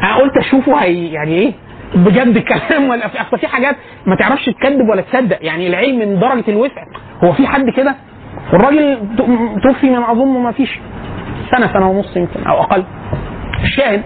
[0.02, 1.52] أنا قلت أشوفه هي يعني إيه
[1.94, 5.38] بجد كلام ولا في أصل في حاجات ما تعرفش تكذب ولا تصدق.
[5.42, 6.84] يعني العلم من درجة الوسع.
[7.24, 7.94] هو في حد كده؟
[8.52, 8.98] والراجل
[9.62, 10.78] توفي من أظن ما فيش
[11.56, 12.84] سنة سنة ونص يمكن أو أقل.
[13.64, 14.02] الشاهد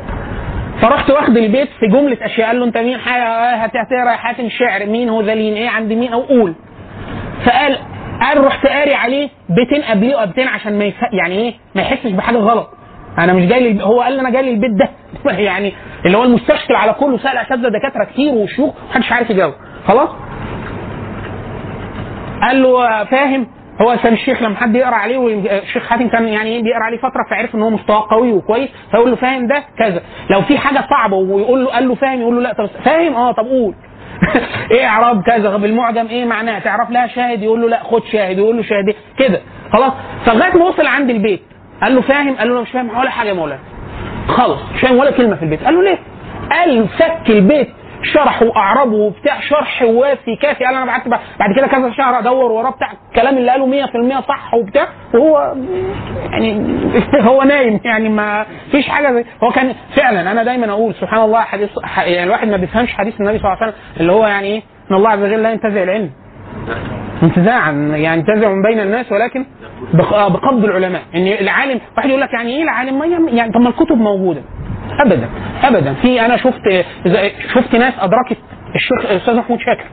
[0.80, 2.46] فرحت واخد البيت في جملة أشياء.
[2.48, 6.20] قال له أنت مين؟ حاجة هتقرا حاتم شعر مين هو ذلين إيه عند مين؟ أو
[6.20, 6.54] قول.
[7.44, 7.78] فقال
[8.20, 10.94] قال رحت قاري عليه بيتين قبليه وقبتين عشان ما يف...
[11.12, 12.68] يعني إيه؟ ما يحسش بحاجة غلط.
[13.18, 14.88] أنا مش جاي لي هو قال لي أنا جاي لي البيت ده.
[15.48, 15.72] يعني
[16.06, 19.54] اللي هو المستشكل على كله سأل أساتذة دكاترة كتير وشيوخ محدش عارف يجاوب.
[19.86, 20.08] خلاص؟
[22.42, 23.46] قال له فاهم
[23.82, 27.24] هو كان الشيخ لما حد يقرأ عليه والشيخ حاتم كان يعني إيه بيقرأ عليه فترة
[27.30, 30.02] فعرف إن هو مستواه قوي وكويس فيقول له فاهم ده كذا.
[30.30, 33.32] لو في حاجة صعبة ويقول له قال له فاهم يقول له لا طب فاهم؟ آه
[33.32, 33.74] طب قول.
[34.70, 38.38] إيه إعراب كذا؟ بالمعجم إيه معناه؟ تعرف لها شاهد؟ يقول له لا خد شاهد.
[38.38, 39.40] يقول له شاهد كده.
[39.72, 39.92] خلاص؟
[40.26, 41.42] فلغاية ما وصل عند البيت
[41.82, 43.60] قال له فاهم؟ قال له مش فاهم ولا حاجة يا مولانا.
[44.28, 45.64] خالص مش فاهم ولا كلمة في البيت.
[45.64, 45.98] قال له ليه؟
[46.52, 47.68] قال فك البيت.
[48.02, 50.64] شرح واعربه وبتاع شرح وافي كافي.
[50.64, 53.86] قال أنا بعت بعد كده كذا شهر أدور وراه بتاع الكلام اللي قاله
[54.20, 54.86] 100% صح وبتاع.
[55.14, 55.54] وهو
[56.30, 56.64] يعني
[57.28, 61.40] هو نايم يعني ما فيش حاجة زي هو كان فعلا أنا دايما أقول سبحان الله
[61.40, 64.62] حديث يعني الواحد ما بيفهمش حديث النبي صلى الله عليه وسلم اللي هو يعني إيه؟
[64.90, 66.10] إن الله عز وجل لا ينتزع العلم.
[67.22, 69.44] انتزاعا يعني ينتزع من بين الناس ولكن
[69.94, 71.02] بق- بقبض العلماء.
[71.14, 74.40] إن العالم واحد يقول لك يعني إيه العالم؟ ما يعني طب ما الكتب موجودة.
[75.00, 75.28] ابدا
[75.62, 75.94] ابدا.
[75.94, 76.84] في أنا شفت
[77.54, 78.36] شفت ناس أدركت
[78.74, 79.84] الشيخ الاستاذ محمود شاكر.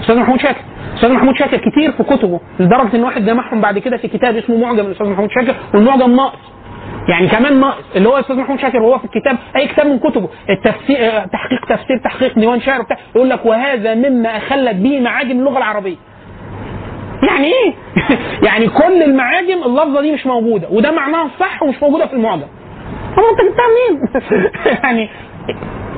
[0.00, 0.60] أستاذ محمود شاكر.
[0.94, 4.56] أستاذ محمود شاكر كتير في كتبه لدرجة إن واحد جمعهم بعد كده في كتاب اسمه
[4.56, 6.38] معجم الأستاذ محمود شاكر والمعجم ناقص.
[7.08, 7.84] يعني كمان ناقص.
[7.96, 11.98] اللي هو الاستاذ محمود شاكر وهو في الكتاب أي كتاب من كتبه التفسير تحقيق تفسير
[12.04, 15.96] تحقيق ديوان شعر بتاع يقول لك وهذا مما أخلت به معاجم اللغة العربية.
[17.28, 17.72] يعني إيه؟
[18.48, 22.46] يعني كل المعاجم اللفظة دي مش موجودة وده معناها الصح ومش موجودة في المعجم.
[23.16, 25.08] طب انت جبتها منين؟ يعني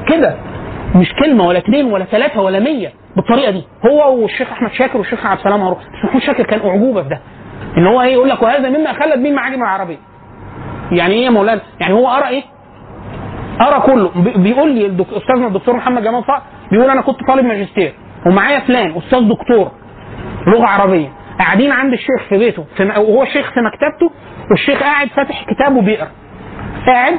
[0.08, 0.36] كده
[0.94, 5.26] مش كلمة ولا اثنين ولا ثلاثة ولا مية بالطريقة دي هو والشيخ أحمد شاكر والشيخ
[5.26, 7.20] عبد السلام هارون بس محمود شاكر كان أعجوبة في ده
[7.78, 9.96] إن هو إيه يقول لك وهذا مما خلت به المعاجم العربية.
[10.92, 12.42] يعني إيه يا مولانا؟ يعني هو قرأ إيه؟
[13.60, 15.04] قرأ كله بي- بيقول لي.
[15.16, 17.94] أستاذنا الدكتور محمد جمال صقر بيقول أنا كنت طالب ماجستير
[18.26, 19.70] ومعايا فلان أستاذ دكتور
[20.46, 22.64] لغة عربية قاعدين عند الشيخ في بيته.
[22.80, 24.10] وهو الشيخ في مكتبته
[24.50, 26.08] والشيخ قاعد فاتح كتاب وبيقرا
[26.86, 27.18] قاعد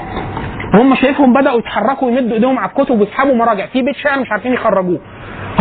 [0.73, 3.65] هم شايفهم بدأوا يتحركوا ويمدوا إيديهم على الكتب ويسحبوا مراجع.
[3.65, 4.99] في بيت شعر مش عارفين يخرجوه.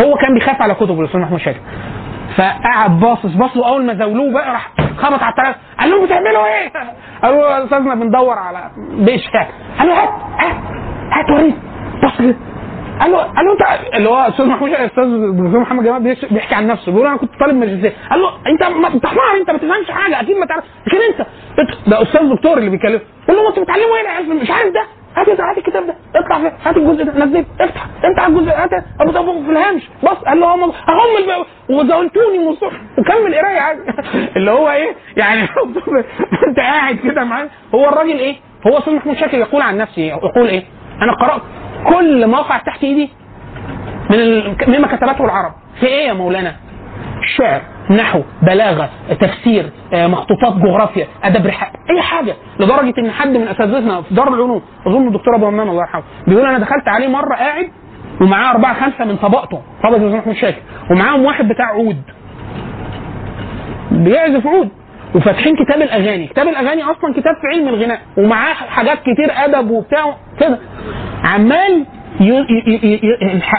[0.01, 1.61] هو كان بيخاف على كتب الاستاذ محمود شاكر.
[2.37, 6.47] فقعد باصص باص له اول ما زاولوه بقى راح خبط على التلاته قال لهم بتعملوا
[6.47, 6.73] إيه؟
[7.23, 9.47] قالوا له يا أستاذنا بندور على بيت شعر.
[9.79, 10.57] قال له هات هات
[11.13, 11.55] هات وريني.
[12.05, 12.35] بص
[13.01, 16.67] قال له قال له انت اللي هو أستاذ محمود الاستاذ الدكتور محمد جمال بيحكي عن
[16.67, 16.93] نفسه.
[16.93, 17.93] بيقول أنا كنت طالب ماجستير.
[18.11, 21.21] قال له أنت ما انت حمار أنت ما تفهمش حاجة أكيد ما تعرف لكن أنت
[21.59, 24.85] انت- ده أستاذ دكتور اللي بيكلمه قال له أنتوا بتعلموا إيه العلم مش عارف ده.
[25.17, 25.95] هات هات الكتاب ده.
[26.17, 27.25] اطلع فيه هات الجزء ده.
[27.25, 27.87] نزله افتح.
[28.05, 29.83] انت على الجزء هات أبو ده في الهامش.
[30.03, 30.73] بص قال له هم هم
[31.71, 33.81] وزولتوني من الصبح وكمل قرايه عادي.
[34.37, 35.43] اللي هو إيه؟ يعني
[36.49, 40.49] أنت قاعد كده معاه هو الراجل إيه؟ هو أستاذ محمود شاكر يقول عن نفسه يقول
[40.49, 40.63] إيه؟
[41.03, 41.43] أنا قرأت.
[41.85, 43.11] كل ما وقع تحت ايدي
[44.11, 44.45] من.
[44.69, 45.53] مما كتبته العرب.
[45.81, 46.57] في إيه يا مولانا؟
[47.37, 48.89] شعر نحو بلاغة
[49.21, 52.35] تفسير آه، مخطوطات جغرافيا أدب رحاب أي حاجة.
[52.61, 56.47] لدرجة إن حد من أساتذتنا في دار العلوم أظن الدكتور أبو همام الله يرحمه بيقول
[56.47, 57.69] أنا دخلت عليه مرة قاعد
[58.21, 62.03] ومعاه أربعة خمسة من طبقته طبقة الاستاذ محمود شاكر ومعاهم واحد بتاع عود.
[63.91, 64.69] بيعزف عود.
[65.15, 66.27] وفاتحين كتاب الأغاني.
[66.27, 70.59] كتاب الأغاني أصلا كتاب في علم الغناء ومعاه حاجات كتير أدب وبتاع كده.
[71.25, 71.85] عمال.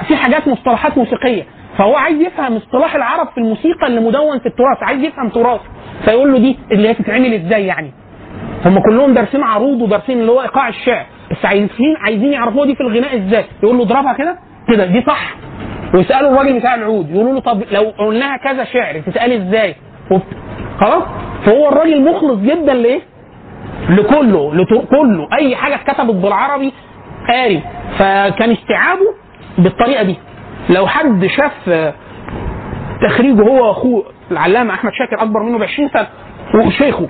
[0.07, 1.43] في حاجات مصطلحات موسيقية.
[1.77, 5.61] فهو عايز يفهم اصطلاح العرب في الموسيقى اللي مدون في التراث عايز يفهم تراث.
[6.05, 7.91] فيقول له دي اللي هي تتعمل إزاي يعني؟
[8.65, 12.81] هم كلهم دارسين عروض ودارسين اللي هو إيقاع الشعر بس عايزين عايزين يعرفوا دي في
[12.81, 13.45] الغناء إزاي.
[13.63, 14.37] يقول له اضربها كده
[14.67, 15.35] كده دي صح.
[15.93, 19.75] ويسألوا الراجل بتاع العود يقولوا له طب لو قلناها كذا شعر تتقال إزاي؟
[20.79, 21.03] خلاص.
[21.45, 23.01] فهو الراجل مخلص جدا لإيه؟
[23.89, 26.73] لكله لكله أي حاجة اتكتبت بالعربي
[27.27, 27.61] قاري
[27.99, 29.13] فكان استيعابه
[29.57, 30.15] بالطريقة دي.
[30.69, 31.69] لو حد شاف
[33.09, 36.07] تخريجه هو وأخوه العلامة أحمد شاكر أكبر منه ب 20 سنة
[36.55, 37.07] وشيخه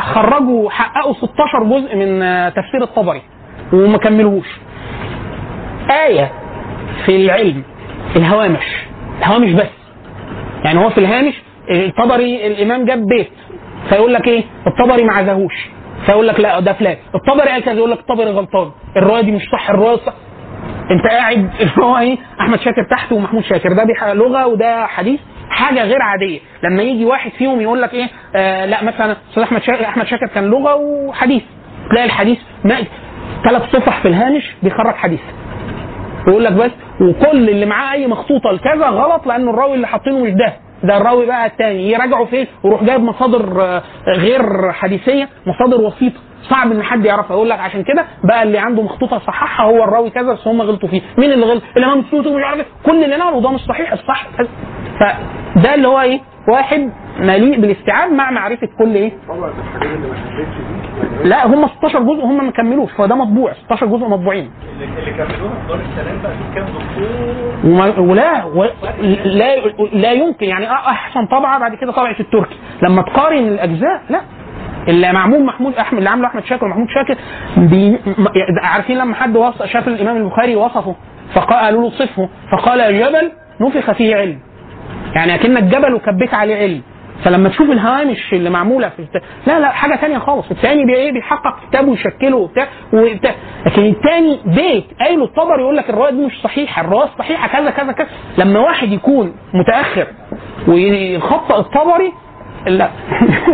[0.00, 2.18] خرجوا حققوا 16 جزء من
[2.54, 3.22] تفسير الطبري
[3.72, 4.46] وما كملوش
[6.06, 6.30] آية
[7.06, 7.62] في العلم
[8.16, 8.64] الهوامش
[9.18, 9.66] الهوامش بس.
[10.64, 11.34] يعني هو في الهامش
[11.70, 13.30] الطبري الإمام جاب بيت
[13.88, 15.68] فيقول لك إيه؟ الطبري ما عزاهوش
[16.06, 16.96] فيقول لك لا ده فلان.
[17.14, 18.70] الطبري قال كذا يقول لك الطبري غلطان.
[18.96, 20.12] الرواية دي مش صح الرواية صح.
[20.90, 21.50] انت قاعد
[21.82, 23.72] هو إيه أحمد شاكر تحت ومحمود شاكر.
[23.72, 25.20] ده لغة وده حديث
[25.50, 26.40] حاجة غير عادية.
[26.64, 30.26] لما يجي واحد فيهم يقول لك إيه آه لا مثلا أستاذ أحمد شاكر أحمد شاكر
[30.26, 31.42] كان لغة وحديث.
[31.90, 32.38] تلاقي الحديث
[33.44, 35.20] ثلاث صفح في الهامش بيخرج حديث.
[36.26, 36.70] ويقول لك بس
[37.00, 40.52] وكل اللي معاه أي مخطوطة لكذا غلط لأنه الراوي اللي حاطينه مش ده.
[40.84, 41.90] ده الراوي بقى التاني.
[41.90, 43.82] يراجعوا فين؟ ويروح جايب مصادر آه،
[44.16, 47.36] غير حديثية مصادر وسيطه صعب إن حد يعرفها.
[47.36, 50.88] يقول لك عشان كده بقى اللي عنده مخطوطة صححها هو الراوي كذا بس هم غلطوا
[50.88, 51.00] فيه.
[51.18, 52.66] مين اللي غلط؟ الإمام السيوطي مش عارف.
[52.86, 53.92] كل اللي نقله ده مش صحيح.
[53.92, 54.48] الصح كذا.
[55.00, 59.12] فده اللي هو إيه؟ واحد مليء بالاستيعاب مع معرفة كل إيه؟
[61.24, 62.92] لا هم 16 جزء هم ما كملوش.
[62.92, 63.52] فده مطبوع.
[63.52, 64.50] 16 جزء مطبوعين.
[64.80, 68.44] اللي كملوها دار السلام بقى في كام ولا
[69.24, 69.56] لا
[69.92, 70.46] لا يمكن.
[70.46, 72.56] يعني أحسن طبعة بعد كده طبعة التركي.
[72.82, 74.20] لما تقارن الأجزاء لا.
[74.88, 77.16] اللي معمول محمود احمد اللي عامله أحمد شاكر ومحمود شاكر
[77.56, 77.98] بي
[78.62, 80.94] عارفين لما حد وصف شاف الإمام البخاري وصفه
[81.34, 82.28] فقالوا له صفه.
[82.52, 84.38] فقال جبل نفخ فيه علم.
[85.16, 86.82] يعني أكنك جبل وكبيت عليه علم.
[87.24, 89.22] فلما تشوف الهوامش اللي معمولة في الت...
[89.46, 90.50] لا لا حاجة تانية خالص.
[90.50, 93.34] الثاني بي إيه بيحقق كتاب ويشكله وبتاع وبتاع.
[93.66, 97.92] لكن الثاني بيت قايله الطبري يقول لك الرواية دي مش صحيحة الرواية الصحيحه كذا كذا
[97.92, 98.08] كذا.
[98.38, 100.06] لما واحد يكون متأخر
[100.68, 102.12] ويخطئ الطبري
[102.66, 102.88] لا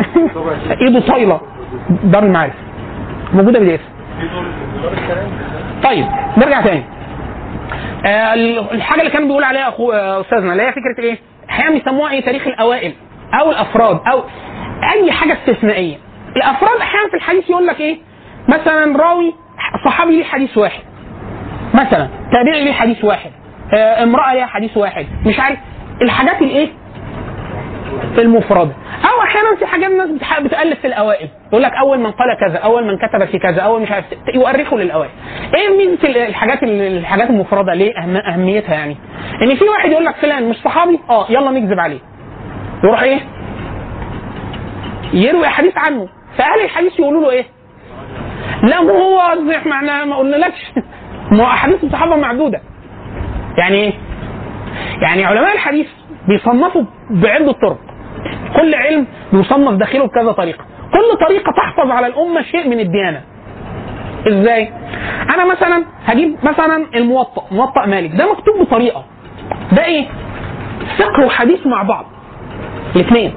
[0.87, 1.41] إيده طايلة.
[2.05, 2.55] دار المعارف.
[3.35, 3.81] موجودة بدايه
[5.85, 6.07] طيب
[6.37, 6.83] نرجع تاني.
[8.07, 8.35] آه،
[8.73, 11.19] الحاجة اللي كان بيقول عليها اخو آه، أستاذنا اللي هي فكرة إيه؟
[11.51, 12.93] أحيانا بيسموها إيه تاريخ الأوائل
[13.41, 14.23] أو الأفراد أو
[14.95, 15.97] أي حاجة استثنائية.
[16.37, 17.99] الأفراد أحيانا في الحديث يقول لك إيه؟
[18.49, 19.35] مثلا راوي
[19.85, 20.83] صحابي ليه حديث واحد.
[21.75, 23.31] مثلا تابعي ليه حديث واحد.
[23.75, 25.07] آه، امرأة ليها حديث واحد.
[25.27, 25.59] مش عارف
[26.03, 26.69] الحاجات الإيه؟
[28.19, 28.73] المفردة
[29.05, 30.10] أو أحيانا في حاجات الناس
[30.43, 31.28] بتألف في الأوائل.
[31.48, 34.05] يقول لك أول من قال كذا أول من كتب في كذا أول مش عارف
[34.35, 35.10] يؤرخوا للأوائل.
[35.55, 37.93] إيه ميزه ال- الحاجات ال- الحاجات المفردة ليه
[38.35, 38.97] أهميتها يعني؟
[39.43, 41.98] إن في واحد يقول لك فلان مش صحابي؟ آه يلا نكذب عليه.
[42.85, 43.20] يروح إيه؟
[45.12, 46.09] يروي حديث عنه.
[46.39, 47.44] فأهل الحديث يقولوا له إيه؟
[48.62, 49.20] لا ما هو
[49.56, 50.73] إحنا ما قلنالكش.
[51.32, 52.60] ما هو أحاديث الصحابة معدودة.
[53.59, 53.93] يعني إيه؟
[55.02, 55.86] يعني علماء الحديث
[56.29, 57.79] بيصنفوا بعدة طرق
[58.57, 60.65] كل علم بيصنف داخله بكذا طريقة.
[60.95, 63.23] كل طريقة تحفظ على الأمة شيء من الديانة.
[64.29, 64.73] إزاي؟
[65.35, 68.11] أنا مثلا هجيب مثلا الموطأ موطأ مالك.
[68.11, 69.05] ده مكتوب بطريقة.
[69.73, 70.07] ده إيه؟
[70.99, 72.07] فقه وحديث مع بعض.
[72.97, 73.35] الاثنين.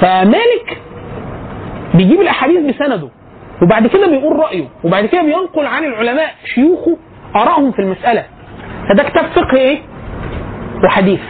[0.00, 0.82] فمالك
[1.94, 3.08] بيجيب الأحاديث بسنده
[3.62, 6.96] وبعد كده بيقول رأيه وبعد كده بينقل عن العلماء شيوخه
[7.36, 8.24] آرائهم في المسألة.
[8.88, 9.78] فده كتاب فقه إيه؟
[10.84, 11.20] وحديث.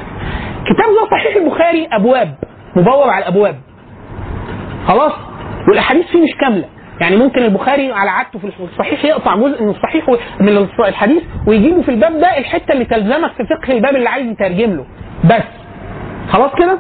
[0.69, 2.35] كتاب زي صحيح البخاري ابواب
[2.77, 3.57] مبوب على الابواب
[4.89, 5.12] خلاص؟
[5.69, 6.65] والأحاديث فيه مش كاملة.
[7.01, 10.09] يعني ممكن البخاري على عادته في الصحيح يقطع جزء من الصحيح
[10.40, 14.70] من الحديث ويجيبه في الباب ده الحتة اللي تلزمك في فقه الباب اللي عايز يترجم
[14.77, 14.85] له.
[15.24, 15.43] بس.
[16.32, 16.78] خلاص كده؟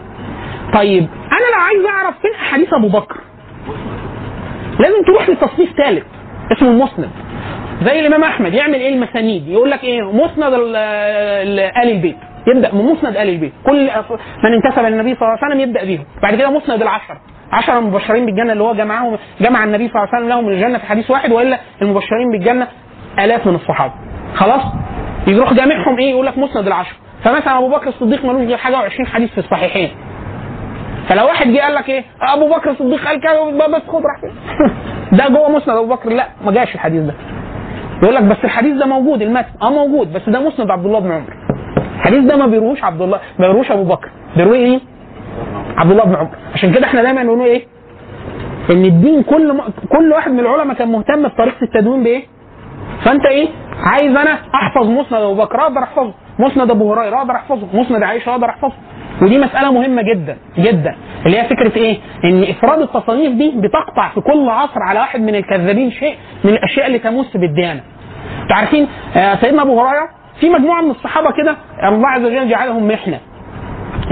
[0.74, 1.02] طيب
[1.32, 3.16] أنا لو عايز أعرف فين أحاديث أبو بكر؟
[4.80, 6.04] لازم تروح لتصنيف ثالث
[6.52, 7.10] اسمه المسند.
[7.82, 12.16] زي الإمام أحمد يعمل إيه المسانيد؟ يقول لك إيه؟ مسند ال- ال- آل البيت.
[13.28, 13.52] البيت.
[13.66, 13.90] كل
[14.44, 16.04] من انتسب للنبي صلى الله عليه وسلم يبدأ بيهم.
[16.22, 17.20] بعد كده مسند العشره
[17.52, 20.86] عشرة مبشرين بالجنة اللي هو جمعهم جمع النبي صلى الله عليه وسلم لهم الجنة في
[20.86, 22.68] حديث واحد وإلا المبشرين بالجنة
[23.18, 23.92] آلاف من الصحابة.
[24.34, 24.62] خلاص؟
[25.26, 29.06] يروح جامعهم إيه؟ يقول لك مسند العشرة فمثلا أبو بكر الصديق ملوش غير حاجة و20
[29.06, 29.90] حديث في الصحيحين.
[31.08, 34.32] فلو واحد جه قال لك إيه؟ أبو بكر الصديق قال كذا بس خد راح
[35.18, 36.10] ده جوه مسند أبو بكر.
[36.10, 37.14] لا ما جاش الحديث ده.
[38.02, 39.48] يقول لك بس الحديث ده موجود المتن.
[39.62, 41.47] آه موجود بس ده مسند عبد الله بن عمر.
[41.98, 44.08] الحديث ده ما بيروش عبد الله ما بيروش أبو بكر.
[44.36, 44.80] بيروي إيه
[45.76, 46.28] عبد الله بن عمر.
[46.54, 47.64] عشان كده إحنا دايما نقول إيه؟
[48.70, 52.22] إن الدين كل ما كل واحد من العلماء كان مهتم بطريقة التدوين بإيه؟
[53.04, 53.48] فأنت إيه؟
[53.84, 56.12] عايز أنا أحفظ مسند أبو بكر أقدر أحفظه.
[56.38, 57.66] مسند أبو هريرة أقدر أحفظه.
[57.74, 58.74] مسند عائشة أقدر أحفظه.
[59.22, 60.94] ودي مسألة مهمة جدا جدا.
[61.26, 65.34] اللي هي فكرة إيه؟ إن إفراد التصانيف دي بتقطع في كل عصر على واحد من
[65.34, 66.14] الكذابين شيء
[66.44, 67.80] من الأشياء اللي تمس بالديانة.
[68.42, 70.08] أنتوا عارفين آه، سيدنا أبو هريرة
[70.40, 73.20] في مجموعة من الصحابة كده الله عز وجل جعلهم محنة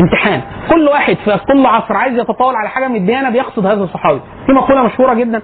[0.01, 0.40] امتحان.
[0.70, 4.20] كل واحد في كل عصر عايز يتطاول على حاجة من الديانه بيقصد هذا الصحابي.
[4.47, 5.43] في مقولة مشهورة جدا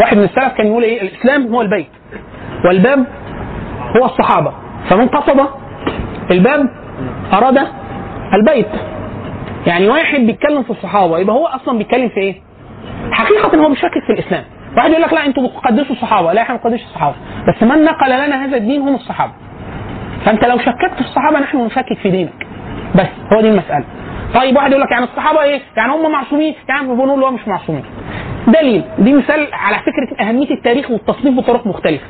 [0.00, 1.88] واحد من السلف كان يقول إيه؟ الإسلام هو البيت
[2.64, 3.06] والباب
[3.96, 4.52] هو الصحابة.
[4.90, 5.46] فمن قصد
[6.30, 6.68] الباب
[7.32, 7.58] أراد
[8.34, 8.68] البيت.
[9.66, 12.34] يعني واحد بيتكلم في الصحابة يبقى هو أصلا بيتكلم في إيه؟
[13.12, 14.44] حقيقة هو بيشكك في الإسلام.
[14.76, 17.14] واحد يقول لك لا أنتوا بتقدسوا الصحابة لا إحنا ما بنقدسش الصحابة
[17.48, 19.32] بس من نقل لنا هذا الدين هم الصحابة
[20.24, 22.46] فانت لو شككت في الصحابة نحن نشكك في دينك
[22.94, 23.84] بس هو دي المسألة
[24.34, 27.84] طيب واحد يقول لك يعني الصحابة إيه؟ يعني هم معصومين؟ يعني بنقول له مش معصومين.
[28.46, 32.04] دليل دي مثال على فكرة أهمية التاريخ والتصنيف بطرق مختلفة.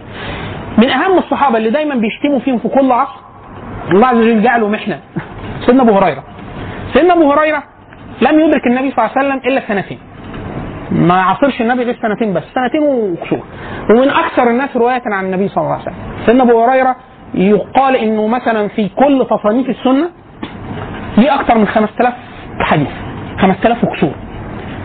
[0.78, 3.19] من أهم الصحابة اللي دايما بيشتموا فيهم في كل عصر
[3.91, 5.01] الله عز وجل جعله محنة
[5.66, 6.24] سيدنا أبو هريرة.
[6.93, 7.62] سيدنا أبو هريرة
[8.23, 9.99] لم يدرك النبي صلى الله عليه وسلم إلا سنتين.
[10.90, 13.43] ما عاصرش النبي غير سنتين بس سنتين وكسور.
[13.90, 15.94] ومن أكثر الناس رواية عن النبي صلى الله عليه وسلم.
[16.27, 16.97] سيدنا أبو هريرة
[17.35, 20.11] يقال إنه مثلا في كل تصانيف السنة
[21.19, 22.15] ليه أكتر من 5000
[22.61, 22.89] حديث
[23.39, 24.12] 5000 وكسور.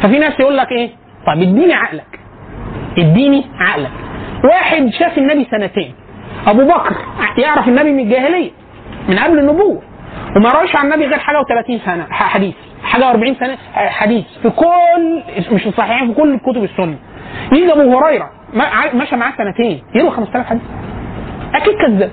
[0.02, 0.90] ففي ناس يقول لك إيه؟
[1.28, 2.20] طب اديني عقلك.
[2.98, 3.92] اديني عقلك.
[4.44, 5.94] واحد شاف النبي سنتين.
[6.48, 6.96] أبو بكر
[7.38, 8.52] يعرف النبي من الجاهلية
[9.10, 9.82] من قبل النبوة.
[10.36, 12.56] وما راش عن النبي غير حاجة و30 سنة حديث.
[12.84, 16.96] حاجة و40 سنة حديث في كل مش الصحيحين في كل كتب السنة.
[17.52, 18.30] يجي أبو هريرة
[18.94, 20.62] مشى معاه سنتين يروي 5000 حديث.
[21.56, 22.12] أكيد كذاب.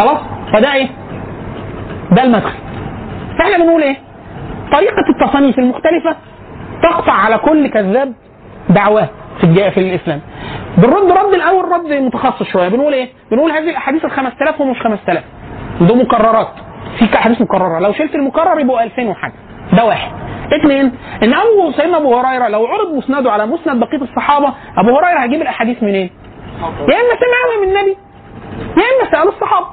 [0.00, 0.18] خلاص؟
[0.52, 0.88] فده إيه؟
[2.12, 2.58] ده المدخل.
[3.38, 3.96] فإحنا بنقول إيه؟
[4.72, 6.16] طريقة التصانيف المختلفة
[6.82, 8.12] تقطع على كل كذاب
[8.70, 9.08] دعواه
[9.40, 10.20] في في الإسلام.
[10.78, 12.68] بنرد رد الأول رد متخصص شوية.
[12.68, 15.24] بنقول إيه؟ بنقول هذه الأحاديث ال 5000 هم مش 5000
[15.80, 16.48] ده مكررات.
[16.98, 17.78] في احاديث مكررة.
[17.78, 19.34] لو شلت المكرر يبقوا 2000 وحاجة.
[19.72, 20.12] ده واحد.
[20.60, 20.92] اثنين
[21.22, 25.42] إن ابو سيدنا أبو هريرة لو عرض مسنده على مسند بقية الصحابة أبو هريرة هيجيب
[25.42, 26.10] الأحاديث منين؟
[26.62, 27.96] يا إما سمعها من النبي
[28.60, 29.66] يا إما سأل الصحابة.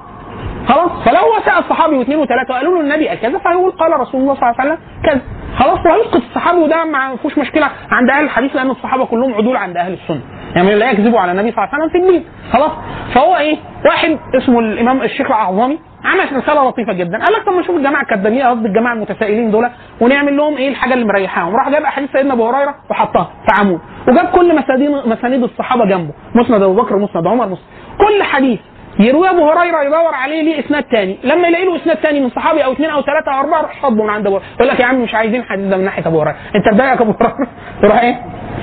[0.68, 4.22] خلاص؟ فلو هو سأل صحابي واثنين وثلاثة وقالوا له النبي قال كذا فهيقول قال رسول
[4.22, 5.22] الله صلى الله عليه وسلم كذا.
[5.58, 9.78] خلاص؟ وهيسقط الصحابي وده ما فيهوش مشكلة عند أهل الحديث لأن الصحابة كلهم عدول عند
[9.78, 10.22] أهل السنة.
[10.56, 12.26] يعني لا يكذبوا على النبي صلى الله عليه وسلم في الدين.
[12.54, 12.72] خلاص؟
[13.16, 17.18] فهو إيه؟ واحد اسمه الإمام الشيخ الأعظمي عمل رسالة لطيفة جدا.
[17.18, 19.70] قال لك طب ما نشوف الجماعة الكذابين قصدي الجماعة المتسائلين دول
[20.02, 21.56] ونعمل لهم إيه الحاجة اللي مريحاهم.
[21.56, 23.80] راح جاب أحاديث سيدنا أبو هريرة وحطها في عمود.
[24.08, 26.14] وجاب كل مسانيد مسانيد الصحابة جنبه.
[26.36, 27.66] مسند أبو بكر مسند عمر مسند
[27.98, 28.60] كل حديث
[29.00, 31.18] يروي أبو هريرة يدور عليه ليه إسناد تاني.
[31.24, 34.04] لما يلاقي له إسناد تاني من صحابي أو اثنين أو ثلاثة أو أربعة يروح صدمه
[34.04, 34.50] من عند أبو هريرة.
[34.56, 36.36] يقول لك يا عم مش عايزين حديث ده من ناحية أبو هريرة.
[36.56, 37.48] أنت بدايك أبو هريرة؟
[37.84, 38.16] يروح إيه؟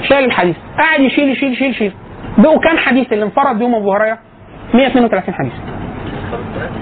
[0.09, 0.57] شايل الحديث.
[0.79, 1.93] قاعد يشيل يشيل يشيل يشيل.
[2.39, 4.19] بقوا كام حديث اللي انفرد بيهم أبو هريرة؟
[4.75, 5.53] 132 حديث.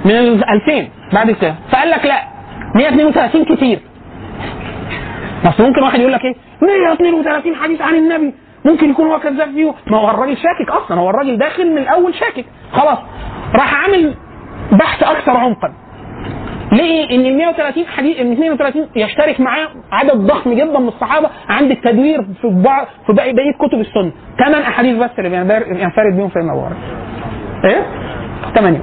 [0.04, 1.54] من ال 2000 بعد كده.
[1.72, 2.22] فقال لك لا.
[2.74, 3.78] 132 كتير.
[5.44, 8.34] بس ممكن واحد يقول لك إيه؟ 132 حديث عن النبي.
[8.64, 9.74] ممكن يكون هو كذاب فيه.
[9.86, 11.00] ما هو الراجل شاكك أصلا.
[11.00, 12.44] هو الراجل داخل من الأول شاكك.
[12.72, 12.98] خلاص.
[13.54, 14.14] راح عامل
[14.72, 15.72] بحث أكثر عمقا.
[16.72, 21.70] ليه إن ال 130 حديث ال 32 يشترك معاه عدد ضخم جدا من الصحابة عند
[21.70, 24.12] التدوير في بعض في بقية كتب السنة.
[24.46, 26.76] ثمان أحاديث بس اللي بينبر- ينفرد بيهم ابو هريره
[27.64, 27.86] إيه؟
[28.54, 28.80] ثمانيه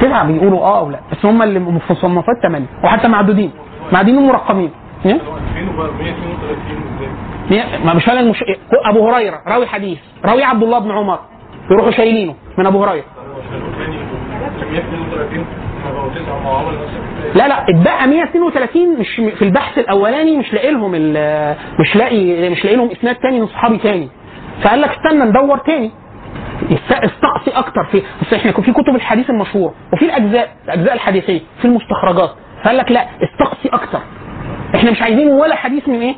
[0.00, 1.00] تسعه بيقولوا آه أو لا.
[1.12, 3.50] بس هم اللي في المصنفات ثمانيه وحتى معدودين.
[3.92, 4.70] معدودين مرقمين؟
[5.04, 7.08] 132 إزاي؟
[7.50, 8.44] مية- ما مش فعلا المش...
[8.84, 9.98] أبو هريرة راوي حديث.
[10.24, 11.18] راوي عبد الله بن عمر.
[11.70, 13.04] يروحوا شايلينه من أبو هريرة.
[13.78, 13.96] تاني
[14.72, 15.46] 132
[15.84, 19.08] ما بقوا تسعه مع عمر نفس الحكاية لا لا اتبقى 132 مش
[19.38, 20.90] في البحث الأولاني مش لاقي لهم
[21.80, 24.08] مش لاقي مش لاقي لهم إسناد تاني من صحابي تاني.
[24.62, 25.90] فقال لك استنى ندور تاني.
[26.74, 31.64] است- استقصي أكتر في بس إحنا في كتب الحديث المشهور وفي الاجزاء الأجزاء الحديثية في
[31.64, 32.30] المستخرجات.
[32.64, 34.00] فقال لك لا استقصي أكتر.
[34.74, 36.14] إحنا مش عايزين ولا حديث من إيه؟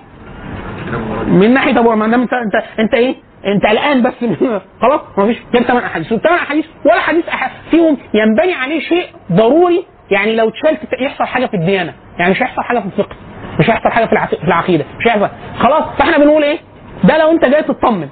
[1.26, 3.14] من ناحية أبو ما دام انت انت أنت إيه؟
[3.46, 4.14] أنت قلقان بس.
[4.82, 5.36] خلاص ما فيش.
[5.54, 6.12] جاب ثمان أحاديث.
[6.12, 7.24] والثمان أحاديث ولا حديث
[7.70, 9.84] فيهم ينبني عليه شيء ضروري.
[10.10, 11.94] يعني لو اتشال تت- يحصل حاجة في الديانة.
[12.18, 13.16] يعني مش هيحصل حاجة في الفقه.
[13.58, 14.12] مش هيحصل حاجة في
[14.44, 14.84] العقيدة.
[14.98, 15.28] مش هيحصل.
[15.58, 16.58] خلاص فإحنا بنقول إيه؟
[17.04, 18.08] ده لو أنت جاي تطمن.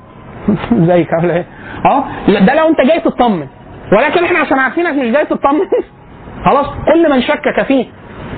[0.90, 1.46] زيك ولا إيه؟
[1.84, 3.46] آه؟ ده لو أنت جاي تطمن.
[3.92, 5.60] ولكن إحنا عشان عارفينك مش جاي تطمن.
[6.46, 7.86] خلاص كل من شكك فيه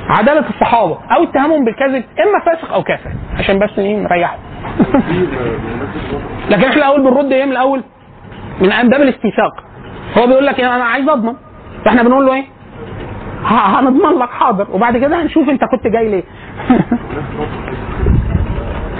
[0.08, 3.10] عدالة الصحابة أو اتهامهم بالكذب إما فاسق أو كافر.
[3.38, 4.36] عشان بس إيه؟ نريحه.
[6.50, 7.82] لكن إحنا الأول بنرد إيه؟ من الأول؟
[8.60, 9.64] من باب الاستيثاق.
[10.18, 11.34] هو بيقول لك إيه؟ أنا عايز أضمن.
[11.84, 12.44] فإحنا بنقول له إيه؟
[13.44, 14.66] هنضمن لك حاضر.
[14.72, 16.22] وبعد كده هنشوف أنت كنت جاي ليه.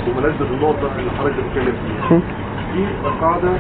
[0.07, 1.75] بمناسبة النقطة اللي حضرتك بتتكلم
[2.09, 2.21] فيها.
[2.73, 2.87] في
[3.21, 3.53] قاعدة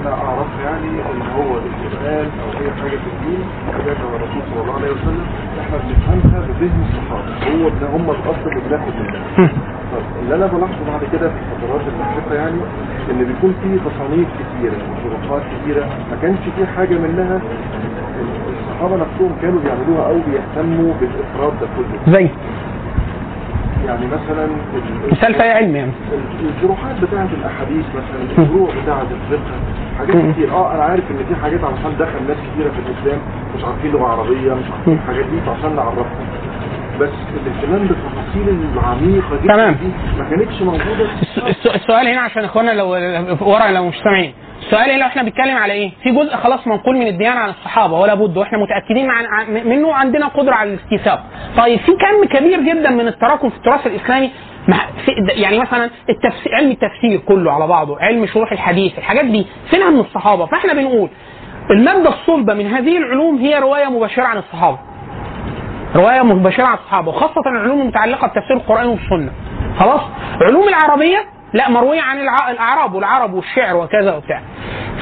[0.00, 3.40] أنا أعرفها يعني إن هو القرآن أو أي حاجة في الدين
[3.72, 5.26] حاجات على الرسول صلى الله عليه وسلم
[5.60, 7.30] إحنا بنفهمها بذهن الصحابة.
[7.62, 9.50] هو ابن هم الأصل اللي بناخد منها
[10.22, 12.56] اللي أنا بلاحظه بعد كده في الفترات المحدثة يعني
[13.10, 17.40] إن بيكون في تصانيف كتيرة وشروحات كتيرة ما كانش في حاجة منها
[18.60, 22.12] الصحابة نفسهم كانوا بيعملوها أو بيهتموا بالإفراد ده كله.
[22.14, 22.28] زي
[23.86, 25.92] يعني مثلا ال- مثال في علم يعني.
[26.12, 29.54] ال- الشروحات بتاعه الأحاديث مثلا الفروع بتاعه الفقه
[29.98, 30.52] حاجات كتير.
[30.52, 33.20] آه أنا عارف إن في حاجات علشان دخل ناس كتيرة في الإسلام
[33.56, 36.26] مش عارفين لغة عربية مش عارفين الحاجات دي فعشان نعرفهم.
[37.00, 37.08] بس
[37.46, 39.74] الاهتمام بالتفاصيل العميقة جدا تمام.
[39.74, 39.88] دي
[40.18, 41.04] ما كانتش موجودة.
[41.22, 42.88] الس- الس- السؤال هنا عشان اخوانا لو
[43.40, 44.32] ورا لو مش سامعين.
[44.68, 48.14] السؤال لو إحنا بنتكلم على إيه؟ في جزء خلاص منقول من الديانة عن الصحابة ولا
[48.14, 49.24] بد وإحنا متأكدين عن
[49.68, 51.24] منه عندنا قدرة على الاستيثاق.
[51.56, 54.30] طيب في كم كبير جدا من التراكم في التراث الإسلامي
[55.28, 60.00] يعني مثلا التفسير علم التفسير كله على بعضه، علم شروح الحديث، الحاجات دي فينها من
[60.00, 61.08] الصحابة؟ فاحنا بنقول
[61.70, 64.78] الماده الصلبة من هذه العلوم هي رواية مباشرة عن الصحابة.
[65.96, 69.32] رواية مباشرة عن الصحابة وخاصة العلوم المتعلقة بتفسير القرآن والسنة
[69.78, 70.00] خلاص
[70.42, 72.18] علوم العربية لا مروية عن
[72.50, 74.42] الأعراب والعرب والشعر وكذا وبتاع.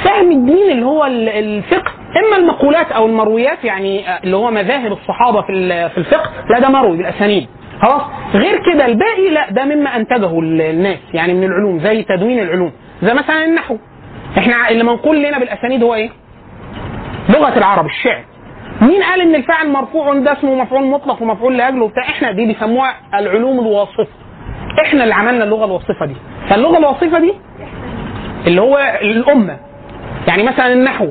[0.05, 1.93] فهم الدين اللي هو ال- الفقه
[2.27, 5.53] إما المقولات أو المرويات يعني آه، اللي هو مذاهب الصحابة في
[5.89, 7.49] في الفقه لا ده مروي بالأسانيد.
[7.83, 8.03] خلاص؟
[8.35, 12.73] غير كده الباقي لا ده مما أنتجه ال- الناس يعني من العلوم زي تدوين العلوم
[13.03, 13.77] زي مثلا النحو.
[14.39, 16.11] إحنا اللي منقول لنا بالأسانيد هو إيه؟
[17.29, 18.25] لغة العرب الشعر.
[18.81, 22.95] مين قال إن الفاعل مرفوع ده اسمه مفعول مطلق ومفعول لأجله وبتاع؟ إحنا دي بيسموها
[23.15, 24.07] العلوم الواصفه
[24.85, 26.15] إحنا اللي عملنا اللغة الوصفه دي.
[26.49, 27.35] فاللغة الوصفه دي
[28.47, 29.57] اللي هو الأمة.
[30.29, 31.09] يعني مثلا النحو.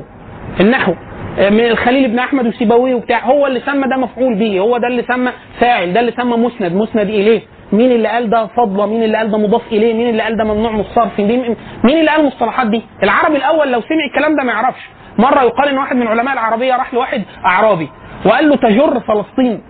[0.60, 0.94] النحو.
[1.38, 4.58] من الخليل بن أحمد وسيبويه وبتاع هو اللي سمى ده مفعول به.
[4.60, 5.30] هو ده اللي سمى
[5.60, 5.92] فاعل.
[5.92, 6.72] ده اللي سمى مسند.
[6.72, 7.40] مسند إليه.
[7.72, 10.44] مين اللي قال ده فضلة؟ مين اللي قال ده مضاف إليه؟ مين اللي قال ده
[10.44, 14.52] ممنوع من الصرف؟ مين اللي قال المصطلحات دي؟ العربي الأول لو سمع الكلام ده ما
[14.52, 14.88] يعرفش.
[15.18, 17.88] مرة يقال ان واحد من علماء العربية راح لواحد أعرابي
[18.26, 19.62] وقال له تجر فلسطين.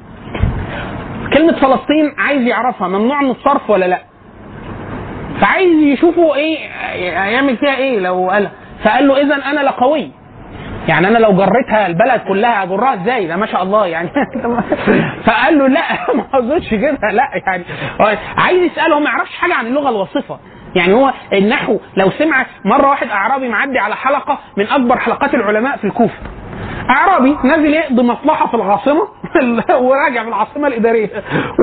[1.33, 3.99] كلمة فلسطين عايز يعرفها ممنوع من الصرف ولا لا؟
[5.41, 6.59] فعايز يشوفوا إيه
[7.23, 8.51] هيعمل فيها إيه لو قالها.
[8.85, 10.11] فقال له اذا أنا لقوي
[10.89, 14.09] يعني أنا لو جريتها البلد كلها أجرها إزاي؟ ده ما شاء الله يعني.
[15.27, 15.83] فقال له لا
[16.17, 17.65] ما قصدش كده لا يعني.
[18.39, 20.39] عايز يسأله ما يعرفش حاجة عن اللغة الوصفة.
[20.75, 25.77] يعني هو النحو لو سمع مرة واحد أعرابي معدي على حلقة من أكبر حلقات العلماء
[25.77, 26.15] في الكوفة.
[26.91, 29.09] اعرابي نازل يقضي مصلحة في العاصمة.
[29.89, 31.11] وراجع في العاصمة الإدارية.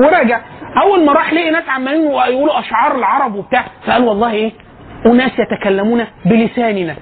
[0.04, 0.40] وراجع.
[0.82, 4.52] أول ما راح لقي ناس عمالين يقولوا أشعار العرب وبتاع فقال والله إيه؟
[5.06, 6.96] أناس يتكلمون بلساننا.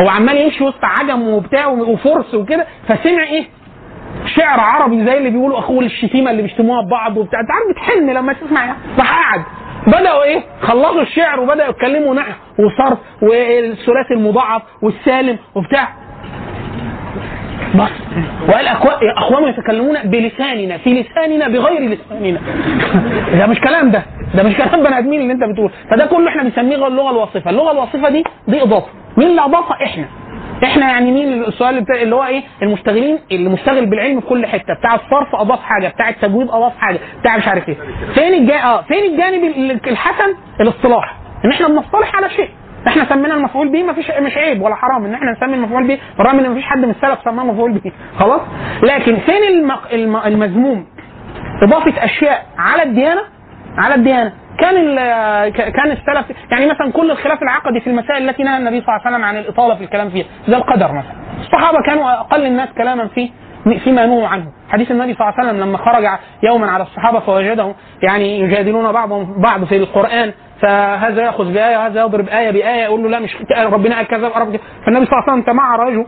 [0.00, 3.44] هو عمال يمشي وسط عجم وبتاع وفرس وكده فسمع إيه؟
[4.26, 7.40] شعر عربي زي اللي بيقولوا أخوه الشتيمه اللي بيشتموها ببعض وبتاع.
[7.40, 8.76] انت عارف بتحن لما تسمع.
[8.98, 9.36] راح
[9.86, 16.05] بدأوا إيه؟ خلصوا الشعر وبدأوا يتكلموا نحو وصرف والثلاثي المضاعف والسالم وبتاع.
[17.74, 17.90] بس.
[18.48, 18.66] وقال
[19.16, 22.40] اخواننا يتكلمون بلساننا في لساننا بغير لساننا.
[23.38, 24.02] ده مش كلام ده.
[24.34, 25.70] ده مش كلام بني آدمين اللي أنت بتقول.
[25.90, 27.50] فده كله إحنا بنسميه اللغة الوصفة.
[27.50, 28.86] اللغة الوصفة دي دي إضافة.
[29.16, 30.04] مين اللي اضافها إحنا.
[30.64, 34.74] إحنا يعني مين السؤال بتاع اللي هو إيه؟ المشتغلين اللي مشتغل بالعلم في كل حتة.
[34.74, 35.88] بتاع الصرف أضاف حاجة.
[35.88, 36.98] بتاع التجويد أضاف حاجة.
[37.20, 37.76] بتاع مش عارف إيه.
[38.14, 38.62] فين الجا...
[38.62, 41.16] آه فين الجانب ال- الحسن؟ الاصطلاح.
[41.44, 42.48] إن إحنا بنصطلح على شيء.
[42.88, 45.98] إحنا سمينا المفعول به ما فيش مش عيب ولا حرام ان إحنا نسمي المفعول به
[46.18, 47.92] بالرغم ان ما فيش حد من السلف سماه مفعول به.
[48.18, 48.40] خلاص؟
[48.82, 49.72] لكن فين الم...
[49.92, 50.16] الم...
[50.16, 50.86] المذموم؟
[51.62, 53.20] إضافة أشياء على الديانة؟
[53.78, 54.32] على الديانة.
[54.58, 54.74] كان
[55.54, 59.16] كان السلف يعني مثلا كل الخلاف العقدي في المسائل التي نهى النبي صلى الله عليه
[59.16, 60.24] وسلم عن الإطالة في الكلام فيها.
[60.48, 61.12] زي القدر مثلا.
[61.40, 63.30] الصحابة كانوا أقل الناس كلاما فيه
[63.84, 64.46] فيما نهوا عنه.
[64.70, 66.04] حديث النبي صلى الله عليه وسلم لما خرج
[66.42, 70.32] يوما على الصحابة فوجدهم يعني يجادلون بعضهم بعض في القرآن
[70.62, 75.06] فهذا يأخذ بآية وهذا يضرب إيه بآية يقول له لا مش ربنا قال كذا فالنبي
[75.06, 76.06] صلى الله عليه وسلم تمعرج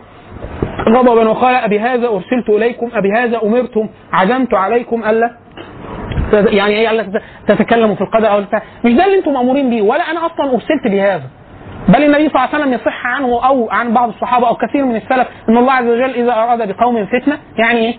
[0.88, 5.30] غضبا وقال أبهذا أرسلت إليكم أبهذا أمرتم عزمت عليكم ألا
[6.32, 8.40] يعني إيه لك تتكلموا في القدر أو
[8.84, 11.22] مش ده اللي أنتم مأمورين بيه ولا أنا أصلا أرسلت بهذا.
[11.88, 14.96] بل النبي صلى الله عليه وسلم يصح عنه أو عن بعض الصحابة أو كثير من
[14.96, 17.94] السلف إن الله عز وجل إذا أراد بقوم فتنة يعني إيه؟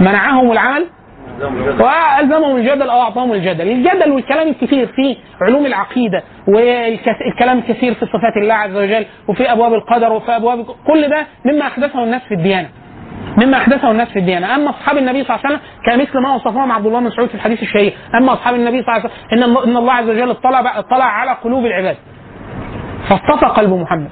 [0.00, 0.86] منعهم العمل
[1.80, 8.36] والزمهم الجدل أو أعطاهم الجدل، الجدل والكلام الكثير في علوم العقيدة والكلام الكثير في صفات
[8.42, 12.68] الله عز وجل وفي أبواب القدر وفي أبواب كل ده مما أحدثه الناس في الديانة.
[13.38, 16.72] مما أحدثه الناس في الديانة، أما أصحاب النبي صلى الله عليه وسلم كمثل ما وصفهم
[16.72, 19.76] عبد الله بن مسعود في الحديث الشهير، أما أصحاب النبي صلى الله عليه وسلم إن
[19.76, 21.96] الله عز وجل اطلع اطلع على قلوب العباد.
[23.08, 24.10] فاصطفى قلب محمد.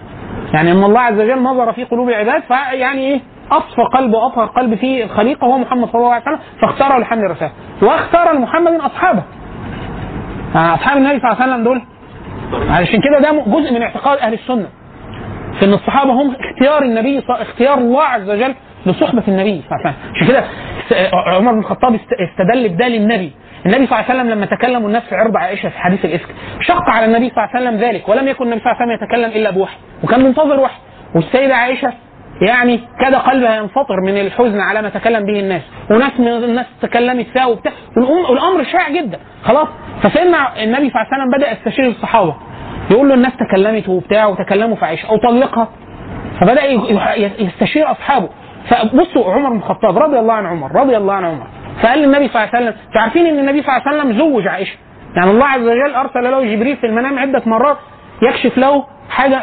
[0.55, 4.75] يعني إن الله عز وجل نظر في قلوب العباد فيعني إيه؟ اصفى قلب وأطهر قلب
[4.75, 7.53] في الخليقه هو محمد صلى الله عليه وسلم فاختاره لحمل الرسالة
[7.83, 9.23] واختار لمحمد أصحابه.
[10.55, 11.83] يعني أصحاب النبي صلى الله عليه وسلم دول
[12.71, 14.67] علشان كده ده جزء من اعتقاد أهل السنة.
[15.59, 18.55] في إن الصحابة هم اختيار النبي اختيار الله عز وجل
[18.87, 20.45] لصحبة النبي صلى الله عليه وسلم عشان كده
[21.37, 21.95] عمر بن الخطاب
[22.31, 23.33] استدل بده للنبي
[23.67, 26.29] النبي صلى الله عليه وسلم لما تكلم الناس في عرض عائشة في حديث الإفك
[26.61, 29.05] شق على النبي صلى الله عليه وسلم ذلك ولم يكن النبي صلى الله عليه وسلم
[29.09, 30.79] يتكلم إلا بوحي وكان منتظر وحي
[31.15, 31.93] والسيدة عائشة
[32.43, 35.63] يعني كاد قلبها ينفطر من الحزن على ما تكلم به الناس.
[35.91, 37.73] وناس من الناس تكلمت فيها وبتاع.
[38.31, 39.19] والأمر شائع جدا.
[39.45, 39.69] خلاص؟
[40.03, 42.35] فسيدنا النبي صلى الله عليه وسلم بدأ يستشير الصحابة.
[42.91, 45.15] يقول له الناس تكلمت وبتاع وتكلموا في عائشة.
[45.15, 45.69] اطلقها
[46.41, 48.29] فبدأ ي- يستشير أصحابه.
[48.69, 51.47] فبصوا عمر بن الخطاب رضي الله عن عمر رضي الله عن عمر.
[51.83, 54.77] فقال للنبي صلى الله عليه وسلم عارفين إن النبي صلى الله عليه وسلم زوج عائشة؟
[55.17, 57.77] يعني الله عز وجل أرسل له جبريل في المنام عدة مرات
[58.23, 59.37] يكشف له حاجة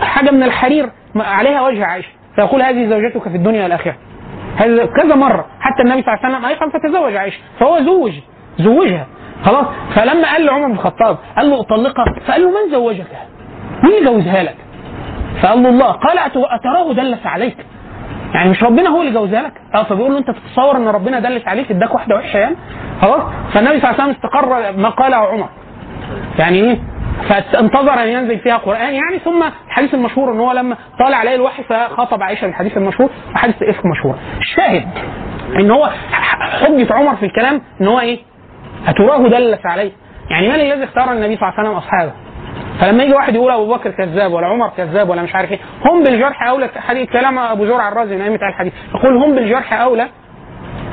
[0.00, 0.90] حاجة من الحرير
[1.20, 2.08] عليها وجه عائشة.
[2.34, 3.96] فيقول هذه زوجتك في الدنيا والآخرة.
[4.96, 5.46] كذا مرة.
[5.60, 7.38] حتى النبي صلى الله عليه وسلم ايقن فتزوج عائشة.
[7.60, 8.12] فهو زوج.
[8.58, 9.06] زوجها.
[9.44, 12.04] خلاص؟ فلما قال لعمر بن الخطاب قال له أطلقها.
[12.26, 13.06] فقال له من زوجك؟
[13.84, 14.56] مين جوزها لك؟
[15.42, 15.92] فقال له الله.
[15.92, 17.56] قال أتراه دلس عليك.
[18.34, 21.48] يعني مش ربنا هو اللي جوزها لك؟ آه فبيقول له أنت تتصور إن ربنا دلس
[21.48, 22.56] عليك إداك واحدة وحشة يعني؟
[23.02, 23.22] خلاص؟
[23.54, 25.48] فالنبي صلى الله عليه وسلم استقر ما قاله عمر.
[26.38, 26.78] يعني إيه؟
[27.28, 31.62] فانتظر أن ينزل فيها قران يعني ثم الحديث المشهور إن هو لما طالع عليه الوحي
[31.62, 34.14] فخاطب عائشة الحديث المشهور وحديث الافك مشهور.
[34.40, 34.88] الشاهد
[35.60, 35.90] إن هو
[36.60, 38.18] حجة عمر في الكلام إن هو إيه؟
[38.88, 39.92] أتراه دلس عليه.
[40.30, 42.12] يعني من الذي اختار النبي صلى الله عليه وسلم أصحابه؟
[42.80, 46.02] فلما يجي واحد يقول أبو بكر كذاب ولا عمر كذاب ولا مش عارف إيه هم
[46.02, 48.72] بالجرح أولى حديث كلام أبو زرع الرازي من أئمة الحديث.
[48.94, 50.08] يقول هم بالجرح أولى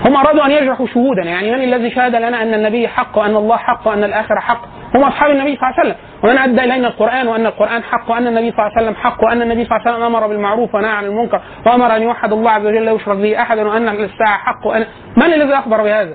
[0.06, 3.58] هم أرادوا أن يجرحوا شهودا يعني من الذي شهد لنا أن النبي حق وأن الله
[3.58, 4.62] حق وأن الاخره حق؟
[4.96, 5.96] هم أصحاب النبي صلى الله عليه وسلم.
[6.24, 9.42] ومن أدى الينا القرآن وأن القرآن حق وأن النبي صلى الله عليه وسلم حق وأن
[9.42, 12.66] النبي صلى الله عليه وسلم أمر بالمعروف ونهى عن المنكر وأمر أن يوحد الله عز
[12.66, 14.86] وجل لا يشرك به احد وأن الساعة حق وأن
[15.18, 16.14] من الذي أخبر بهذا؟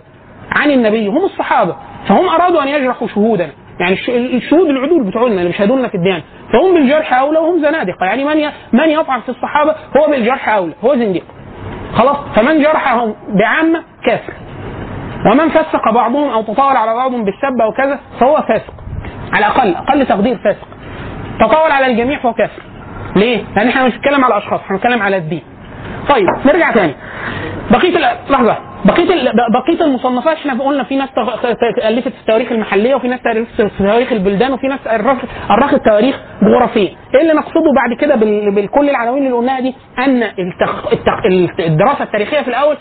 [0.56, 1.76] عن النبي هم الصحابة.
[2.08, 3.50] فهم أرادوا أن يجرحوا شهودنا.
[3.80, 4.10] يعني الش-
[4.44, 8.06] الشهود العدول بتوعنا اللي بيشهدوا لنا في الديانه فهم بالجرح أولى وهم زنادقة.
[8.06, 11.24] يعني من من يطعن في الصحابة هو بالجرح أولى هو زنديق.
[11.94, 14.32] خلاص؟ فمن جرحهم بعامة كافر.
[15.32, 18.74] ومن فسق بعضهم أو تطاول على بعضهم بالسب أو كذا فهو فاسق.
[19.32, 20.68] على الأقل أقل تقدير فاسق.
[21.40, 22.62] تطاول على الجميع فهو كافر.
[23.16, 25.42] ليه؟ لأن إحنا مش بنتكلم على اشخاص إحنا بنتكلم على الدين.
[26.08, 26.94] طيب نرجع تاني.
[27.70, 28.56] بقية ال- لحظة.
[28.84, 31.08] بقية بقية المصنفات إحنا قلنا في ناس
[31.84, 34.80] الفت التواريخ المحلية وفي ناس الفت تواريخ البلدان وفي ناس
[35.50, 36.88] أرخت التواريخ جغرافية.
[37.14, 38.14] إيه اللي نقصده بعد كده
[38.50, 40.92] بكل العناوين اللي قلناها دي؟ أن التخ...
[40.92, 41.26] التخ...
[41.60, 42.76] الدراسة التاريخية في الأول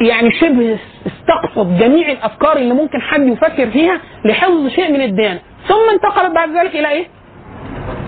[0.00, 5.40] يعني شبه استقصد جميع الأفكار اللي ممكن حد يفكر فيها لحفظ شيء من الديانة.
[5.68, 7.06] ثم انتقلت بعد ذلك إلى إيه؟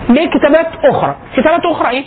[0.09, 1.15] لكتابات أخرى.
[1.37, 2.03] كتابات أخرى إيه؟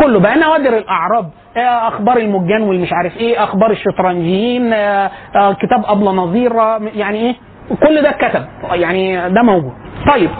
[0.00, 0.20] كله.
[0.20, 1.30] بقى نوادر الأعراب.
[1.60, 7.34] أخبار المجان والمش عارف إيه أخبار الشطرنجيين آه، آه، كتاب أبلة نظير آه، يعني إيه
[7.86, 8.44] كل ده اتكتب.
[8.72, 9.72] يعني ده موجود.
[10.12, 10.30] طيب.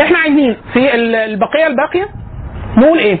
[0.00, 2.08] إحنا عايزين في ال- البقية الباقية
[2.76, 3.18] نقول إيه؟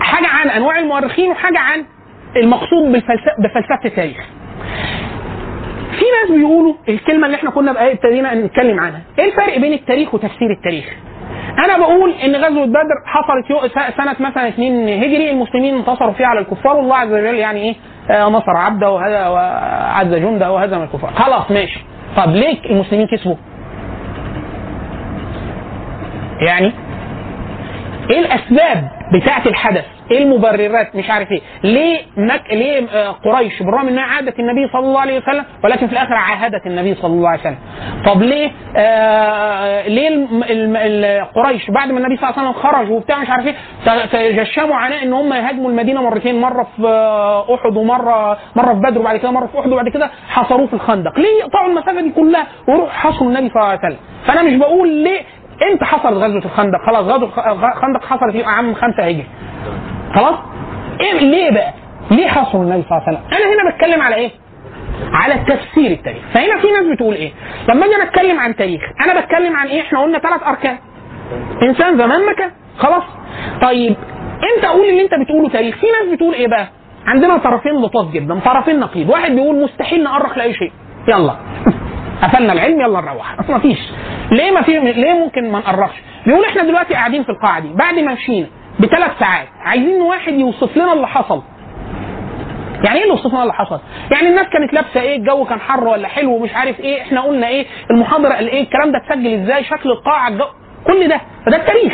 [0.00, 1.84] حاجة عن أنواع المؤرخين وحاجة عن
[2.36, 2.92] المقصود
[3.38, 4.18] بفلسفة التاريخ.
[5.90, 9.00] في ناس بيقولوا الكلمة اللي إحنا كنا ابتدينا نتكلم عنها.
[9.18, 10.84] إيه الفرق بين التاريخ وتفسير التاريخ؟
[11.64, 16.76] أنا بقول ان غزوة بدر حصلت سنة مثلا 2 هجري المسلمين انتصروا فيها على الكفار
[16.76, 17.74] والله عز وجل يعني إيه
[18.10, 21.10] آه، نصر عبده وهذا وعز جنده وهزم الكفار.
[21.10, 21.80] خلاص ماشي.
[22.16, 23.36] طب ليه المسلمين كسبوا؟
[26.40, 26.72] يعني
[28.10, 29.84] إيه الاسباب بتاعه الحدث.
[30.10, 31.40] إيه المبررات؟ مش عارف إيه.
[31.62, 32.42] ليه مك...
[32.52, 36.66] ليه آه، قريش بالرغم إنها عادت النبي صلى الله عليه وسلم ولكن في الآخر عاهدت
[36.66, 37.58] النبي صلى الله عليه وسلم.
[38.06, 40.42] طب ليه آه ليه الم...
[40.42, 40.76] الم...
[40.76, 44.76] ال- قريش بعد ما النبي صلى الله عليه وسلم خرج وبتاع مش عارف إيه تجشموا
[44.76, 49.16] عناء إن هم يهاجموا المدينة مرتين مرة في آه، أحد ومرة مرة في بدر وبعد
[49.16, 51.18] كده مرة في أحد وبعد كده حصروه في الخندق.
[51.18, 54.88] ليه يقطعوا المسافة دي كلها ويروحوا حصروا النبي صلى الله عليه وسلم؟ فأنا مش بقول
[54.88, 55.20] ليه
[55.62, 59.26] إمتى حصلت غزوة الخندق؟ خلاص غزوة الخندق حصلت في عام 5 هجري.
[60.14, 60.34] خلاص؟
[61.00, 61.72] إيه ليه بقى؟
[62.10, 64.30] ليه حصروا النبي صلى الله عليه وسلم؟ أنا هنا بتكلم على إيه؟
[65.12, 66.22] على تفسير التاريخ.
[66.34, 67.32] فهنا في ناس بتقول إيه؟
[67.68, 70.78] لما أجي اتكلم عن تاريخ أنا بتكلم عن إيه؟ إحنا قلنا ثلاث أركان.
[71.62, 73.02] إنسان زمان مكان خلاص؟
[73.62, 73.96] طيب
[74.56, 76.66] انت قول اللي انت بتقوله تاريخ؟ في ناس بتقول إيه بقى؟
[77.06, 80.72] عندنا طرفين لطاف جدا طرفين نقيض واحد بيقول مستحيل نأرخ لأي شيء.
[81.08, 81.36] يلا.
[82.22, 83.78] قفلنا العلم يلا نروح اصل ما فيش
[84.30, 85.96] ليه ما في ليه ممكن ما نقرخش
[86.26, 88.46] بيقول إحنا دلوقتي قاعدين في القاعة دي بعد ما مشينا
[88.80, 91.42] بثلاث ساعات عايزين واحد يوصف لنا اللي حصل
[92.84, 93.80] يعني إيه اللي وصف لنا اللي حصل؟
[94.12, 97.48] يعني الناس كانت لابسة إيه؟ الجو كان حر ولا حلو ومش عارف إيه؟ إحنا قلنا
[97.48, 100.44] إيه؟ المحاضرة قال إيه؟ الكلام ده اتسجل إزاي؟ شكل القاعة الجو
[100.86, 101.92] كل ده فده التاريخ.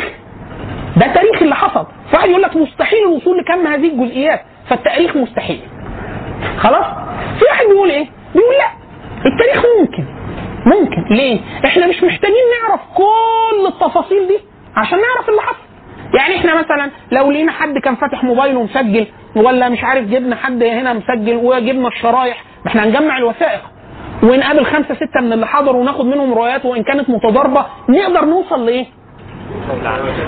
[0.97, 1.85] ده التاريخ اللي حصل.
[2.13, 5.59] واحد يقول لك مستحيل الوصول لكم هذه الجزئيات فالتاريخ مستحيل.
[6.57, 6.85] خلاص؟
[7.39, 8.67] في واحد بيقول إيه؟ بيقول لا
[9.25, 10.05] التاريخ ممكن
[10.65, 14.37] ممكن ليه؟ إحنا مش محتاجين نعرف كل التفاصيل دي
[14.75, 15.65] عشان نعرف اللي حصل.
[16.17, 20.63] يعني إحنا مثلا لو لقينا حد كان فاتح موبايله ومسجل ولا مش عارف جبنا حد
[20.63, 23.61] هنا مسجل وجبنا الشرايح ما إحنا هنجمع الوثائق
[24.23, 28.85] ونقابل خمسة ستة من اللي حضروا وناخد منهم روايات وإن كانت متضاربة نقدر نوصل لإيه؟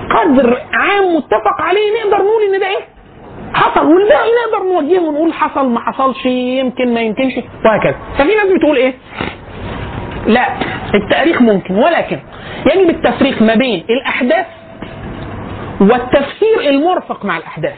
[0.09, 2.85] قدر عام متفق عليه نقدر نقول إن ده إيه؟
[3.53, 7.33] حصل والباقي نقدر نوجهه ونقول حصل ما حصلش يمكن ما يمكنش
[7.65, 8.93] وهكذا ففي ناس بتقول إيه؟
[10.27, 10.47] لا
[10.95, 12.19] التاريخ ممكن ولكن
[12.75, 14.45] يجب التفريق ما بين الأحداث
[15.81, 17.75] والتفسير المرفق مع الأحداث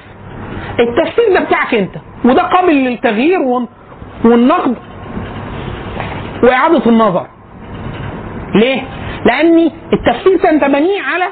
[0.79, 1.95] التفسير ده بتاعك أنت
[2.25, 3.67] وده قابل للتغيير والن-
[4.25, 4.75] والنقد
[6.43, 7.27] وإعادة النظر
[8.55, 8.81] ليه؟
[9.25, 11.25] لأن التفسير انت بنيه على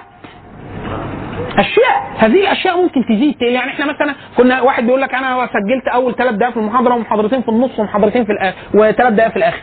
[1.57, 3.41] أشياء هذه الأشياء ممكن تزيد.
[3.41, 7.41] يعني إحنا مثلا كنا واحد بيقول لك أنا سجلت أول ثلاث دقائق في المحاضرة ومحاضرتين
[7.41, 9.59] في النص ومحاضرتين في الآخر وثلاث دقائق في الآخر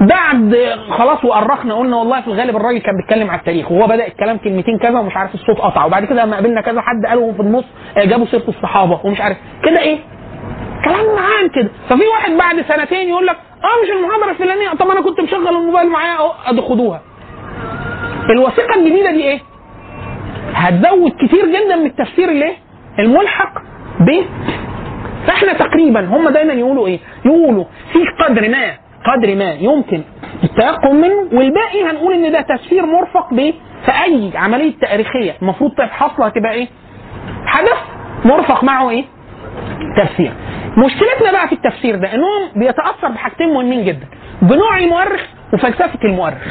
[0.00, 0.56] بعد
[0.90, 4.78] خلاص وأرخنا قلنا والله في الغالب الراجل كان بيتكلم على التاريخ وهو بدأ الكلام كلمتين
[4.78, 5.84] كذا ومش عارف الصوت قطع.
[5.84, 7.64] وبعد كده لما قابلنا كذا حد قالوا في النص
[7.96, 9.36] آه، جابوا سيرة الصحابة ومش عارف.
[9.64, 9.98] كده إيه؟
[10.84, 11.68] كلام عام كده.
[11.88, 14.68] ففي واحد بعد سنتين يقول لك آه مش المحاضرة الفلانية.
[14.68, 17.00] طب أنا كنت مشغل الموبايل معايا أهو ادي خدوها
[18.30, 19.40] الوثيقة الجديدة دي إيه؟
[20.54, 22.54] هتزود كتير جدا من التفسير الايه
[22.98, 23.52] الملحق
[24.00, 24.22] ب
[25.26, 30.02] فإحنا تقريبا هم دايما يقولوا إيه؟ يقولوا في قدر ما قدر ما يمكن
[30.44, 33.52] التيقن منه والباقي هنقول إن ده تفسير مرفق ب
[33.86, 35.32] فاي عملية تاريخية.
[35.42, 36.68] المفروض حاصله هتبقى إيه؟
[37.46, 37.78] حدث
[38.24, 39.04] مرفق معه إيه؟
[39.96, 40.32] تفسير.
[40.78, 44.06] مشكلتنا بقى في التفسير ده إنهم بيتأثر بحاجتين مهمين جدا.
[44.42, 45.20] بنوع المؤرخ
[45.52, 46.46] وفلسفة المؤرخ.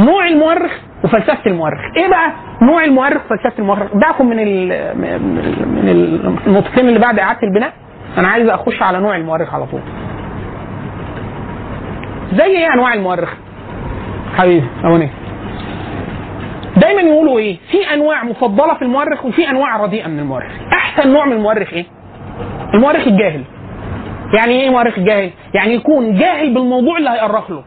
[0.00, 0.72] نوع المؤرخ
[1.04, 1.80] وفلسفة المؤرخ.
[1.96, 2.32] إيه بقى
[2.62, 4.68] نوع المؤرخ وفلسفة المؤرخ؟ دعكم من ال
[5.68, 7.72] من ال- النقطتين اللي بعد إعادة البناء.
[8.18, 9.80] أنا عايز أخش على نوع المؤرخ على طول.
[12.32, 13.28] زي إيه انواع المؤرخ
[14.38, 15.08] حبيبي اهوني
[16.76, 20.52] دايما يقولوا إيه؟ في انواع مفضلة في المؤرخ وفي انواع رديئة من المؤرخ.
[20.72, 21.84] احسن نوع من المؤرخ إيه؟
[22.74, 23.44] المؤرخ الجاهل.
[24.34, 27.62] يعني إيه مؤرخ جاهل يعني يكون جاهل بالموضوع اللي هيأرخ له.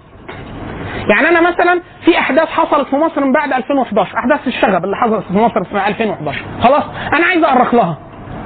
[1.10, 5.24] يعني أنا مثلا في احداث حصلت في مصر من بعد 2011 احداث الشغب اللي حصلت
[5.28, 7.98] في مصر في 2011 خلاص أنا عايز اؤرخ لها.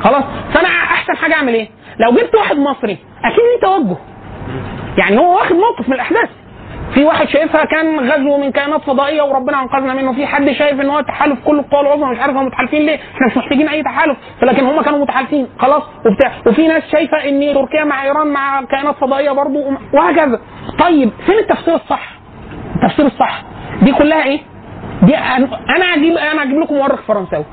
[0.04, 0.24] خلاص
[0.54, 1.68] فانا أحسن حاجة أعمل إيه؟
[2.00, 3.98] لو جبت واحد مصري أكيد ليه توجه.
[4.98, 6.30] يعني هو واخد موقف من الأحداث.
[6.94, 10.14] في واحد شايفها كان غزو من كائنات فضائية وربنا أنقذنا منه.
[10.14, 12.96] في حد شايف إن هو تحالف كل القوى العظمى مش عارف هم متحالفين ليه.
[13.16, 14.18] إحنا مش محتاجين أي تحالف.
[14.44, 15.48] لكن هم كانوا متحالفين.
[15.60, 16.32] خلاص وبتاع.
[16.46, 19.64] وفي ناس شايفة إن تركيا مع إيران مع كائنات فضائية برضو
[19.94, 20.40] وهكذا.
[20.80, 22.10] طيب فين التفسير الصح؟
[22.76, 23.44] التفسير الصح.
[23.82, 24.40] دي كلها إيه؟
[25.04, 27.46] دي أنا أجيب أنا أجيب لكم مؤرخ فرنساوي.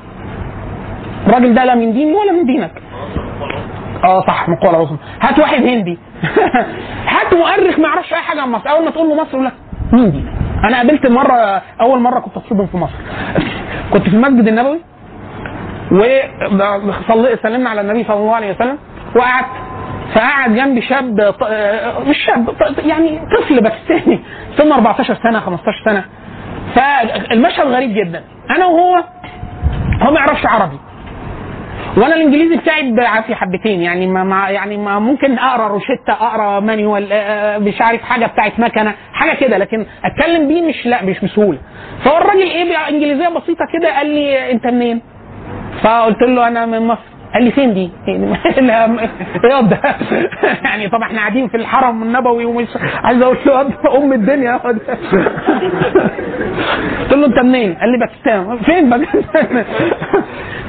[1.27, 2.71] الراجل ده لا من ديني ولا من دينك.
[4.03, 4.97] آه صح من القوى العظمى.
[5.21, 5.99] هات واحد هندي.
[7.13, 8.69] هات مؤرخ ما يعرفش أي حاجة عن مصر.
[8.69, 9.53] أول ما تقول له مصر يقول لك
[9.93, 10.23] مين دي؟
[10.63, 12.93] أنا قابلت مرة أول مرة كنت اتصدم في مصر.
[13.93, 14.79] كنت في المسجد النبوي
[15.91, 18.77] وسلمنا على النبي صلى الله عليه وسلم
[19.15, 19.47] وقعدت.
[20.15, 21.35] فقعد جنبي شاب
[22.07, 22.49] مش شاب
[22.85, 24.19] يعني طفل باكستاني
[24.57, 26.03] سنه 14 سنة 15 سنة.
[26.75, 28.23] فالمشهد غريب جدا.
[28.49, 28.95] أنا وهو
[30.01, 30.79] هو ما يعرفش عربي.
[31.97, 33.81] وأنا الانجليزي بتاعي بعافيه حبتين.
[33.81, 38.93] يعني ما يعني ما ممكن اقرأ روشتة اقرأ مانيوال آه، مش عارف حاجة بتاعت مكنة
[39.13, 39.57] حاجة كده.
[39.57, 41.59] لكن اتكلم بيه مش لا مش بسهولة.
[42.05, 45.01] فهو الراجل إيه انجليزية بسيطة كده قال لي انت منين؟
[45.83, 47.18] فقلت له أنا من مصر.
[47.33, 49.79] قال لي فين دي؟ إيه ده؟
[50.65, 52.67] يعني طبعا إحنا قاعدين في الحرم النبوي ومش
[53.03, 53.61] عايز أقول له
[53.97, 54.57] أم الدنيا.
[57.01, 59.65] قلت له أنت منين؟ قال لي باكستان فين باكستان؟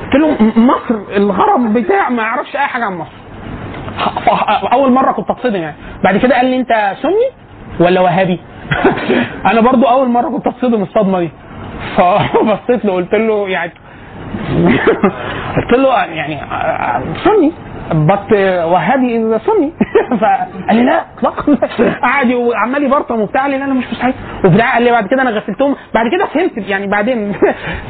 [0.04, 3.20] قلت له مصر الهرم بتاع ما يعرفش أي حاجة عن مصر
[4.72, 7.30] أول مرة كنت أتصدم يعني بعد كده قال لي أنت سني
[7.86, 8.40] ولا وهابي؟
[9.46, 11.30] أنا برضو أول مرة كنت أتصدم الصدمة دي
[11.96, 13.72] فبصيت له قلت له يعني
[15.56, 16.40] قلت له يعني
[17.24, 17.52] سني
[17.94, 18.32] بس
[18.64, 19.72] وهابي سني
[20.20, 21.54] فقال لي لا اطلاقا.
[22.06, 23.42] قعد وعمال يبرطم وبتاع.
[23.42, 24.14] قال لي لا أنا مش مستحيل.
[24.44, 27.32] وبتاع قال لي بعد كده أنا غسلتهم بعد كده فهمت يعني بعدين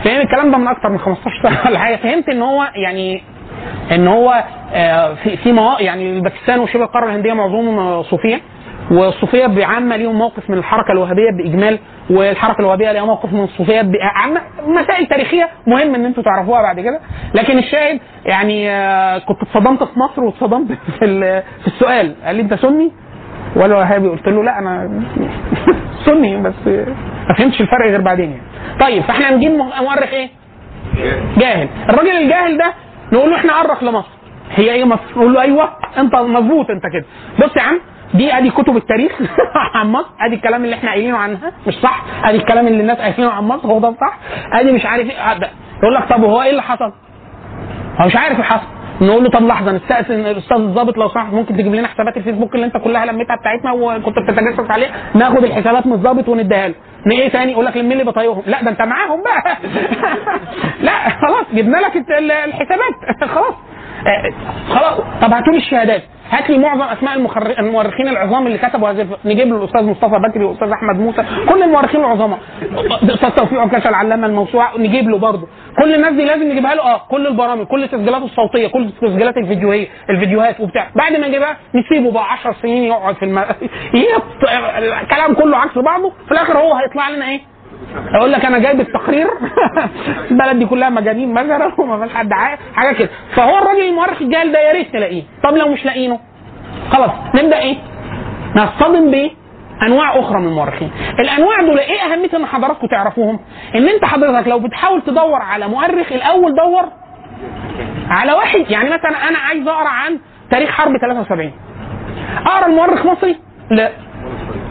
[0.05, 1.97] فهم الكلام ده من أكتر من 15 سنة ولا حاجة.
[1.97, 3.23] فهمت إن هو يعني
[3.93, 4.45] إن هو
[4.75, 5.51] آه، في في
[5.81, 8.41] يعني الباكستان وشبه القاره الهندية معظمهم صوفية.
[8.91, 11.79] والصوفيه بعامه ليهم موقف من الحركة الوهابية بإجمال
[12.11, 17.01] والحركة الوهابية ليها موقف من الصوفيه بعامه مسائل تاريخية مهم إن أنتم تعرفوها بعد كده.
[17.35, 20.69] لكن الشاهد يعني آه، كنت اتصدمت في مصر واتصدمت
[20.99, 22.15] في في السؤال.
[22.25, 22.93] قال لي أنت سني؟
[23.57, 24.09] ولا وهابي.
[24.09, 24.91] قلت له لا أنا
[26.07, 26.55] سني بس
[27.29, 28.43] ما فهمتش الفرق غير بعدين يعني.
[28.81, 30.29] طيب فإحنا نجيب مؤرخ إيه؟
[31.39, 31.69] جاهل.
[31.89, 32.73] الراجل الجاهل ده
[33.13, 34.09] نقول له إحنا عرخ لمصر.
[34.51, 35.69] هي إيه مصر؟ نقول له أيوه
[35.99, 37.05] أنت مظبوط أنت كده.
[37.47, 37.81] بص يا عم
[38.15, 39.13] دي ادي كتب التاريخ
[39.75, 40.09] عن مصر.
[40.21, 41.53] ادي الكلام اللي إحنا قايلينه عنها.
[41.67, 42.03] مش صح.
[42.25, 43.67] ادي الكلام اللي الناس قايلينه عن مصر.
[43.69, 44.19] هو ده صح.
[44.53, 45.51] ادي مش عارف إيه.
[45.83, 46.93] يقول لك طب هو إيه اللي حصل؟
[48.01, 48.67] هو مش عارف اللي حصل.
[49.01, 52.67] نقول له طب لحظة نستأذن الأستاذ الضابط لو سمحت ممكن تجيب لنا حسابات الفيسبوك اللي
[52.67, 54.91] انت كلها لميتها بتاعتنا وكنت بتتجسس عليها.
[55.15, 56.75] ناخد الحسابات من الضابط ونديها له.
[57.13, 59.57] إيه تاني؟ يقول لك لمي لي بطايقهم لا ده انت معاهم بقى.
[60.87, 62.95] لا خلاص جبنا لك الحسابات.
[63.35, 63.55] خلاص.
[64.69, 66.03] خلاص طب هاتوا لي الشهادات.
[66.31, 67.15] هات لي معظم أسماء
[67.59, 68.91] المؤرخين العظام اللي كتبوا.
[68.91, 72.39] هذه نجيب الأستاذ مصطفى بكري والأستاذ أحمد موسى كل المؤرخين العظماء.
[73.03, 75.49] الاستاذ توفيق عكاشه العلامة الموسوعة نجيب له برضه.
[75.83, 79.89] كل الناس دي لازم نجيبها له آه كل البرامج كل التسجيلات الصوتية كل التسجيلات الفيديوهيه
[80.11, 80.91] الفيديوهات وبتاع.
[80.97, 83.39] بعد ما نجيبها نسيبه بقى 10 سنين يقعد في الم...
[85.03, 86.13] الكلام كله عكس بعضه.
[86.27, 87.41] في الآخر هو هيطلع لنا إيه؟
[88.15, 89.27] أقول لك أنا جايب التقرير
[90.31, 93.09] البلد دي كلها مجانين مثلا وما فيش حد عارف حاجة كده.
[93.37, 96.19] فهو الراجل المؤرخ الجاهل ده يا ريت نلاقيه طب لو مش لاقينه؟
[96.93, 97.77] خلاص نبدأ إيه؟
[98.57, 99.31] نصطدم بايه
[99.87, 100.91] انواع أخرى من المؤرخين.
[101.19, 103.41] الأنواع دول إيه أهمية إن حضراتكم تعرفوهم؟
[103.75, 106.85] إن أنت حضرتك لو بتحاول تدور على مؤرخ الأول دور
[108.09, 108.65] على واحد.
[108.71, 110.19] يعني مثلا أنا عايز أقرأ عن
[110.51, 111.53] تاريخ حرب 73
[112.47, 113.37] أقرأ المؤرخ مصري؟
[113.71, 113.91] لا.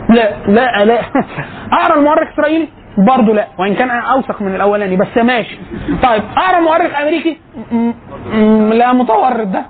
[0.09, 1.01] لا لا لا.
[1.81, 2.67] أقرأ المؤرخ إسرائيلي؟
[2.97, 3.47] برضه لا.
[3.59, 5.57] وإن كان أوثق من الأولاني بس ماشي.
[6.03, 7.37] طيب أقرأ مؤرخ أمريكي؟
[7.71, 7.91] م-
[8.33, 9.65] م- لا متورط ده.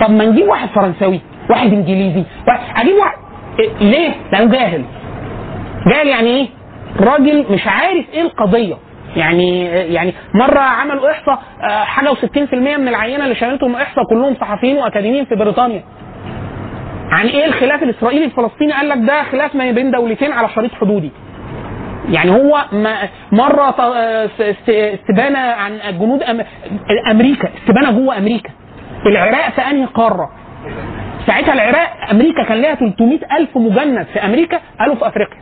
[0.00, 1.20] طب ما نجيب واحد فرنساوي
[1.50, 3.16] واحد إنجليزي واحد أجيب واحد
[3.58, 4.84] إيه ليه؟ لأنه جاهل.
[5.92, 6.48] جاهل يعني إيه؟
[7.00, 8.74] راجل مش عارف إيه القضية.
[9.16, 11.38] يعني يعني مرة عملوا إحصاء
[11.70, 15.82] آه، حاجة و60% من العينة اللي شملتهم إحصاء كلهم صحفيين وأكاديميين في بريطانيا.
[17.10, 21.10] عن إيه الخلاف الإسرائيلي الفلسطيني؟ قال لك ده خلاف ما بين دولتين على شريط حدودي.
[22.10, 23.70] يعني هو ما مرة
[24.94, 26.22] استبانة عن جنود.
[27.10, 28.50] أمريكا استبانة جوه أمريكا
[29.06, 30.30] العراق في أنهي قارة
[31.26, 35.40] ساعتها العراق أمريكا كان لها 300 ألف مجند في أمريكا قالوا في أفريقيا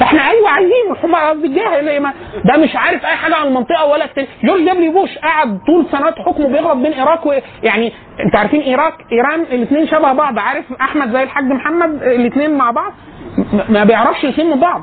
[0.00, 2.12] فإحنا أيوه عايزين هم قصدي الجاهل ما-
[2.44, 4.28] ده مش عارف أي حاجة عن المنطقة ولا التاني.
[4.44, 7.32] جورج دبليو بوش قعد طول سنوات حكمه بيغلط بين ايراق و...
[7.62, 7.92] يعني
[8.24, 12.92] أنت عارفين ايراق إيران الاثنين شبه بعض عارف أحمد زي الحاج محمد الاثنين مع بعض
[13.68, 14.82] ما بيعرفش من بعض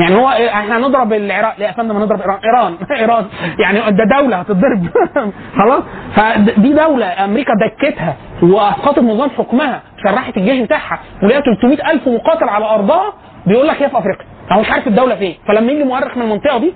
[0.00, 3.26] يعني هو إحنا هنضرب العراق لا يا فندم هنضرب إيران؟ إيران إيران.
[3.58, 4.86] يعني ده دولة هتتضرب.
[5.58, 5.82] خلاص؟
[6.16, 12.64] فدي دولة أمريكا دكتها وأسقطت نظام حكمها شرحت الجيش بتاعها وليها 300 ألف مقاتل على
[12.64, 13.12] أرضها
[13.46, 14.26] بيقول لك هي في أفريقيا.
[14.52, 15.34] هو مش عارف الدولة فين.
[15.48, 16.74] فلما يجي مؤرخ من المنطقة دي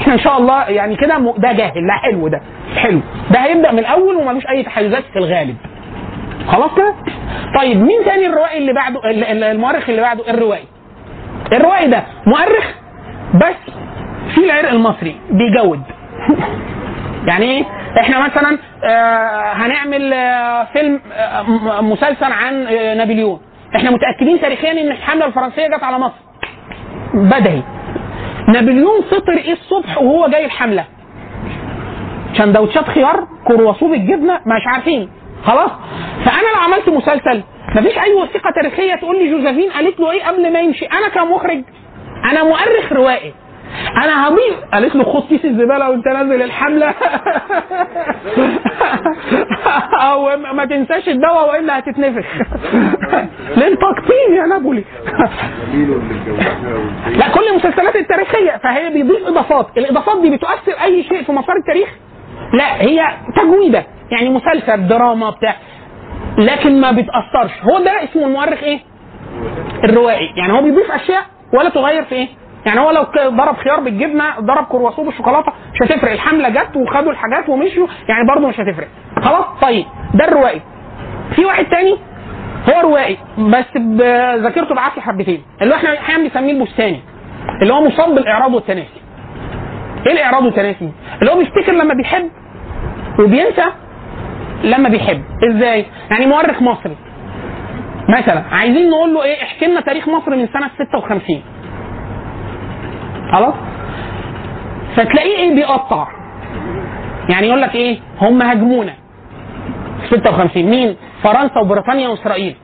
[0.00, 2.40] إحنا إن شاء الله يعني كده ده جاهل لا حلو ده
[2.76, 3.00] حلو.
[3.30, 5.56] ده هيبدأ من الأول وملوش أي تحيزات في الغالب.
[6.48, 6.94] خلاص كده؟
[7.58, 10.64] طيب مين تاني الروائي اللي بعده ال- ال- المؤرخ اللي بعده؟ الروائي.
[11.52, 12.64] الروائي ده مؤرخ
[13.34, 13.72] بس
[14.34, 15.82] في العرق المصري بيجود.
[17.26, 17.64] يعني إيه؟
[18.00, 21.42] إحنا مثلا آه هنعمل آه فيلم آه
[21.80, 22.64] مسلسل عن
[22.98, 23.40] نابليون.
[23.76, 26.14] إحنا متأكدين تاريخيا إن الحملة الفرنسية جت على مصر.
[27.14, 27.62] بدهي.
[28.48, 30.84] نابليون فطر إيه الصبح وهو جاي الحملة؟
[32.38, 35.08] سندوتشات خيار كرواسون الجبنة مش عارفين.
[35.44, 35.70] خلاص؟
[36.24, 37.42] فأنا لو عملت مسلسل
[37.74, 41.62] مفيش أي وثيقة تاريخية تقول لي جوزيفين قالت له إيه قبل ما يمشي؟ أنا كمخرج
[42.30, 43.34] أنا مؤرخ روائي.
[44.04, 46.94] أنا هضيف قالت له خد كيس الزبالة وأنت نازل الحملة.
[50.10, 52.26] أو ما تنساش الدواء وإلا هتتنفخ.
[53.60, 54.84] للتقطيم يا نابولي.
[57.20, 59.66] لا كل المسلسلات التاريخية فهي بيضيف إضافات.
[59.76, 61.88] الإضافات دي بتؤثر أي شيء في مسار التاريخ؟
[62.52, 63.86] لا هي تجويدة.
[64.10, 65.56] يعني مسلسل دراما بتاع.
[66.38, 68.80] لكن ما بتاثرش هو ده اسمه المؤرخ إيه؟
[69.84, 70.32] الروائي.
[70.36, 71.22] يعني هو بيضيف أشياء
[71.58, 72.28] ولا تغير في إيه؟
[72.66, 76.12] يعني هو لو ضرب خيار بالجبنة ضرب كرواسون بالشوكولاتة مش هتفرق.
[76.12, 78.88] الحملة جت وخدوا الحاجات ومشوا يعني برضه مش هتفرق.
[79.22, 79.84] خلاص طيب.
[80.14, 80.60] ده الروائي.
[81.36, 81.96] في واحد تاني؟
[82.70, 83.18] هو روائي.
[83.38, 83.76] بس
[84.42, 85.42] ذاكرته بعافيه حبتين.
[85.62, 87.00] اللي إحنا أحيانا بنسميه البستاني.
[87.62, 89.00] اللي هو مصاب بالإعراض والتناسي.
[90.06, 92.30] إيه الإعراض والتناسي؟ اللي هو بيفتكر لما بيحب
[93.18, 93.64] وبينسى
[94.64, 95.22] لما بيحب.
[95.50, 96.96] إزاي؟ يعني مؤرخ مصري.
[98.08, 101.42] مثلا عايزين نقول له إيه؟ احكي لنا تاريخ مصر من سنة 56
[103.32, 103.54] خلاص؟
[104.96, 106.06] فتلاقيه إيه بيقطع.
[107.28, 108.92] يعني يقول لك إيه؟ هم هاجمونا.
[110.08, 112.56] في 56 مين؟ فرنسا وبريطانيا وإسرائيل.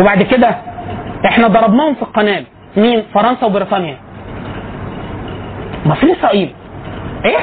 [0.00, 0.56] وبعد كده
[1.26, 2.44] إحنا ضربناهم في القناة.
[2.76, 3.96] مين؟ فرنسا وبريطانيا.
[5.86, 6.54] ما فين إسرائيل.
[7.24, 7.38] إيه؟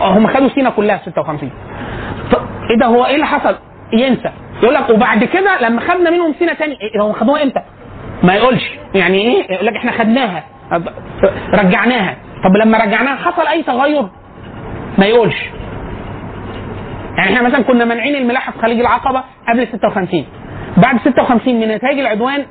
[0.00, 1.50] هم خدوا سينا كلها في 56
[2.32, 2.40] طب
[2.70, 3.56] إيه ده هو إيه اللي حصل؟
[3.92, 4.30] ينسى.
[4.62, 7.60] يقول لك وبعد كده لما خدنا منهم سينا تاني إيه هم خدوها إمتى؟
[8.22, 8.70] ما يقولش.
[8.94, 10.44] يعني إيه؟ يقول لك إحنا خدناها.
[11.54, 12.16] رجعناها.
[12.44, 14.06] طب لما رجعناها حصل أي تغير؟
[14.98, 15.36] ما يقولش.
[17.16, 20.24] يعني إحنا مثلا كنا مانعين الملاحة في خليج العقبة قبل 56
[20.76, 22.46] بعد 56 من نتائج العدوان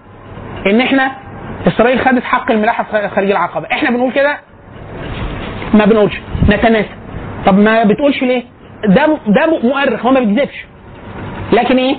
[0.67, 1.11] إن إحنا
[1.67, 3.67] إسرائيل خدت حق الملاحة في خليج العقبة.
[3.71, 4.37] إحنا بنقول كده؟
[5.73, 6.89] ما بنقولش نتناسى
[7.45, 8.43] طب ما بتقولش ليه؟
[8.87, 10.65] ده ده مؤرخ هو ما بيكذبش.
[11.53, 11.95] لكن إيه؟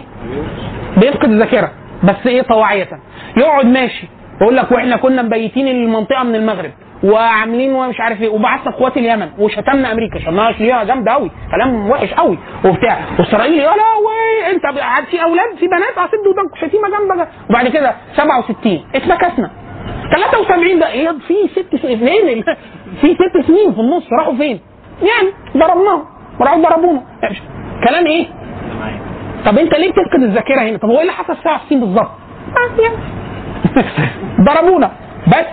[0.96, 1.70] بيفقد الذاكرة
[2.04, 2.88] بس إيه؟ طواعية.
[3.36, 4.06] يقعد ماشي
[4.40, 6.70] يقول لك وإحنا كنا مبيتين المنطقة من المغرب
[7.04, 12.12] وعاملين ومش عارف إيه وبعثنا قوات اليمن وشتمنا أمريكا شتمناها شتيمه جامده قوي كلام وحش
[12.14, 12.98] قوي وبتاع.
[13.18, 14.62] وإسرائيل يا لهوي أنت
[15.10, 19.50] في أولاد في بنات ودانكم شتيمة جامده وبعد كده 67 اتنكسنا.
[20.10, 22.44] 73 ده إيه في ست سنين فين
[23.00, 24.60] في ست سنين في النص راحوا فين؟
[25.02, 26.04] يعني ضربناهم
[26.40, 27.02] راحوا ضربونا
[27.88, 28.26] كلام إيه؟
[29.46, 32.10] طب أنت ليه بتفقد الذاكرة هنا؟ طب هو إيه اللي حصل 67 بالظبط؟
[32.56, 32.92] آه،.
[34.46, 34.90] ضربونا
[35.26, 35.46] بس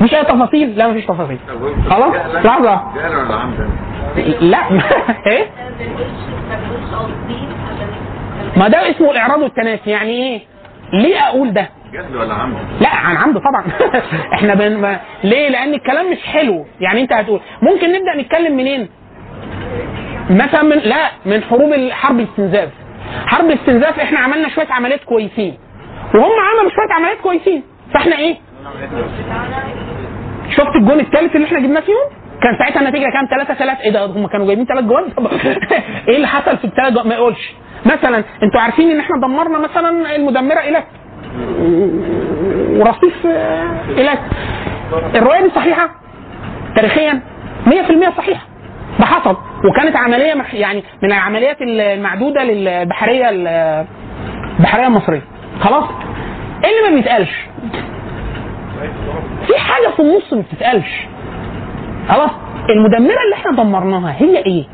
[0.00, 1.38] مش أي تفاصيل لا مفيش تفاصيل
[1.90, 2.80] خلاص لحظة؟
[4.40, 4.58] لا
[5.26, 5.46] إيه
[8.56, 10.40] ما ده اسمه الاعراض والتناسي يعني إيه
[10.92, 12.48] ليه أقول ده ولا؟
[12.80, 13.64] لا عن عمد طبعا.
[14.34, 14.76] إحنا بن...
[14.76, 15.00] ما...
[15.24, 16.66] ليه؟ لأن الكلام مش حلو.
[16.80, 18.88] يعني انت هتقول ممكن نبدأ نتكلم منين؟
[20.30, 22.68] مثلا من لا من حروب حرب الاستنزاف.
[23.26, 25.58] حرب الاستنزاف إحنا عملنا شوية عمليات كويسين.
[26.14, 27.62] وهم عملوا شوية عمليات كويسين.
[27.94, 28.36] فاحنا إيه؟
[30.50, 34.06] شفت الجون الثالث اللي إحنا جبناه فيهم؟ كان ساعتها النتيجة كام؟ 3 3 إيه ده؟
[34.06, 35.26] هم كانوا جايبين ثلاث جوان؟ طب
[36.08, 37.54] إيه اللي حصل في الثلاث ما يقولش
[37.86, 40.86] مثلا أنتوا عارفين ان إحنا دمرنا مثلا المدمرة ايلاك
[42.80, 44.18] ورصيف آه، ايلاك
[45.14, 45.90] الرواية دي صحيحة؟
[46.76, 47.20] تاريخيا؟
[47.66, 48.46] 100% صحيحة.
[49.00, 49.36] ده حصل.
[49.70, 53.84] وكانت عملية يعني من العمليات المعدودة للبحرية ال-
[54.58, 55.22] البحرية المصرية.
[55.60, 55.84] خلاص؟
[56.64, 57.30] إيه اللي ما بيتقالش؟
[59.46, 61.06] في حاجة في النص ما بتتقالش.
[62.08, 62.30] خلاص؟
[62.70, 64.64] المدمرة اللي إحنا دمرناها هي إيه؟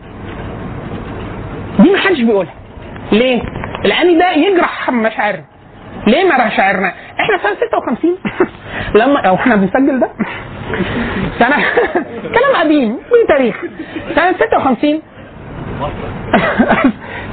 [1.79, 2.55] دي ما حدش بيقولها.
[3.13, 3.43] ليه؟
[3.85, 5.45] لأن ده يجرح مشاعرنا.
[6.07, 8.19] ليه ما مشاعرنا إحنا سنة 56
[9.01, 10.09] لما أو إحنا بنسجل ده.
[11.41, 11.57] سنه
[12.37, 13.57] كلام قديم في تاريخ.
[14.15, 15.03] سنة 56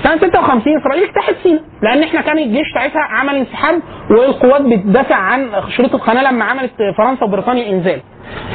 [0.04, 5.50] سنة 56 إسرائيل اجتاحت سيناء لأن إحنا كان الجيش ساعتها عمل انسحاب والقوات بتدافع عن
[5.78, 8.02] شريط القناه لما عملت فرنسا وبريطانيا إنزال.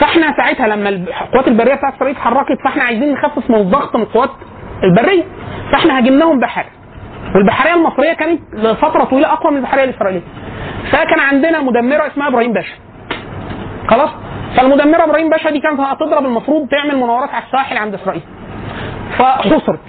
[0.01, 4.31] فاحنا ساعتها لما القوات البرية بتاعت إسرائيل اتحركت فاحنا عايزين نخفف من الضغط من القوات
[4.85, 5.23] البرية.
[5.73, 6.69] فاحنا هاجمناهم بحري
[7.37, 10.23] والبحرية المصرية كانت لفترة طويلة أقوى من البحرية الإسرائيلية.
[10.93, 12.75] فكان عندنا مدمرة اسمها إبراهيم باشا.
[13.89, 14.11] خلاص؟
[14.57, 18.23] فالمدمرة إبراهيم باشا دي كانت هتضرب المفروض تعمل مناورات على الساحل عند إسرائيل.
[19.19, 19.81] فحصرت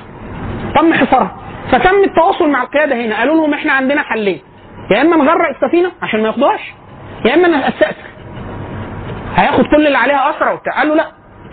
[0.76, 1.36] تم حصارها.
[1.72, 3.18] فتم التواصل مع القيادة هنا.
[3.20, 4.42] قالوا لهم إحنا عندنا حلين.
[4.92, 6.74] يا إما نغرق السفينة عشان ما ياخدوهاش
[7.26, 7.96] يا إما نستأثر
[9.36, 10.78] هياخد كل اللي عليها اسرى وبتاع.
[10.80, 11.06] قال له لا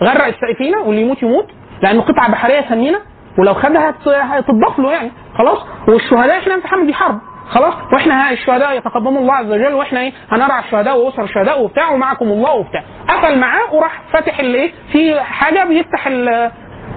[0.03, 1.47] غرق السفينة واللي يموت يموت
[1.81, 2.99] لأنه قطعة بحرية ثمينه
[3.39, 5.65] ولو خدها هت- هتضاف له يعني خلاص.
[5.87, 7.73] والشهداء إحنا نتحمل دي حرب خلاص.
[7.93, 12.53] وإحنا الشهداء يتقبلهم الله عز وجل وإحنا إيه هنرعى الشهداء واسر الشهداء وبتاع ومعكم الله
[12.53, 12.83] وبتاع.
[13.07, 16.09] قفل معاه وراح فاتح الايه في حاجة بيفتح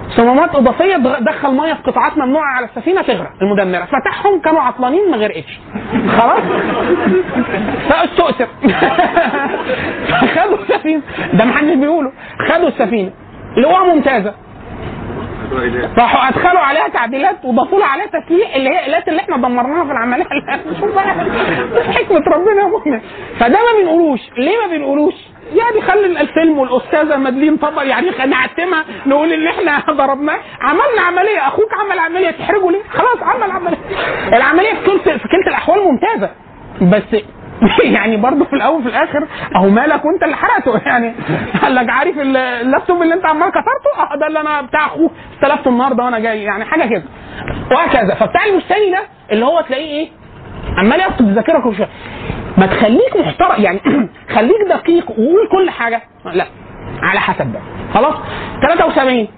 [0.08, 3.84] صمامات إضافية دخل مية في قطاعات ممنوعة على السفينة تغرق المدمرة.
[3.84, 5.60] فتحهم كانوا عطلانين ما غرقتش
[6.18, 6.40] خلاص.
[7.88, 8.46] فاستؤثر
[10.08, 11.02] فخدوا السفينة.
[11.32, 12.12] ده محدش بيقوله.
[12.48, 13.10] خدوا السفينة.
[13.56, 14.34] لقوها ممتازة.
[15.98, 19.90] راحوا أدخلوا عليها تعديلات وضافوا لها عليها تسليح اللي هي آلات اللي إحنا دمرناها في
[19.90, 20.24] العملية.
[20.80, 21.14] شوف بقى.
[21.94, 23.00] حكمة ربنا يا
[23.40, 24.20] فده ما بنقولوش.
[24.36, 25.14] ليه ما بنقولوش؟
[25.52, 30.38] يعني خلي الفيلم والأستاذة مدلين طبعا يعني نعتمها نقول اللي إحنا ضربناه.
[30.60, 31.38] عملنا عملية.
[31.48, 32.30] أخوك عمل عملية.
[32.30, 33.78] تحرجه ليه؟ خلاص عمل عملية.
[34.32, 36.30] العملية في كلتا في كلتا الأحوال ممتازة.
[36.82, 37.22] بس
[37.96, 39.26] يعني برضه في الأول في الآخر
[39.56, 40.78] أهو مالك وأنت اللي حرقته.
[40.88, 41.14] يعني
[41.62, 45.10] قال لك عارف ال- اللابتوب اللي أنت عمال كسرته؟ آه ده اللي أنا بتاع أخوه
[45.34, 46.42] استلفته النهارده وأنا جاي.
[46.42, 47.02] يعني حاجة كده.
[47.70, 48.14] وهكذا.
[48.14, 48.98] فبتاع البستاني ده
[49.32, 50.08] اللي هو تلاقيه إيه؟
[50.78, 51.88] عمال يفقد الذاكره كل شوية.
[52.58, 53.80] ما تخليك محترم يعني
[54.34, 56.02] خليك دقيق وقول كل حاجة.
[56.24, 56.46] لا
[57.02, 57.60] على حسب ده
[57.94, 58.14] خلاص؟
[58.62, 59.28] 73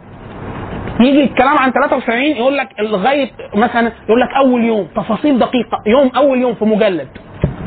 [1.00, 5.78] يجي الكلام عن 73 يقول لك لغايه مثلا يقول لك أول يوم تفاصيل دقيقة.
[5.86, 7.08] يوم أول يوم في مجلد.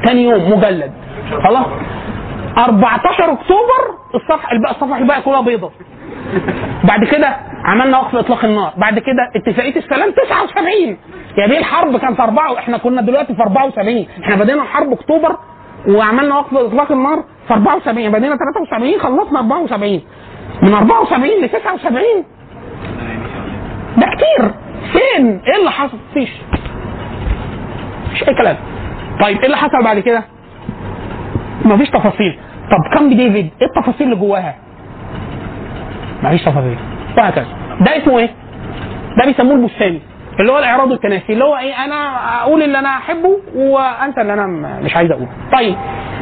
[0.06, 0.92] ثاني يوم مجلد.
[1.44, 1.66] خلاص؟
[2.58, 3.82] 14 أكتوبر
[4.16, 5.72] الصفحة الباقي الصفحة الباقي كلها بيضاء
[6.84, 8.74] بعد كده عملنا وقف اطلاق النار.
[8.78, 10.98] بعد كده اتفاقية السلام 79
[11.38, 15.38] يا دي الحرب؟ كانت أربعة إحنا كنا دلوقتي في 74 إحنا بدينا حرب أكتوبر
[15.88, 20.02] وعملنا وقف اطلاق النار في 74 بدينا 73 خلصنا 74
[20.64, 22.04] من 74 ل 79
[23.98, 24.52] ده كتير.
[24.94, 26.30] فين؟ إيه اللي حصل؟ مفيش.
[28.06, 28.58] مفيش أي كلام.
[29.22, 30.24] طيب إيه اللي حصل بعد كده؟
[31.66, 32.40] مفيش تفاصيل.
[32.72, 34.56] طب كامب ديفيد إيه التفاصيل اللي جواها؟
[36.24, 36.78] مفيش تفاصيل.
[37.18, 37.46] وهكذا.
[37.82, 38.30] ده اسمه إيه؟
[39.18, 40.02] ده بيسموه البستاني
[40.40, 41.96] اللي هو الإعراض والتناسي اللي هو إيه أنا
[42.42, 44.48] أقول اللي أنا أحبه وأنسى اللي أنا
[44.84, 45.30] مش عايز أقوله.
[45.54, 45.76] طيب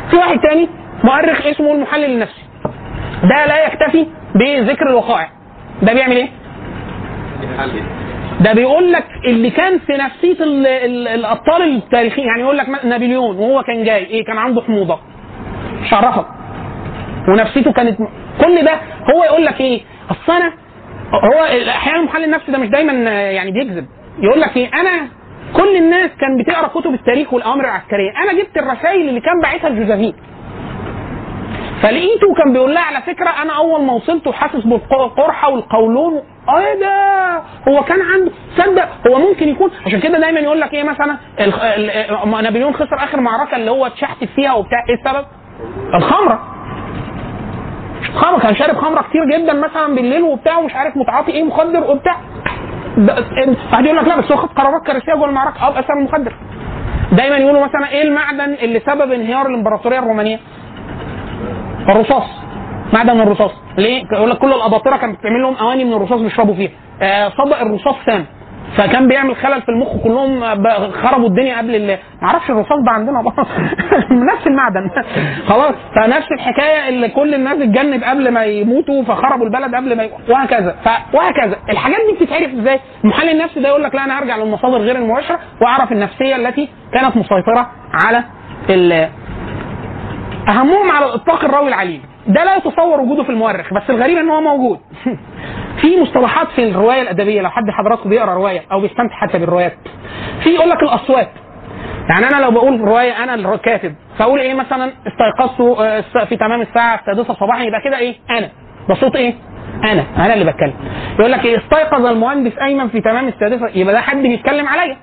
[0.09, 0.69] في واحد تاني
[1.03, 2.41] مؤرخ اسمه المحلل النفسي.
[3.23, 4.05] ده لا يكتفي
[4.35, 5.29] بذكر الوقائع.
[5.81, 6.29] ده بيعمل إيه؟
[8.39, 13.37] ده بيقول لك اللي كان في نفسية ال- ال- الأبطال التاريخيين يعني يقول لك نابليون
[13.37, 14.99] وهو كان جاي إيه كان عنده حموضة.
[15.83, 16.25] مش عرفك
[17.27, 17.97] ونفسيته كانت
[18.45, 18.73] كل ده
[19.15, 19.81] هو يقول لك إيه؟
[20.11, 20.53] أصل أنا
[21.13, 22.93] هو أحيانا المحلل النفسي ده مش دايما
[23.31, 23.85] يعني بيكذب.
[24.19, 25.07] يقول لك إيه؟ أنا
[25.53, 28.11] كل الناس كان بتقرأ كتب التاريخ والأوامر العسكرية.
[28.23, 30.13] أنا جبت الرسائل اللي كان باعتها الجوزافين
[31.81, 37.35] فلقيته كان بيقول لها على فكرة أنا أول ما وصلت وحاسس بالقرحة والقولون إيه ده؟
[37.67, 41.17] هو كان عنده تصدق هو ممكن يكون عشان كده دايما يقول لك إيه مثلا
[42.41, 45.25] نابليون خسر آخر معركة اللي هو اتشحتت فيها وبتاع إيه السبب؟
[45.93, 46.39] الخمرة.
[48.15, 52.15] خمرة كان شارب خمرة كتير جدا مثلا بالليل وبتاع ومش عارف متعاطي إيه مخدر وبتاع.
[53.71, 55.67] واحد يقول لك لا بس هو خد قرارات كارثية جوه المعركة.
[55.67, 56.33] آه بأثر المخدر
[57.11, 60.39] دايما يقولوا مثلا إيه المعدن اللي سبب انهيار الإمبراطورية الرومانية؟
[61.89, 62.23] الرصاص.
[62.93, 63.51] معدن الرصاص.
[63.77, 66.71] ليه؟ يقول لك كل الأباطرة كانت بتعمل لهم أواني من الرصاص بيشربوا فيها.
[67.01, 68.25] آه صدق الرصاص سام.
[68.77, 71.87] فكان بيعمل خلل في المخ كلهم آه، خربوا الدنيا قبل ال
[72.21, 73.21] ما أعرفش الرصاص ده عندنا.
[74.33, 74.89] نفس المعدن.
[75.47, 75.73] خلاص.
[75.95, 80.11] فنفس الحكاية اللي كل الناس اتجنب قبل ما يموتوا فخربوا البلد قبل ما ي...
[80.29, 80.75] وهكذا.
[80.85, 81.15] ف...
[81.15, 84.95] وهكذا الحاجات دي بتتعرف إزاي؟ المحلل النفسي ده يقول لك لا أنا هرجع للمصادر غير
[84.95, 88.23] المباشرة وأعرف النفسية التي كانت مسيطرة على
[88.69, 89.09] ال...
[90.49, 92.01] أهمهم على الإطلاق الراوي العليل.
[92.31, 94.79] ده لا يتصور وجوده في المؤرخ بس الغريب إن هو موجود.
[95.81, 99.73] في مصطلحات في الرواية الأدبية لو حد حضراتكم بيقرأ رواية أو بيستمتع حتى بالروايات.
[100.43, 101.29] في يقول لك الأصوات.
[102.09, 106.99] يعني أنا لو بقول رواية أنا الكاتب فأقول إيه مثلا؟ استيقظت آه، في تمام الساعة
[106.99, 108.49] السادسة صباحا يبقى كده إيه؟ أنا.
[108.89, 109.33] ده صوت إيه؟
[109.83, 110.03] أنا.
[110.17, 110.73] أنا اللي بتكلم.
[111.19, 114.97] يقول لك إيه؟ استيقظ المهندس أيمن في تمام السادسة يبقى ده حد بيتكلم عليا.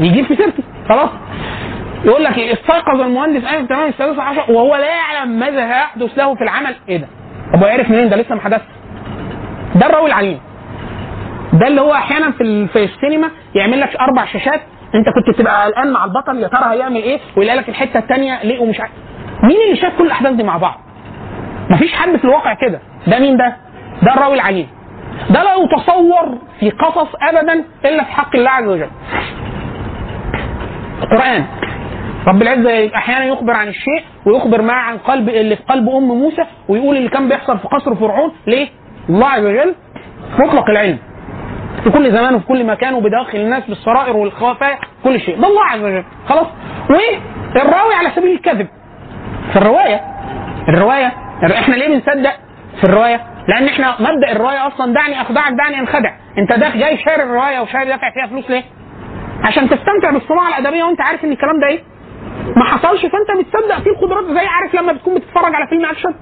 [0.00, 1.10] يجيب في سيرتي خلاص.
[2.04, 6.34] يقول لك إيه؟ استيقظ المهندس ايمن تمام السادسه عشر وهو لا يعلم ماذا سيحدث له
[6.34, 6.74] في العمل.
[6.88, 7.06] إيه ده؟
[7.54, 8.62] طب هو عرف منين؟ ده لسه ما حدثش.
[9.74, 10.40] ده الراوي العليم.
[11.52, 14.60] ده اللي هو أحيانا في في السينما يعمل لك أربع شاشات.
[14.94, 18.58] أنت كنت بتبقى قلقان مع البطل يا ترى هيعمل إيه؟ ويلاقي لك الحتة الثانية ليه
[18.60, 18.92] ومش عارف.
[19.42, 20.80] مين اللي شاف كل الأحداث دي مع بعض؟
[21.70, 22.80] مفيش حد في الواقع كده.
[23.06, 23.56] ده مين ده؟
[24.02, 24.68] ده الراوي العليم.
[25.30, 28.88] ده لا يتصور في قصص ابدا إلا في حق الله عز وجل.
[31.02, 31.44] القران
[32.26, 36.44] رب العزة أحيانا يخبر عن الشيء ويخبر معه عن قلب اللي في قلب أم موسى
[36.68, 38.68] ويقول اللي كان بيحصل في قصر فرعون ليه؟
[39.08, 39.74] الله عز وجل
[40.38, 40.98] مطلق العلم
[41.84, 45.80] في كل زمان وفي كل مكان وبداخل الناس بالسرائر والخفايا كل شيء ده الله عز
[45.80, 46.46] وجل خلاص
[46.90, 48.68] والراوي على سبيل الكذب
[49.52, 50.00] في الرواية
[50.68, 51.12] الرواية
[51.58, 52.32] إحنا ليه بنصدق
[52.80, 57.22] في الرواية؟ لأن إحنا مبدأ الرواية أصلا دعني أخدعك دعني أنخدع أنت ده جاي شاري
[57.22, 58.62] الرواية وشاري دافع فيها فلوس ليه؟
[59.42, 61.80] عشان تستمتع بالصناعة الأدبية وأنت عارف إن الكلام ده إيه؟
[62.56, 66.14] ما حصلش فأنت بتصدق فيه القدرات زي عارف لما بتكون بتتفرج على فيلم أكشن؟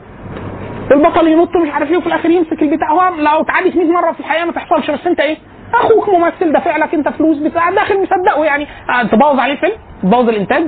[0.91, 2.91] البطل ينط مش عارف إيه وفي الآخر يمسك البتاع.
[2.91, 5.37] هو لو اتعادت 100 مرة في الحقيقة ما تحصلش بس أنت إيه؟
[5.75, 8.67] أخوك ممثل دافع لك أنت فلوس بتاع داخل مصدقه يعني.
[8.91, 9.73] آه، تبوظ عليه فيلم؟
[10.03, 10.65] تبوظ الإنتاج؟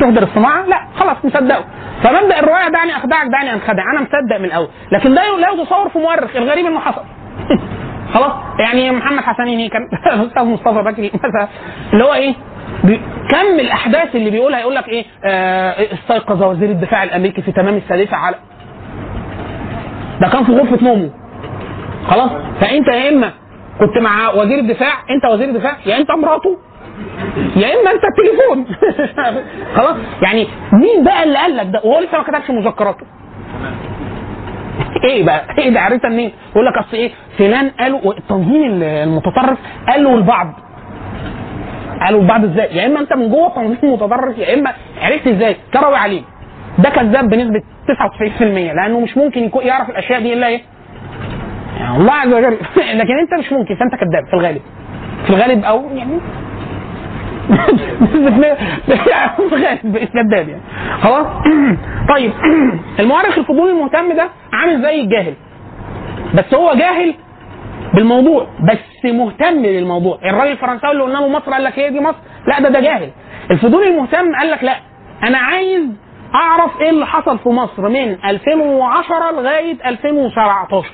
[0.00, 1.64] تهدر الصناعة؟ لا خلاص مصدقه.
[2.02, 3.82] فمبدأ الرواية دعني أخدعك دعني أنخدع.
[3.92, 4.68] أنا مصدق من الأول.
[4.92, 7.02] لكن ده لا يتصور في مؤرخ الغريب إنه حصل.
[8.14, 9.82] خلاص؟ يعني محمد حسنين كان؟
[10.14, 11.48] الاستاذ مصطفى بكري مثلا.
[11.92, 12.34] اللي هو إيه؟
[13.28, 18.16] كم الأحداث اللي بيقولها؟ يقول لك إيه؟ آه استيقظ وزير الدفاع الأمريكي في تمام السادسة
[18.16, 18.36] على
[20.20, 21.10] ده كان في غرفة نومه
[22.08, 22.30] خلاص؟
[22.60, 23.30] فأنت يا إما
[23.80, 26.58] كنت مع وزير الدفاع أنت وزير الدفاع يا أنت مراته.
[27.56, 28.66] يا إما أنت التليفون.
[29.76, 33.06] خلاص؟ يعني مين بقى اللي قال لك ده؟ وهو لسه ما كتبش مذكراته.
[35.04, 39.58] إيه بقى؟ إيه ده؟ عرفتها منين؟ يقول لك أصل إيه؟ فلان قالوا التنظيم المتطرف
[39.88, 40.46] قالوا البعض
[42.00, 44.72] قالوا البعض إزاي؟ يا إما أنت من جوه تنظيم متطرف يا إما
[45.02, 46.22] عرفت إزاي؟ كروي عليه.
[46.78, 47.62] ده كذاب بنسبة
[48.38, 50.60] 99% لأنه مش ممكن يكون يعرف الأشياء دي إلا إيه؟
[51.78, 52.56] يعني الله عز وجل.
[53.00, 54.60] لكن أنت مش ممكن فأنت كذاب في الغالب.
[55.24, 56.18] في الغالب أو يعني
[60.12, 60.60] كذاب يعني.
[61.00, 61.26] خلاص؟
[62.14, 62.32] طيب.
[63.00, 65.34] المؤرخ الفضولي المهتم ده عامل زي الجاهل.
[66.34, 67.14] بس هو جاهل
[67.94, 70.18] بالموضوع بس مهتم بالموضوع.
[70.24, 73.10] الراجل الفرنساوي اللي قلنا له مصر قال لك هي دي مصر؟ لا ده ده جاهل.
[73.50, 74.76] الفضولي المهتم قال لك لا.
[75.22, 75.84] أنا عايز
[76.34, 80.88] أعرف إيه اللي حصل في مصر من 2010 لغاية 2017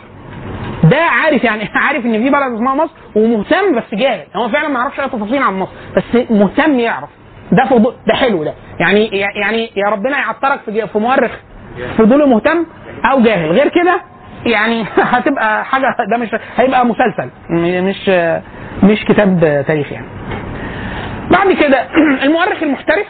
[0.85, 4.27] ده عارف يعني عارف إن في بلد اسمها مصر ومهتم بس جاهل.
[4.37, 7.09] هو فعلا ما يعرفش أي تفاصيل عن مصر بس مهتم يعرف.
[7.53, 8.55] ده فضول ده حلو ده.
[8.81, 9.07] يعني
[9.43, 11.31] يعني يا ربنا يعطرك في في مؤرخ.
[11.99, 12.67] فضولي مهتم
[13.13, 13.51] أو جاهل.
[13.51, 14.01] غير كده
[14.47, 17.31] يعني هتبقى حاجة ده مش هيبقى مسلسل.
[17.51, 18.09] مش
[18.83, 20.07] مش كتاب تاريخ يعني.
[21.31, 21.79] بعد كده
[22.27, 23.07] المؤرخ المحترف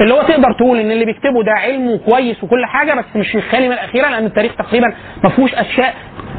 [0.00, 3.72] اللي هو تقدر تقول إن اللي بيكتبه ده علمه كويس وكل حاجة بس مش من
[3.72, 4.92] الأخيرة لأن التاريخ تقريبا
[5.24, 5.94] ما فيهوش أشياء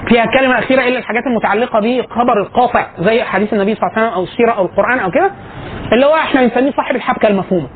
[0.08, 4.14] فيها كلمة أخيرة إلا الحاجات المتعلقة بالخبر القاطع زي حديث النبي صلى الله عليه وسلم
[4.18, 5.32] أو السيرة أو القرآن أو كده
[5.94, 7.68] اللي هو إحنا بنسميه صاحب الحبكة المفهومة.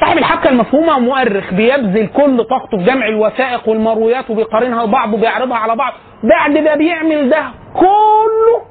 [0.00, 5.76] صاحب الحبكة المفهومة مؤرخ بيبذل كل طاقته في جمع الوثائق والمرويات وبيقارنها ببعض وبيعرضها على
[5.76, 5.92] بعض.
[6.24, 7.42] بعد ما بيعمل ده
[7.74, 8.62] كله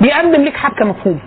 [0.00, 1.18] بيقدم لك حبكة مفهومة.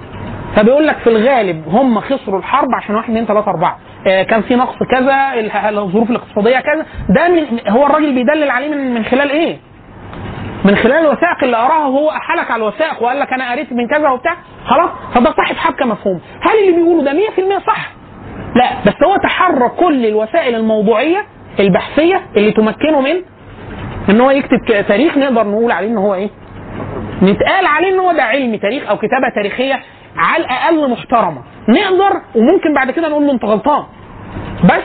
[0.56, 3.78] فبيقول لك في الغالب هم خسروا الحرب عشان واحد اثنين ثلاثة أربعة.
[4.08, 5.34] آه، كان في نقص كذا
[5.80, 6.86] الظروف الاقتصادية كذا.
[7.10, 9.58] ده من هو الراجل بيدلل عليه من, من خلال إيه؟
[10.66, 14.10] من خلال الوثائق اللي قراها وهو احالك على الوثائق وقال لك أنا قريت من كذا
[14.10, 14.36] وبتاع.
[14.66, 17.12] خلاص؟ فده صاحب حبكة مفهوم هل اللي بيقوله ده
[17.60, 17.92] 100% صح؟
[18.56, 21.26] لا بس هو تحرى كل الوسائل الموضوعية
[21.60, 23.16] البحثية اللي تمكنه من
[24.10, 24.58] إن هو يكتب
[24.88, 26.30] تاريخ نقدر نقول عليه إن هو إيه؟
[27.24, 29.80] نتقال عليه إن هو ده علم تاريخ أو كتابة تاريخية
[30.18, 31.42] على الأقل محترمة.
[31.70, 33.84] نقدر وممكن بعد كده نقول له أنت غلطان.
[34.64, 34.84] بس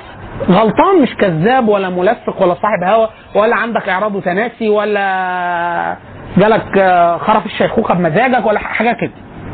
[0.51, 5.97] غلطان مش كذاب ولا ملفق ولا صاحب هوى ولا عندك اعراض وتناسي ولا
[6.37, 9.11] جالك آه، خرف الشيخوخة بمزاجك ولا حاجة كده.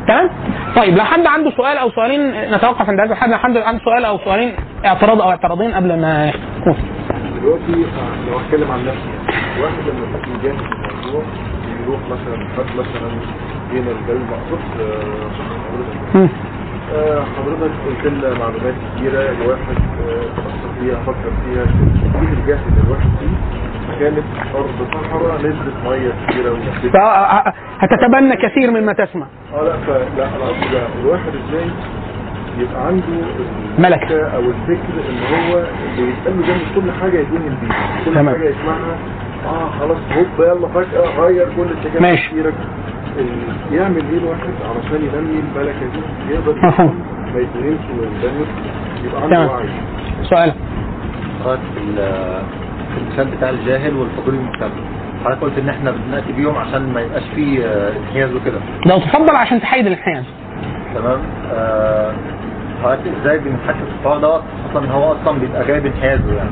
[0.07, 0.29] تمام
[0.75, 4.05] طيب لو حد عنده سؤال أو سؤالين نتوقف عند هذا الحد لو حد عنده سؤال
[4.05, 4.53] أو سؤالين
[4.85, 6.75] اعتراض أو اعتراضين قبل ما يختم
[7.41, 10.55] دلوقتي آه، لو اتكلم عن نفسي يعني واحد لما بيكون جاهز
[11.05, 11.23] الموضوع
[11.85, 13.09] يروح مثلا خد مثلا
[13.71, 14.59] هنا الجاي مقصود
[16.15, 16.29] مم.
[17.37, 19.77] حضرتك قلت لنا معلومات كتيرة الواحد
[20.07, 23.35] آه، فكر فيها فكر فيها الجيل الجاهز اللي الواحد فيه
[23.99, 24.23] كانت
[24.55, 30.45] أرض صحراء نزلت مية كتيرة ونزلت فا- هتتبنى كثير مما تسمع آه لا فلا أنا
[30.45, 31.65] قصدي ده الواحد إزاي
[32.59, 33.03] يبقى عنده
[33.79, 34.27] ملكة.
[34.35, 37.67] أو الفكر إن هو اللي يسأله جنب كل حاجة يكون بيه
[38.05, 38.35] كل تمام.
[38.35, 38.97] حاجة يسمعها
[39.45, 42.31] آه خلاص هوب يلا فجأة غير كل اتجاه ماشي.
[43.71, 47.03] يعمل إيه الواحد علشان ينمي الملكه دي يقدر مفهوم.
[47.33, 48.47] ما يتنمش ويندمج
[49.05, 49.47] يبقى عنده.
[49.47, 49.69] وعي
[50.23, 50.53] سؤال
[52.85, 54.69] حضرتك في ال- في المثال بتاع الجاهل والفضول المكتمل
[55.25, 58.57] حضرتك قلت إن إحنا بنأتي بيهم عشان ما يبقاش فيه آه، انحياز وكده.
[58.85, 60.23] لو تفضل عشان تحيد الانحياز.
[60.95, 61.19] تمام.
[61.53, 62.11] آه،
[62.83, 63.49] حضرتك إزاي في
[63.99, 66.49] الحوار دوت خصوصا إن هو أصلا بيبقى جايب انحيازه يعني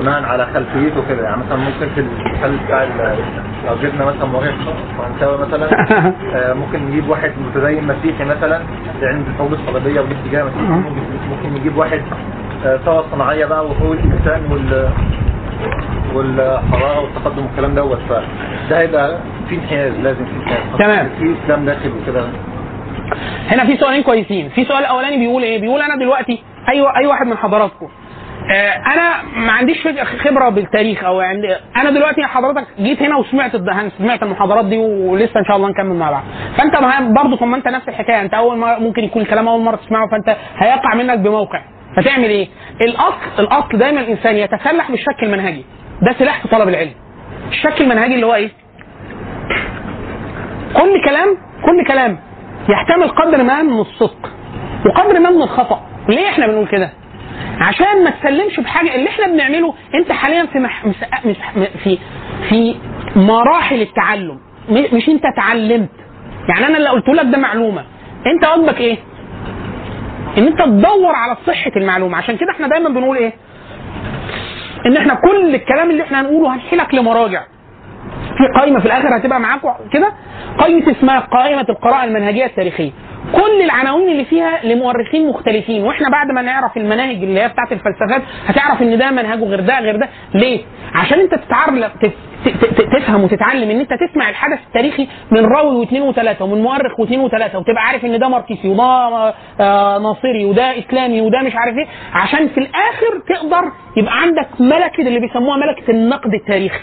[0.00, 1.22] بناء على خلفيته كده.
[1.24, 2.84] يعني مثلا ممكن في المثال بتاع
[3.68, 4.54] لو جبنا مثلا مؤرخ
[4.98, 5.68] فرنساوي مثلا
[6.34, 8.60] آه، ممكن نجيب واحد متدين مسيحي مثلا
[9.02, 10.62] عند الحروب الصليبيه والاتجاه مسيحي
[11.30, 12.00] ممكن نجيب واحد
[12.84, 14.88] ثوره صناعية بقى وحقوق الإنسان وال
[16.14, 19.18] والحرارة والتقدم والكلام دوت فده هيبقى
[19.48, 20.78] في انحياز لازم في انحياز.
[20.78, 21.08] تمام.
[21.18, 22.24] في اسلام داخل وكده.
[23.50, 24.48] هنا في سؤالين كويسين.
[24.48, 27.88] في سؤال الاولاني بيقول إيه؟ بيقول أنا دلوقتي أي أي واحد من حضراتكم
[28.50, 29.88] آه، أنا ما عنديش
[30.24, 33.52] خبرة بالتاريخ أو عندي أنا دلوقتي حضرتك جيت هنا وسمعت
[33.98, 36.22] سمعت المحاضرات دي ولسه إن شاء الله نكمل مع بعض.
[36.56, 36.76] فأنت
[37.16, 40.08] برضه طب ما أنت نفس الحكاية أنت أول ما ممكن يكون الكلام أول مرة تسمعه
[40.08, 41.60] فأنت هيقع منك بموقع.
[41.96, 42.48] فتعمل إيه؟
[42.80, 45.64] الأصل الأصل دايما الإنسان يتسلح بالشك المنهجي.
[46.02, 46.92] ده سلاح في طلب العلم.
[47.48, 48.50] الشك المنهجي اللي هو إيه؟
[50.74, 52.18] كل كلام كل كلام
[52.68, 54.28] يحتمل قدر ما من الصدق
[54.86, 55.86] وقدر ما من الخطأ.
[56.08, 56.90] ليه إحنا بنقول كده؟
[57.60, 58.94] عشان ما تسلمش بحاجة.
[58.94, 60.86] اللي إحنا بنعمله انت حاليا في مح...
[61.84, 61.98] في
[62.48, 62.74] في
[63.16, 64.38] مراحل التعلم.
[64.68, 65.88] مش انت اتعلمت.
[66.48, 67.84] يعني أنا اللي قلت لك ده معلومة.
[68.26, 68.96] انت واجبك إيه؟
[70.38, 72.16] إن أنت تدور على صحة المعلومة.
[72.18, 73.32] عشان كده إحنا دايما بنقول إيه؟
[74.86, 77.42] إن إحنا كل الكلام اللي إحنا هنقوله هنحيلك لمراجع.
[78.36, 80.12] في قائمة في الآخر هتبقى معاكم كده؟
[80.58, 82.90] قائمة اسمها قائمة القراءة المنهجية التاريخية.
[83.32, 85.84] كل العناوين اللي فيها لمؤرخين مختلفين.
[85.84, 89.80] وإحنا بعد ما نعرف المناهج اللي هي بتاعت الفلسفات هتعرف إن ده منهجه غير ده
[89.80, 90.08] غير ده.
[90.34, 90.60] ليه؟
[90.94, 91.92] عشان أنت تتعرف
[92.98, 97.58] تفهم وتتعلم إن أنت تسمع الحدث التاريخي من راوي واثنين وثلاثة ومن مؤرخ واثنين وثلاثة
[97.58, 98.84] وتبقى عارف إن ده ماركسي وده
[99.60, 101.86] آه، ناصري وده إسلامي وده مش عارف إيه.
[102.12, 106.80] عشان في الآخر تقدر يبقى عندك ملكة اللي بيسموها ملكة النقد التاريخي.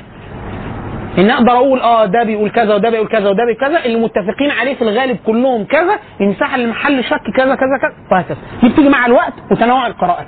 [1.18, 4.52] إن أقدر أقول آه ده بيقول كذا وده بيقول كذا وده بيقول كذا اللي متفقين
[4.52, 8.38] عليه في الغالب كلهم كذا المساحه اللي محل شك كذا كذا كذا وهكذا.
[8.64, 10.27] دي بتيجي مع الوقت وتنوع القراءات.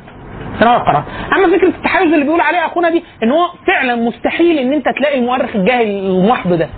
[0.60, 1.04] تنوع القراءات.
[1.38, 5.20] أما فكرة التحيز اللي بيقول عليها أخونا دي إن هو فعلا مستحيل إن أنت تلاقي
[5.20, 6.70] المؤرخ الجاهل المحض ده.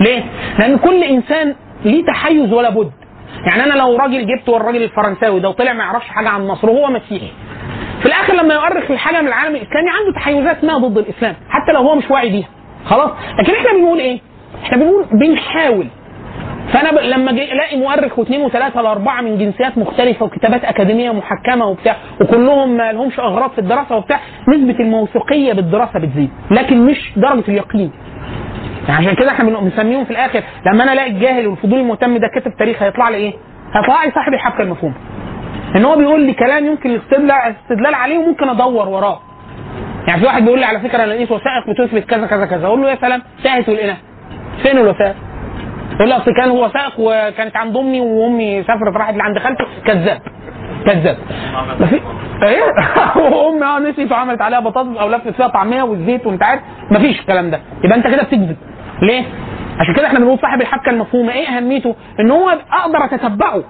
[0.00, 0.24] ليه؟
[0.58, 1.54] لأن كل إنسان
[1.84, 2.90] ليه تحيز ولا بد.
[3.46, 6.90] يعني أنا لو راجل جبت الراجل الفرنساوي ده وطلع ما يعرفش حاجة عن مصر وهو
[6.90, 7.30] مسيحي.
[8.00, 11.80] في الآخر لما يؤرخ لحاجه من العالم الإسلامي عنده تحيزات ما ضد الإسلام حتى لو
[11.80, 12.48] هو مش واعي بيها.
[12.84, 14.20] خلاص؟ لكن إحنا بنقول إيه؟
[14.64, 15.86] إحنا بنقول بنحاول.
[16.72, 16.94] فأنا ب...
[16.98, 22.76] لما جي ألاقي مؤرخ واثنين وثلاثة لاربعه من جنسيات مختلفة وكتابات أكاديمية محكمة وبتاع وكلهم
[22.76, 27.90] ما لهمش أغراض في الدراسة وبتاع نسبة الموثوقية بالدراسة بتزيد لكن مش درجة اليقين.
[28.88, 32.28] يعني عشان كده إحنا بن- بنسميهم في الآخر لما أنا ألاقي الجاهل والفضول المهتم ده
[32.34, 33.32] كاتب تاريخ هيطلع لي إيه؟
[33.74, 34.94] هيطلع لي صاحب الحبكة المفهومة.
[35.76, 39.20] إن هو بيقول لي كلام يمكن الاستدلال عليه وممكن أدور وراه.
[40.10, 42.66] يعني في واحد بيقول لي على فكرة أنا لقيت وثائق بتثبت كذا كذا كذا.
[42.66, 43.96] أقول له يا سلام؟ تاهت ولقيناها
[44.62, 45.14] فين الوثائق؟
[45.94, 49.64] يقول لك أصل كان هو سائق وكانت عند أمي وأمي سافرت راحت لعند خالتي.
[49.86, 50.20] كذاب.
[50.86, 51.16] كذاب.
[52.42, 52.62] إيه؟
[53.36, 56.60] وامي آه نسيت وعملت عليها بطاطس أو لفت فيها طعمية والزيت وانت عارف.
[56.90, 57.60] مفيش الكلام ده.
[57.84, 58.56] يبقى أنت كده بتكذب.
[59.02, 59.24] ليه؟
[59.78, 61.32] عشان كده إحنا بنقول صاحب الحبكة المفهومة.
[61.32, 63.62] إيه أهميته؟ إن هو أقدر أتتبعه.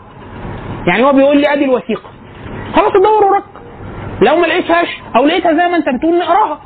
[0.86, 2.10] يعني هو بيقول لي أدي الوثيقة.
[2.74, 3.44] خلاص ادور وراك.
[4.22, 6.58] لو ما لقيتهاش أو لقيتها زي ما انت بتقول نقراها.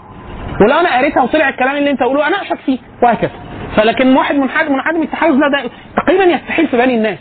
[0.61, 3.31] ولو أنا قريتها وطلع الكلام اللي انت قوله اناقشك فيه وهكذا.
[3.77, 7.19] فلكن واحد منحدر منعدم التحيز لا ده تقريبا يستحيل في بالي الناس.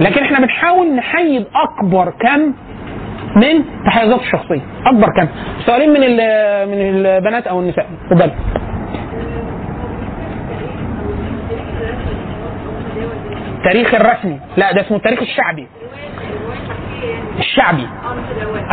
[0.00, 2.54] لكن إحنا بنحاول نحيد اكبر كم
[3.36, 4.60] من تحيزات الشخصية.
[4.86, 5.28] اكبر كم؟
[5.66, 6.00] سؤالين من
[6.68, 7.86] من البنات أو النساء.
[8.10, 8.30] اتفضل.
[13.58, 14.40] التاريخ الرسمي.
[14.56, 15.66] لا ده اسمه التاريخ الشعبي.
[17.38, 17.88] الشعبي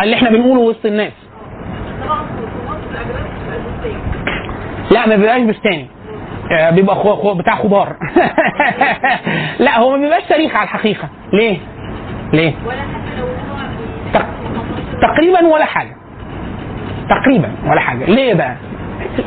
[0.02, 1.12] اللي إحنا بنقوله وسط الناس
[4.90, 5.86] لا ما بيبقاش بستاني
[6.52, 7.96] آه، بيبقى خو خو بتاع خضار
[9.64, 11.58] لا هو ما بيبقاش تاريخ على الحقيقة ليه؟
[12.32, 12.52] ليه؟
[14.14, 14.26] تق-
[15.02, 15.96] تقريبا ولا حاجة
[17.08, 18.56] تقريبا ولا حاجة ليه بقى؟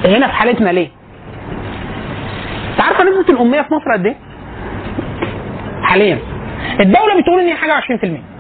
[0.06, 0.88] هنا في حالتنا ليه؟
[2.72, 4.16] أنت عارفة نسبة الأمية في مصر قد إيه؟
[5.84, 6.20] حاليا
[6.80, 8.35] الدولة بتقول إن هي حاجة 20%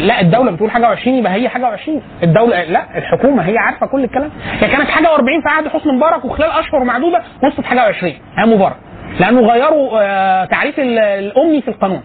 [0.00, 4.04] لا الدولة بتقول حاجة 20 يبقى هي حاجة 20 الدولة لا الحكومة هي عارفة كل
[4.04, 4.30] الكلام.
[4.60, 8.46] هي كانت حاجة 40 في عهد حسني مبارك وخلال أشهر معدودة وصلت حاجة 20 هي
[8.56, 8.76] مبارك.
[9.20, 12.02] لأنه غيروا آه، تعريف ال- الأمي في القانون.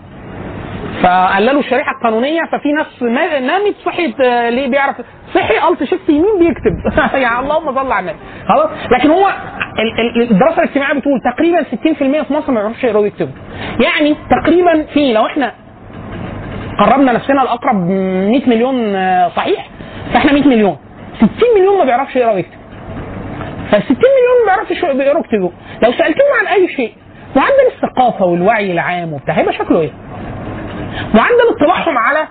[1.03, 3.01] فقللوا الشريحة القانونية ففي ناس
[3.41, 4.95] نامت صحيت آه، ليه بيعرف؟
[5.35, 7.01] صحي ألت شيفت يمين بيكتب.
[7.13, 8.19] يعني اللهم صل على النبي.
[8.47, 9.27] خلاص؟ لكن هو
[9.79, 13.33] ال- ال- الدراسة الاجتماعية بتقول تقريبا 60% في مصر ما بيعرفوش يقروا ويكتبوا.
[13.79, 15.51] يعني تقريبا في لو إحنا
[16.79, 19.67] قربنا نفسنا لأقرب 100 مليون آه، صحيح
[20.13, 20.77] فإحنا 100 مليون.
[21.17, 22.59] 60 مليون ما بيعرفش يقرا ويكتب.
[23.71, 25.49] فال 60 مليون ما بيعرفش يقرا ويكتبوا.
[25.83, 26.93] لو سألتهم عن أي شيء
[27.35, 29.91] معدل الثقافة والوعي العام وبتاع هيبقى شكله إيه؟
[31.13, 32.27] معدل اطلاعهم على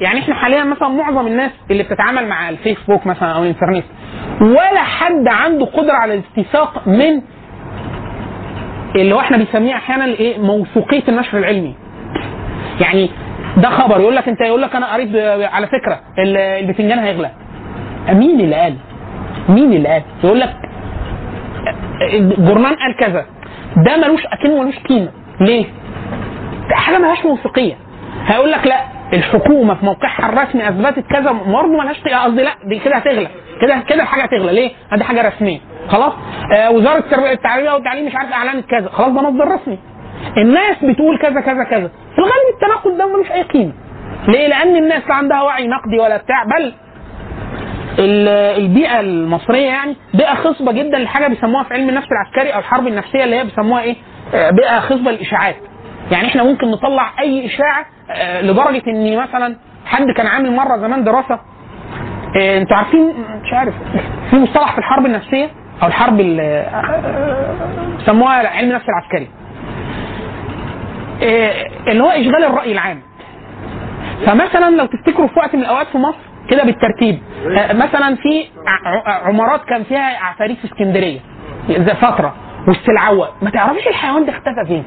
[0.00, 3.84] يعني إحنا حاليا مثلا معظم الناس اللي بتتعامل مع الفيسبوك مثلا أو الإنترنت
[4.40, 7.22] ولا حد عنده قدرة على الاستيثاق من
[8.96, 11.74] اللي هو إحنا بنسميه أحيانا إيه موثوقية النشر العلمي
[12.80, 13.10] يعني
[13.56, 17.30] ده خبر يقول لك أنت يقول لك أنا قريت على فكرة ال- البتنجان هيغلى
[18.12, 18.74] مين اللي قال؟
[19.48, 20.56] مين اللي قال؟ يقول لك
[22.14, 23.26] الجورنال قال كذا
[23.76, 25.08] ده ملوش أكنه ملوش قيمة
[25.40, 25.64] ليه؟
[26.72, 27.74] حاجة ملهاش موثوقية
[28.26, 28.80] هيقول لك لا
[29.12, 32.00] الحكومة في موقعها الرسمي أثبتت كذا برضه ملهاش.
[32.00, 33.28] قصدي لا دي كده هتغلى
[33.60, 35.58] كده كده الحاجة هتغلى ليه؟ دي حاجة رسمية
[35.88, 36.12] خلاص
[36.56, 39.78] آه وزارة التربية والتعليم مش عارف اعلنت كذا خلاص ده مصدر رسمي
[40.36, 43.72] الناس بتقول كذا كذا كذا في الغالب التناقض ده ملوش أي قيمة
[44.28, 46.72] ليه؟ لأن الناس لا عندها وعي نقدي ولا بتاع بل
[47.98, 48.28] ال-
[48.62, 53.24] البيئة المصرية يعني بيئة خصبة جدا لحاجة بيسموها في علم النفس العسكري أو الحرب النفسية
[53.24, 53.96] اللي هي بيسموها إيه؟
[54.34, 55.56] آه، بيئة خصبة للإشاعات.
[56.12, 59.56] يعني إحنا ممكن نطلع اي اشاعة آه، لدرجة ان مثلا
[59.86, 61.38] حد كان عامل مرة زمان دراسة
[62.40, 63.14] آه، أنتوا عارفين
[63.44, 63.74] مش عارف
[64.30, 65.50] في مصطلح في الحرب النفسية
[65.82, 69.28] أو الحرب ال- آه، بيسموها علم النفس العسكري.
[71.88, 73.00] اللي هو اشغال الرأي العام.
[74.26, 76.18] فمثلا لو تفتكروا في وقت من الاوقات في مصر
[76.50, 77.18] كده بالترتيب
[77.70, 78.44] مثلا في
[79.06, 81.20] عمارات كان فيها عفاريت في اسكندرية
[82.00, 82.34] فترة
[82.68, 84.84] والسلعوه ما تعرفيش الحيوان ده اختفى فين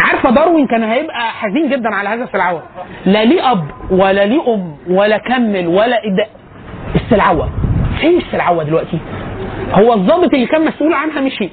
[0.00, 2.62] عارفة داروين كان هيبقى حزين جدا على هذا السلعوة.
[3.06, 6.26] لا ليه أب ولا ليه أم ولا كمل ولا إد...
[6.94, 7.48] السلعوة.
[8.00, 8.98] فين السلعوة دلوقتي؟
[9.72, 11.50] هو الضابط اللي كان مسؤول عنها مشي.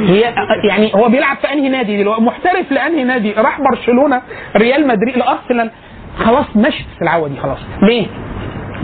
[0.00, 0.34] هي
[0.68, 4.22] يعني هو بيلعب في أنهي نادي دلوقتي؟ محترف لأنهي نادي؟ راح برشلونة
[4.56, 5.70] ريال مدريد لارسنال
[6.18, 7.58] خلاص مشت السلعوة دي خلاص.
[7.82, 8.06] ليه؟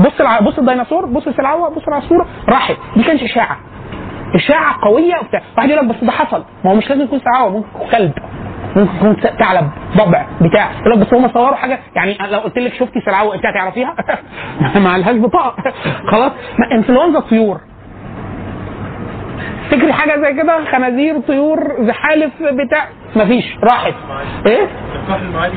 [0.01, 0.41] بص الع...
[0.41, 2.27] بص الديناصور بص السلعوة بص العصفورة.
[2.49, 2.77] راحت.
[2.97, 3.59] دي كانت إشاعة.
[4.35, 5.41] إشاعة قوية وبتاع.
[5.57, 6.45] واحد يقول لك بس ده حصل.
[6.65, 8.13] ما هو مش لازم يكون سلعوه ممكن يكون كلب.
[8.77, 10.71] ممكن يكون ثعلب ضبع بتاع.
[10.81, 11.79] يقول لك بس هم صوروا حاجة.
[11.97, 13.95] يعني لو قلت لك شفتي سلعوه انت هتعرفيها
[14.85, 15.73] ما لهاش بطاقة.
[16.11, 16.33] خلاص؟
[16.73, 17.61] إنفلونزا طيور.
[19.71, 22.89] تفتكري حاجة زي كده؟ خنازير طيور زحالف بتاع.
[23.17, 23.45] مفيش.
[23.63, 23.95] راحت.
[24.47, 24.69] إيه؟
[25.07, 25.57] سفاح المعادي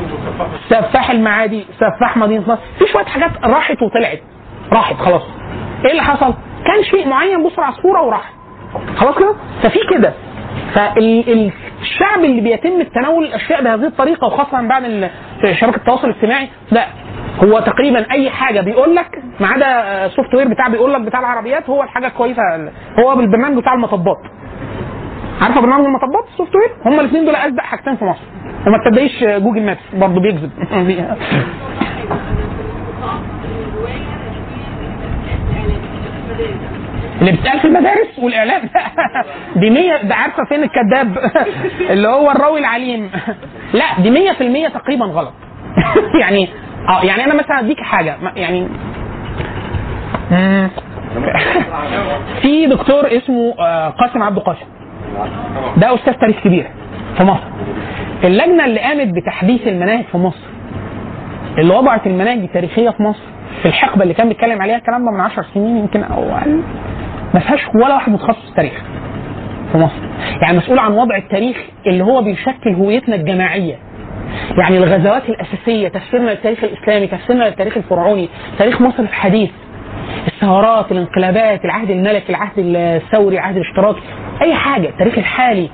[0.69, 2.61] سفاح المعادي سفاح مدينة نصر.
[2.79, 4.21] في شوية حاجات راحت وطلعت.
[4.73, 5.23] راحت خلاص.
[5.85, 6.33] إيه اللي حصل؟
[6.65, 8.31] كان شيء معين بص عصفورة وراح
[8.97, 9.33] خلاص كده؟
[9.63, 10.13] ففي كده.
[10.73, 15.09] فالشعب اللي بيتم تناول الأشياء بهذه الطريقة وخاصة بعد
[15.53, 16.85] شبكة التواصل الاجتماعي لا.
[17.43, 19.65] هو تقريبا أي حاجة بيقول لك ما عدا
[20.05, 22.41] السوفت وير بتاع بيقول لك بتاع العربيات هو الحاجة الكويسه
[22.99, 24.17] هو بالبرنامج بتاع المطبات.
[25.41, 28.21] عارفة برنامج المطبات؟ ال software هم الاثنين دول اصدق حاجتين في مصر.
[28.67, 30.51] وما تصدقيش Google Maps برضه بيكذب.
[37.21, 38.61] اللي بتتقال في المدارس والإعلام.
[39.61, 41.17] دي 100 ده عارفة فين الكذاب؟
[41.93, 43.09] اللي هو الراوي العليم.
[43.73, 44.11] لا دي
[44.69, 45.33] 100% تقريبا غلط.
[46.21, 46.49] يعني
[46.89, 48.15] آه يعني أنا مثلا اديك حاجة.
[48.35, 48.67] يعني.
[52.41, 54.65] في دكتور اسمه آه، قاسم عبد قاسم
[55.77, 56.67] ده أستاذ تاريخ كبير
[57.17, 57.43] في مصر.
[58.23, 60.37] اللجنة اللي قامت بتحديث المناهج في مصر
[61.57, 63.23] اللي وضعت المناهج التاريخية في مصر
[63.61, 66.61] في الحقبة اللي كان بيتكلم عليها الكلام ده من 10 سنين يمكن أو أقل.
[67.33, 68.81] ما فيهاش ولا واحد متخصص تاريخ
[69.71, 70.01] في مصر.
[70.41, 71.57] يعني مسؤول عن وضع التاريخ
[71.87, 73.75] اللي هو بيشكل هويتنا الجماعية.
[74.57, 78.29] يعني الغزوات الأساسية تفسيرنا للتاريخ الإسلامي تفسيرنا للتاريخ الفرعوني
[78.59, 79.49] تاريخ مصر الحديث
[80.27, 83.99] الثورات الانقلابات العهد الملكي العهد الثوري العهد الاشتراكي
[84.41, 85.69] أي حاجة التاريخ الحالي.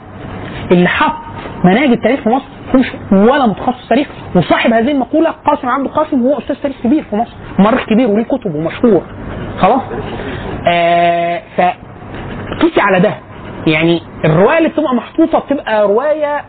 [0.72, 1.16] اللي حط
[1.64, 6.38] مناهج التاريخ في مصر مش ولا متخصص تاريخ وصاحب هذه المقولة قاسم عبد القاسم هو
[6.38, 9.02] أستاذ تاريخ كبير في مصر مؤرخ كبير وليه كتب ومشهور.
[9.60, 9.82] خلاص؟
[10.68, 11.62] آه ف
[12.80, 13.14] على ده.
[13.68, 16.42] يعني الرواية اللي بتبقى محطوطة بتبقى رواية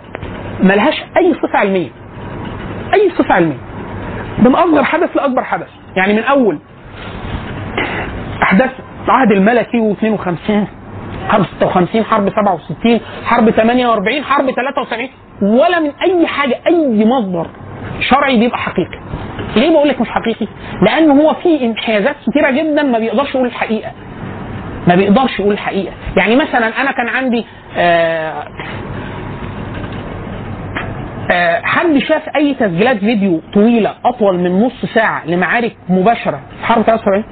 [0.60, 1.90] ملهاش أي صفة علمية.
[2.94, 3.56] أي صفة علمية.
[4.39, 5.68] من أصغر حدث لأكبر حدث.
[5.97, 6.59] يعني من أول
[8.43, 8.70] أحداث
[9.05, 10.51] العهد الملكي و52.
[11.28, 15.09] حرب 56 حرب 67 حرب 48 حرب 73
[15.43, 17.47] ولا من أي حاجة أي مصدر
[18.01, 18.99] شرعي بيبقى حقيقي.
[19.57, 20.47] ليه بقول لك مش حقيقي؟
[20.82, 23.91] لأن هو فيه انحيازات كتيرة جدا ما بيقدرش يقول الحقيقة.
[24.89, 25.93] ما بيقدرش يقول الحقيقة.
[26.16, 27.45] يعني مثلا أنا كان عندي
[27.77, 28.45] آه
[31.31, 36.82] آه حد شاف أي تسجيلات فيديو طويلة أطول من نص ساعة لمعارك مباشرة في حرب
[36.82, 37.24] 73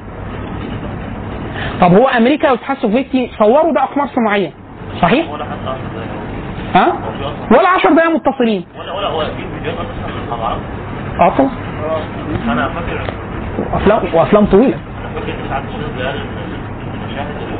[1.80, 4.50] طب هو أمريكا والاتحاد السوفيتي صوروا ده اقمار صناعيه
[5.02, 5.74] صحيح؟ ولا حتى.
[6.74, 6.92] ها؟
[7.50, 8.64] ولا 10 دقايق متصلين.
[8.78, 9.86] ولا ولا هو في فيديوهات
[10.30, 10.56] أصلا
[11.20, 11.50] آه طبعا.
[12.52, 13.10] أنا فاكر
[13.72, 14.76] وافلام وأفلام طويلة.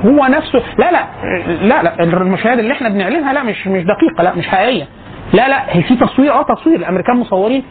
[0.05, 1.07] هو نفسه لا لا
[1.63, 4.85] لا لا المشاهد اللي إحنا بنعلنها لا مش مش دقيقة لا مش حقيقية.
[5.33, 6.77] لا لا هي في تصوير آه تصوير.
[6.77, 7.63] الأمريكان مصورين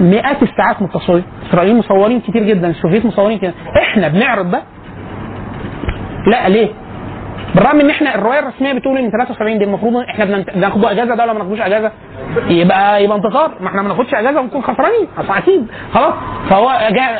[0.00, 4.62] مئات الساعات متصورين إسرائيل مصورين كتير جدا السوفيت مصورين كده إحنا بنعرض ده
[6.26, 6.68] لا ليه؟
[7.54, 10.24] بالرغم إن إحنا الرواية الرسمية بتقول إن 73 دي المفروض إحنا
[10.54, 11.92] بناخدوا إجازة ده ولا ما ناخدوش إجازة
[12.48, 15.66] يبقى يبقى انتصار ما إحنا ما ناخدش إجازة ونكون خسرانين أكيد.
[15.94, 16.14] خلاص؟
[16.50, 16.70] فهو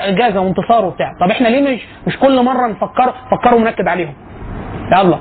[0.08, 1.12] إجازة وانتصار وبتاع.
[1.20, 4.14] طب إحنا ليه مش مش كل مرة نفكر فكروا ونكد عليهم؟
[4.92, 5.18] يلا.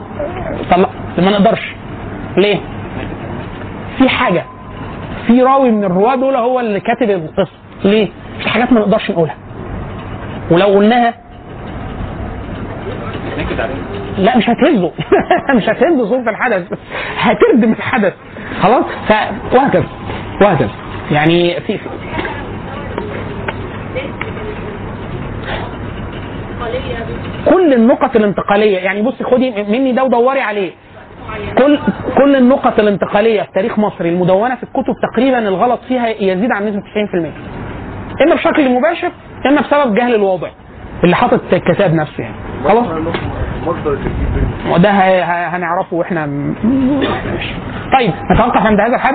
[0.71, 1.75] طلع ما نقدرش.
[2.37, 2.57] ليه؟
[3.97, 4.45] في حاجة.
[5.27, 7.51] في راوي من الرواة دول هو اللي كاتب القصة.
[7.83, 8.07] ليه؟
[8.39, 9.35] في حاجات ما نقدرش نقولها.
[10.51, 11.13] ولو قلناها
[14.17, 14.91] لا مش هتهزه
[15.57, 16.63] مش هتهز صورة الحدث.
[17.17, 18.13] هتردم الحدث.
[18.61, 19.11] خلاص؟ ف
[19.55, 19.85] وهكذا
[20.41, 20.69] وهكذا
[21.11, 21.79] يعني في-
[27.49, 30.71] كل النقط الانتقالية يعني بصي خدي مني ده ودوري عليه.
[31.57, 31.79] كل
[32.17, 36.81] كل النقط الانتقالية في تاريخ مصر المدونة في الكتب تقريبا الغلط فيها يزيد عن نسبة
[36.81, 37.31] 90%
[38.21, 39.11] إما بشكل مباشر
[39.45, 40.47] إما بسبب جهل الواضع
[41.03, 42.35] اللي حاطط الكتاب نفسه يعني.
[42.67, 42.85] خلاص.
[44.71, 44.91] وده
[45.47, 46.25] هنعرفه وإحنا.
[47.99, 49.13] طيب نتوقف عند هذا الحد.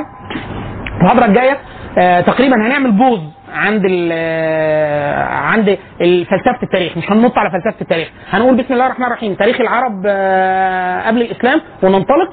[1.01, 1.59] المحاضره الجاية
[1.99, 3.21] آه تقريبا هنعمل بوز
[3.55, 6.97] عند ال آه، عند فلسفه التاريخ.
[6.97, 8.09] مش هننط على فلسفة التاريخ.
[8.31, 9.35] هنقول بسم الله الرحمن الرحيم.
[9.35, 12.31] تاريخ العرب آه قبل الإسلام وننطلق.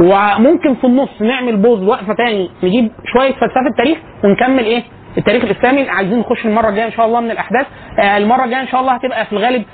[0.00, 4.82] وممكن في النص نعمل بوز وقفة تاني نجيب شوية فلسفة تاريخ ونكمل إيه؟
[5.18, 5.88] التاريخ الإسلامي.
[5.90, 7.66] عايزين نخش المرة الجاية إن شاء الله من الأحداث.
[7.98, 9.64] آه المرة الجاية إن شاء الله هتبقى في الغالب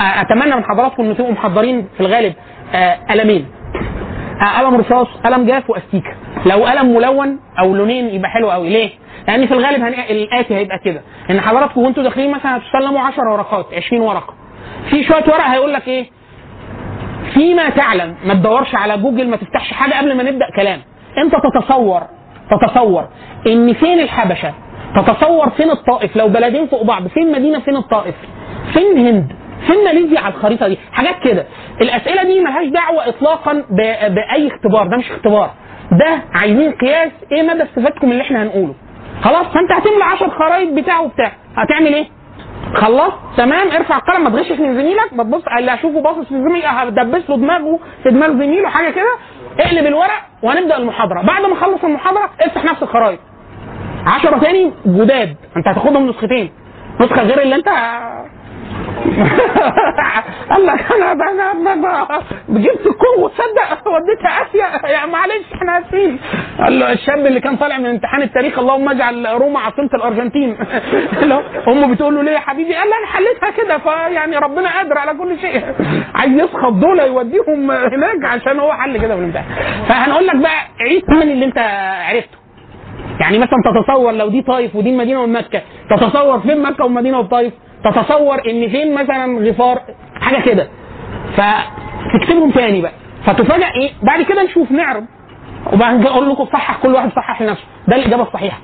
[0.00, 2.34] أتمنى من حضراتكم إن تبقوا محضرين في الغالب
[2.74, 3.46] آه قلمين.
[4.42, 6.12] آه، قلم رصاص قلم جاف وأستيكة.
[6.46, 8.68] لو قلم ملون أو لونين يبقى حلو قوي.
[8.68, 8.90] ليه؟
[9.28, 9.94] لأن في الغالب هن...
[10.10, 11.00] الآتي هيبقى كده.
[11.30, 14.34] إن حضراتكم وأنتوا داخلين مثلا هتسلموا 10 ورقات 20 ورقة.
[14.90, 16.06] في شوية ورق هيقول لك إيه؟
[17.34, 20.80] فيما تعلم ما تدورش على جوجل ما تفتحش حاجة قبل ما نبدأ كلام.
[21.24, 22.02] أنت تتصور
[22.50, 23.08] تتصور
[23.46, 24.54] إن فين الحبشة؟
[24.96, 28.14] تتصور فين الطائف؟ لو بلدين فوق بعض فين مدينة؟ فين الطائف؟
[28.72, 29.32] فين الهند
[29.66, 30.78] فين ماليزيا على الخريطة دي.
[30.92, 31.46] حاجات كده.
[31.80, 33.64] الأسئلة دي ملهاش دعوة اطلاقا.
[34.08, 34.86] بأي اختبار.
[34.86, 35.50] ده مش اختبار.
[35.92, 38.74] ده عايزين قياس إيه مدى استفادتكم اللي إحنا هنقوله.
[39.22, 41.32] خلاص؟ فأنت هتملى 10 خرايط بتاع وبتاع.
[41.56, 42.06] هتعمل إيه؟
[42.74, 44.24] خلصت تمام؟ ارفع القلم.
[44.24, 45.12] ما تغشش من زميلك.
[45.12, 45.42] ما تبص.
[45.58, 49.16] اللي هشوفه باصص في زميلي هدبس له دماغه في دماغ زميله حاجة كده.
[49.60, 51.22] اقلب الورق وهنبدأ المحاضرة.
[51.22, 53.18] بعد ما اخلص المحاضرة افتح نفس الخرايط.
[54.06, 55.36] 10 تاني جداد.
[55.56, 56.50] أنت هتاخدهم نسختين.
[57.00, 57.68] نسخة غير اللي أنت
[60.50, 61.14] قال لك أنا
[62.48, 66.18] جبت الكونغو تصدق وديتها اسيا يعني معلش إحنا آسفين.
[66.60, 70.56] قال له الشاب اللي كان طالع من امتحان التاريخ اللهم اجعل روما عاصمة الأرجنتين.
[71.68, 75.38] امه بتقول له ليه يا حبيبي؟ قال أنا حليتها كده فيعني ربنا قادر على كل
[75.40, 75.64] شيء.
[76.18, 79.46] عايز يسخط دول يوديهم هناك عشان هو حل كده في الامتحان.
[79.88, 81.58] فهنقول لك بقى عيد من اللي انت
[82.08, 82.36] عرفته.
[83.20, 85.62] يعني مثلا تتصور لو دي طائف ودي المدينة والمكة.
[85.90, 87.52] تتصور فين مكة والمدينه والطائف
[87.90, 89.82] تتصور إن فين مثلا غفار
[90.20, 90.68] حاجة كده.
[91.36, 92.92] فتكتبهم تاني بقى.
[93.24, 95.04] فتفاجئ إيه؟ بعد كده نشوف نعرض.
[95.72, 97.64] وبعد كده أقول لكم صحح كل واحد صحح لنفسه.
[97.88, 98.58] ده الإجابة الصحيحة.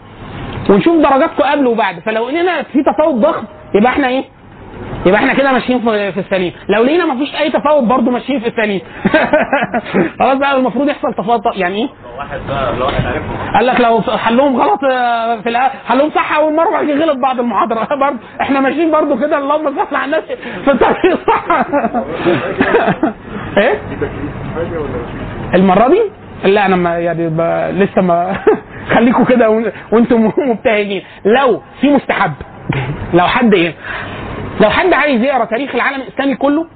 [0.71, 2.01] ونشوف درجاتكم قبل وبعد.
[2.01, 3.45] فلو لقينا في تفاوت ضخم
[3.75, 4.25] يبقى إحنا إيه؟
[5.07, 5.81] يبقى إحنا كده ماشيين
[6.13, 8.81] في السليم لو لقينا مفيش أي تفاوت برضه ماشيين في السليم
[10.21, 11.89] خلاص بقى المفروض يحصل تفاوت يعني إيه
[12.19, 15.59] واحد بقى لو واحد عارفهم قال لك لو حلهم غلط آه، في.
[15.89, 20.05] حلهم صح أول مرة غلط بعد المحاضرة برضه إحنا ماشيين برضه كده اللهم صل على
[20.05, 20.25] الناس
[20.65, 21.45] في الطريق الصح
[23.59, 23.81] إيه؟
[25.55, 26.03] المرة دي
[26.45, 27.29] لا أنا ما يعني.
[27.73, 28.37] لسه ما
[28.95, 32.33] خليكم كده وان- وأنتم مبتهجين لو في مستحب
[33.15, 33.75] لو حد إيه
[34.61, 36.67] لو حد عايز يقرأ تاريخ العالم الإسلامي كله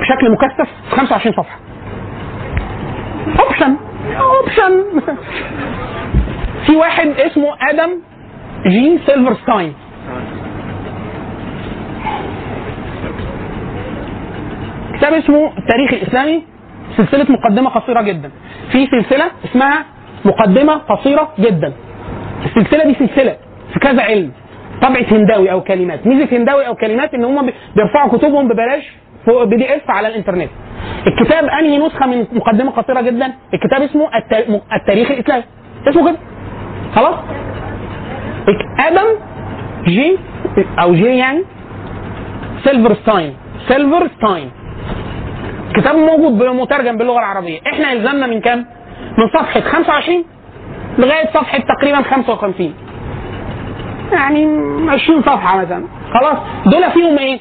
[0.00, 1.58] بشكل مكثف في 25 صفحة.
[3.40, 3.76] option
[4.20, 4.84] option
[6.66, 7.90] في واحد اسمه آدم
[8.66, 9.74] جي سيلفرستاين
[14.94, 16.42] كتاب اسمه التاريخ الإسلامي
[16.96, 18.30] سلسلة مقدمة قصيرة جدا.
[18.72, 19.84] في سلسلة اسمها
[20.24, 21.72] مقدمة قصيرة جدا.
[22.44, 23.36] السلسلة دي سلسلة
[23.72, 24.32] في كذا علم.
[24.82, 26.06] طبعه هنداوي أو كلمات.
[26.06, 28.92] ميزة هنداوي أو كلمات إن هم بيرفعوا كتبهم ببلاش
[29.26, 30.48] فوق PDF على الإنترنت.
[31.06, 35.44] الكتاب أنهي نسخة من مقدمة قصيره جدا؟ الكتاب اسمه التا- التاريخ الإسلامي.
[35.88, 36.18] اسمه كده.
[36.94, 37.14] خلاص؟
[38.78, 39.06] آدم
[39.84, 40.18] جي
[40.78, 41.44] أو جي يعني
[42.64, 43.34] سيلفرستاين.
[43.68, 44.50] سيلفرستاين.
[45.76, 47.58] كتاب موجود مترجم باللغة العربية.
[47.66, 48.58] إحنا الزمنا من كام؟
[49.18, 50.24] من صفحة 25
[50.98, 52.74] لغاية صفحة تقريبا 55
[54.12, 54.46] يعني
[54.90, 55.84] 20 صفحة مثلا
[56.14, 57.40] خلاص دول فيهم إيه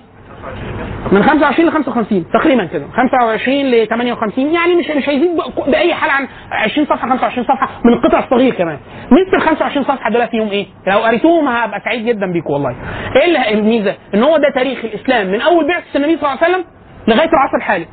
[1.12, 5.30] من 25 ل 55 تقريبا كده 25 ل 58 يعني مش مش هيزيد
[5.68, 8.78] بأي حال عن 20 صفحة 25 صفحة من القطع الصغير كمان
[9.12, 12.76] مثل ال 25 صفحة دول فيهم إيه؟ لو قريتوهم هبقى سعيد جدا بيكم والله.
[13.16, 16.66] إيه الميزة؟ إن هو ده تاريخ الإسلام من أول بعثة النبي صلى الله عليه وسلم
[17.08, 17.86] لغاية العصر الحالي.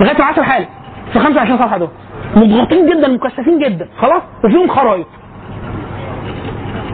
[0.00, 0.66] لغاية العصر الحالي
[1.12, 1.88] في 25 صفحة دول.
[2.36, 5.06] مضغوطين جدا مكثفين جدا خلاص وفيهم خرايط.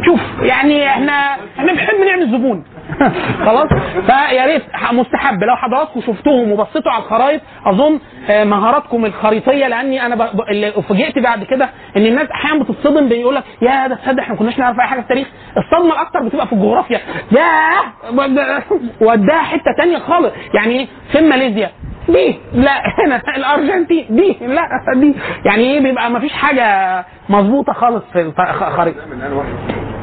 [0.04, 2.64] شوف يعني إحنا إحنا بنحب نعمل زبون.
[3.46, 3.68] خلاص؟
[4.06, 4.62] فيا ريت
[4.92, 5.42] مستحب.
[5.44, 8.00] لو حضراتكم شفتوهم وبصيتوا على الخرايط أظن
[8.30, 13.34] آه، مهاراتكم الخريطية لأني أنا ب- اللي فوجئت بعد كده إن الناس أحيانا بتتصدم بيقول
[13.34, 15.28] لك يا ده تصدق إحنا ما كناش نعرف أي حاجة في التاريخ.
[15.56, 17.00] الصدمة الاكثر بتبقى في الجغرافيا.
[17.32, 18.10] ياه
[19.08, 20.32] وداها حتة تانية خالص.
[20.54, 21.70] يعني إيه؟ فين ماليزيا؟
[22.08, 22.38] دي.
[22.52, 22.70] لا
[23.04, 23.22] هنا.
[23.36, 24.06] الأرجنتين.
[24.10, 24.36] دي.
[24.40, 24.62] لا
[24.96, 25.14] دي.
[25.44, 29.00] يعني إيه؟ بيبقى ما فيش حاجة مظبوطة خالص في الخريطه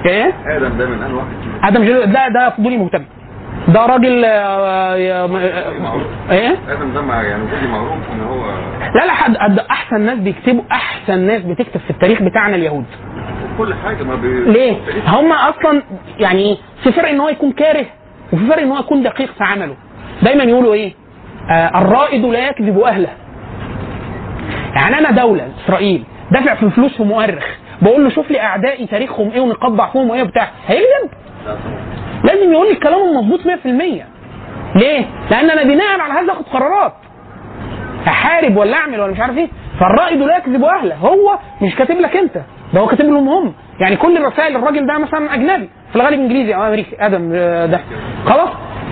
[0.05, 1.27] إيه آدم ده من ان واحد
[1.63, 3.03] آدم جلو ده ده فضولي مهتم
[3.67, 8.45] ده راجل آه، آه، آه، إيه؟ آدم ده يعني فضي معروف إن هو
[8.95, 12.85] لا لا حد أحسن ناس بيكتبوا أحسن ناس بتكتب في التاريخ بتاعنا اليهود.
[13.57, 14.51] كل حاجة ما بي...
[14.51, 14.75] ليه؟
[15.07, 15.81] هم أصلا
[16.19, 17.85] يعني في فرق إن هو يكون كاره
[18.33, 19.75] وفي فرق إن هو يكون دقيق في عمله.
[20.23, 20.93] دايما يقولوا إيه؟
[21.49, 23.09] آه الرائد لا يكذب أهله.
[24.75, 27.45] يعني أنا دولة إسرائيل دافع في فلوس في مؤرخ.
[27.81, 30.47] بقول له شوف لي أعدائي تاريخهم إيه ونقاط ضعفهم وإيه وبتاع.
[30.67, 31.09] هيكذب.
[32.23, 33.45] لازم يقول لي الكلام المظبوط 100%
[34.75, 36.93] ليه؟ لأن أنا بناء على هذا آخد قرارات.
[38.07, 39.47] أحارب ولا أعمل ولا مش عارف إيه.
[39.79, 40.95] فالرائد لا يكذب أهله.
[40.95, 42.37] هو مش كاتب لك أنت.
[42.73, 43.53] ده هو كاتب لهم هم.
[43.79, 45.69] يعني كل الرسائل الراجل ده مثلا أجنبي.
[45.89, 46.55] في الغالب إنجليزي.
[46.55, 46.95] أو أمريكي.
[46.99, 47.79] آدم آه، ده.
[48.25, 48.49] خلاص؟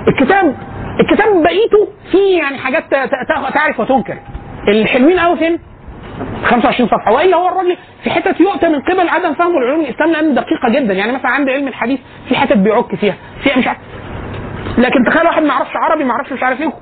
[0.07, 0.55] الكتاب
[0.99, 2.83] الكتاب بقيته فيه يعني حاجات
[3.53, 4.17] تعرف وتنكر.
[4.67, 5.59] الحلوين قوي فين؟
[6.43, 7.13] 25 صفحة.
[7.13, 10.93] وإلا هو الراجل في حتت يؤتى من قبل عدم فهمه لعلوم الإسلام لأن دقيقة جدا.
[10.93, 11.99] يعني مثلا عند علم الحديث
[12.29, 13.15] في حتت بيعك فيها.
[13.43, 13.79] فيها مش عارف.
[14.77, 16.73] لكن تخيل واحد ما يعرفش عربي ما يعرفش مش عارف إيه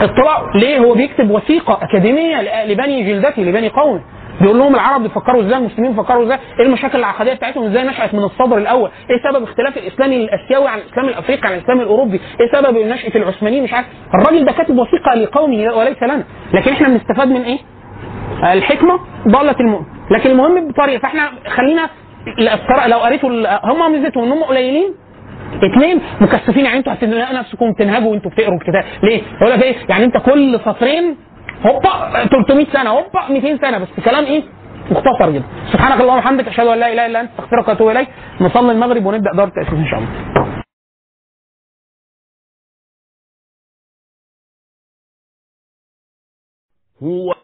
[0.00, 4.00] اطلاع ليه هو بيكتب وثيقة أكاديمية لبني جلدته لبني قومه.
[4.40, 8.24] بيقول لهم العرب بيفكروا إزاي المسلمين بيفكروا إزاي إيه المشاكل العقدية بتاعتهم إزاي نشأت من
[8.24, 8.90] الصدر الأول.
[9.10, 13.62] إيه سبب اختلاف الاسلام الآسيوي عن الإسلام الأفريقي عن الإسلام الأوروبي؟ إيه سبب نشاه العثمانيين؟
[13.64, 13.86] مش عارف.
[14.14, 16.24] الراجل ده كاتب وثيقة لقومه وليس لنا.
[16.54, 17.58] لكن إحنا بنستفاد من إيه؟
[18.44, 21.90] الحكمة ضلت المؤمن لكن المهم بطريقة فاحنا خلينا
[22.86, 23.30] لو قريتوا
[23.72, 24.94] هم ميزتهم انهم قليلين
[25.64, 30.04] اثنين مكثفين يعني أنتوا هتلاقوا نفسكم تنهجوا وانتوا بتقروا الكتاب ليه؟ يقول لك إيه؟ يعني
[30.04, 31.16] انت كل سطرين
[31.66, 34.42] هوبا 300 سنة هوبا 200 سنة بس كلام إيه؟
[34.90, 38.08] مختصر جدا سبحانك اللهم وبحمدك أشهد أن لا إله إلا أنت أستغفرك وأتوب إليك
[38.40, 40.52] نصلي المغرب ونبدأ دار التأسيس إن شاء الله
[47.02, 47.34] هو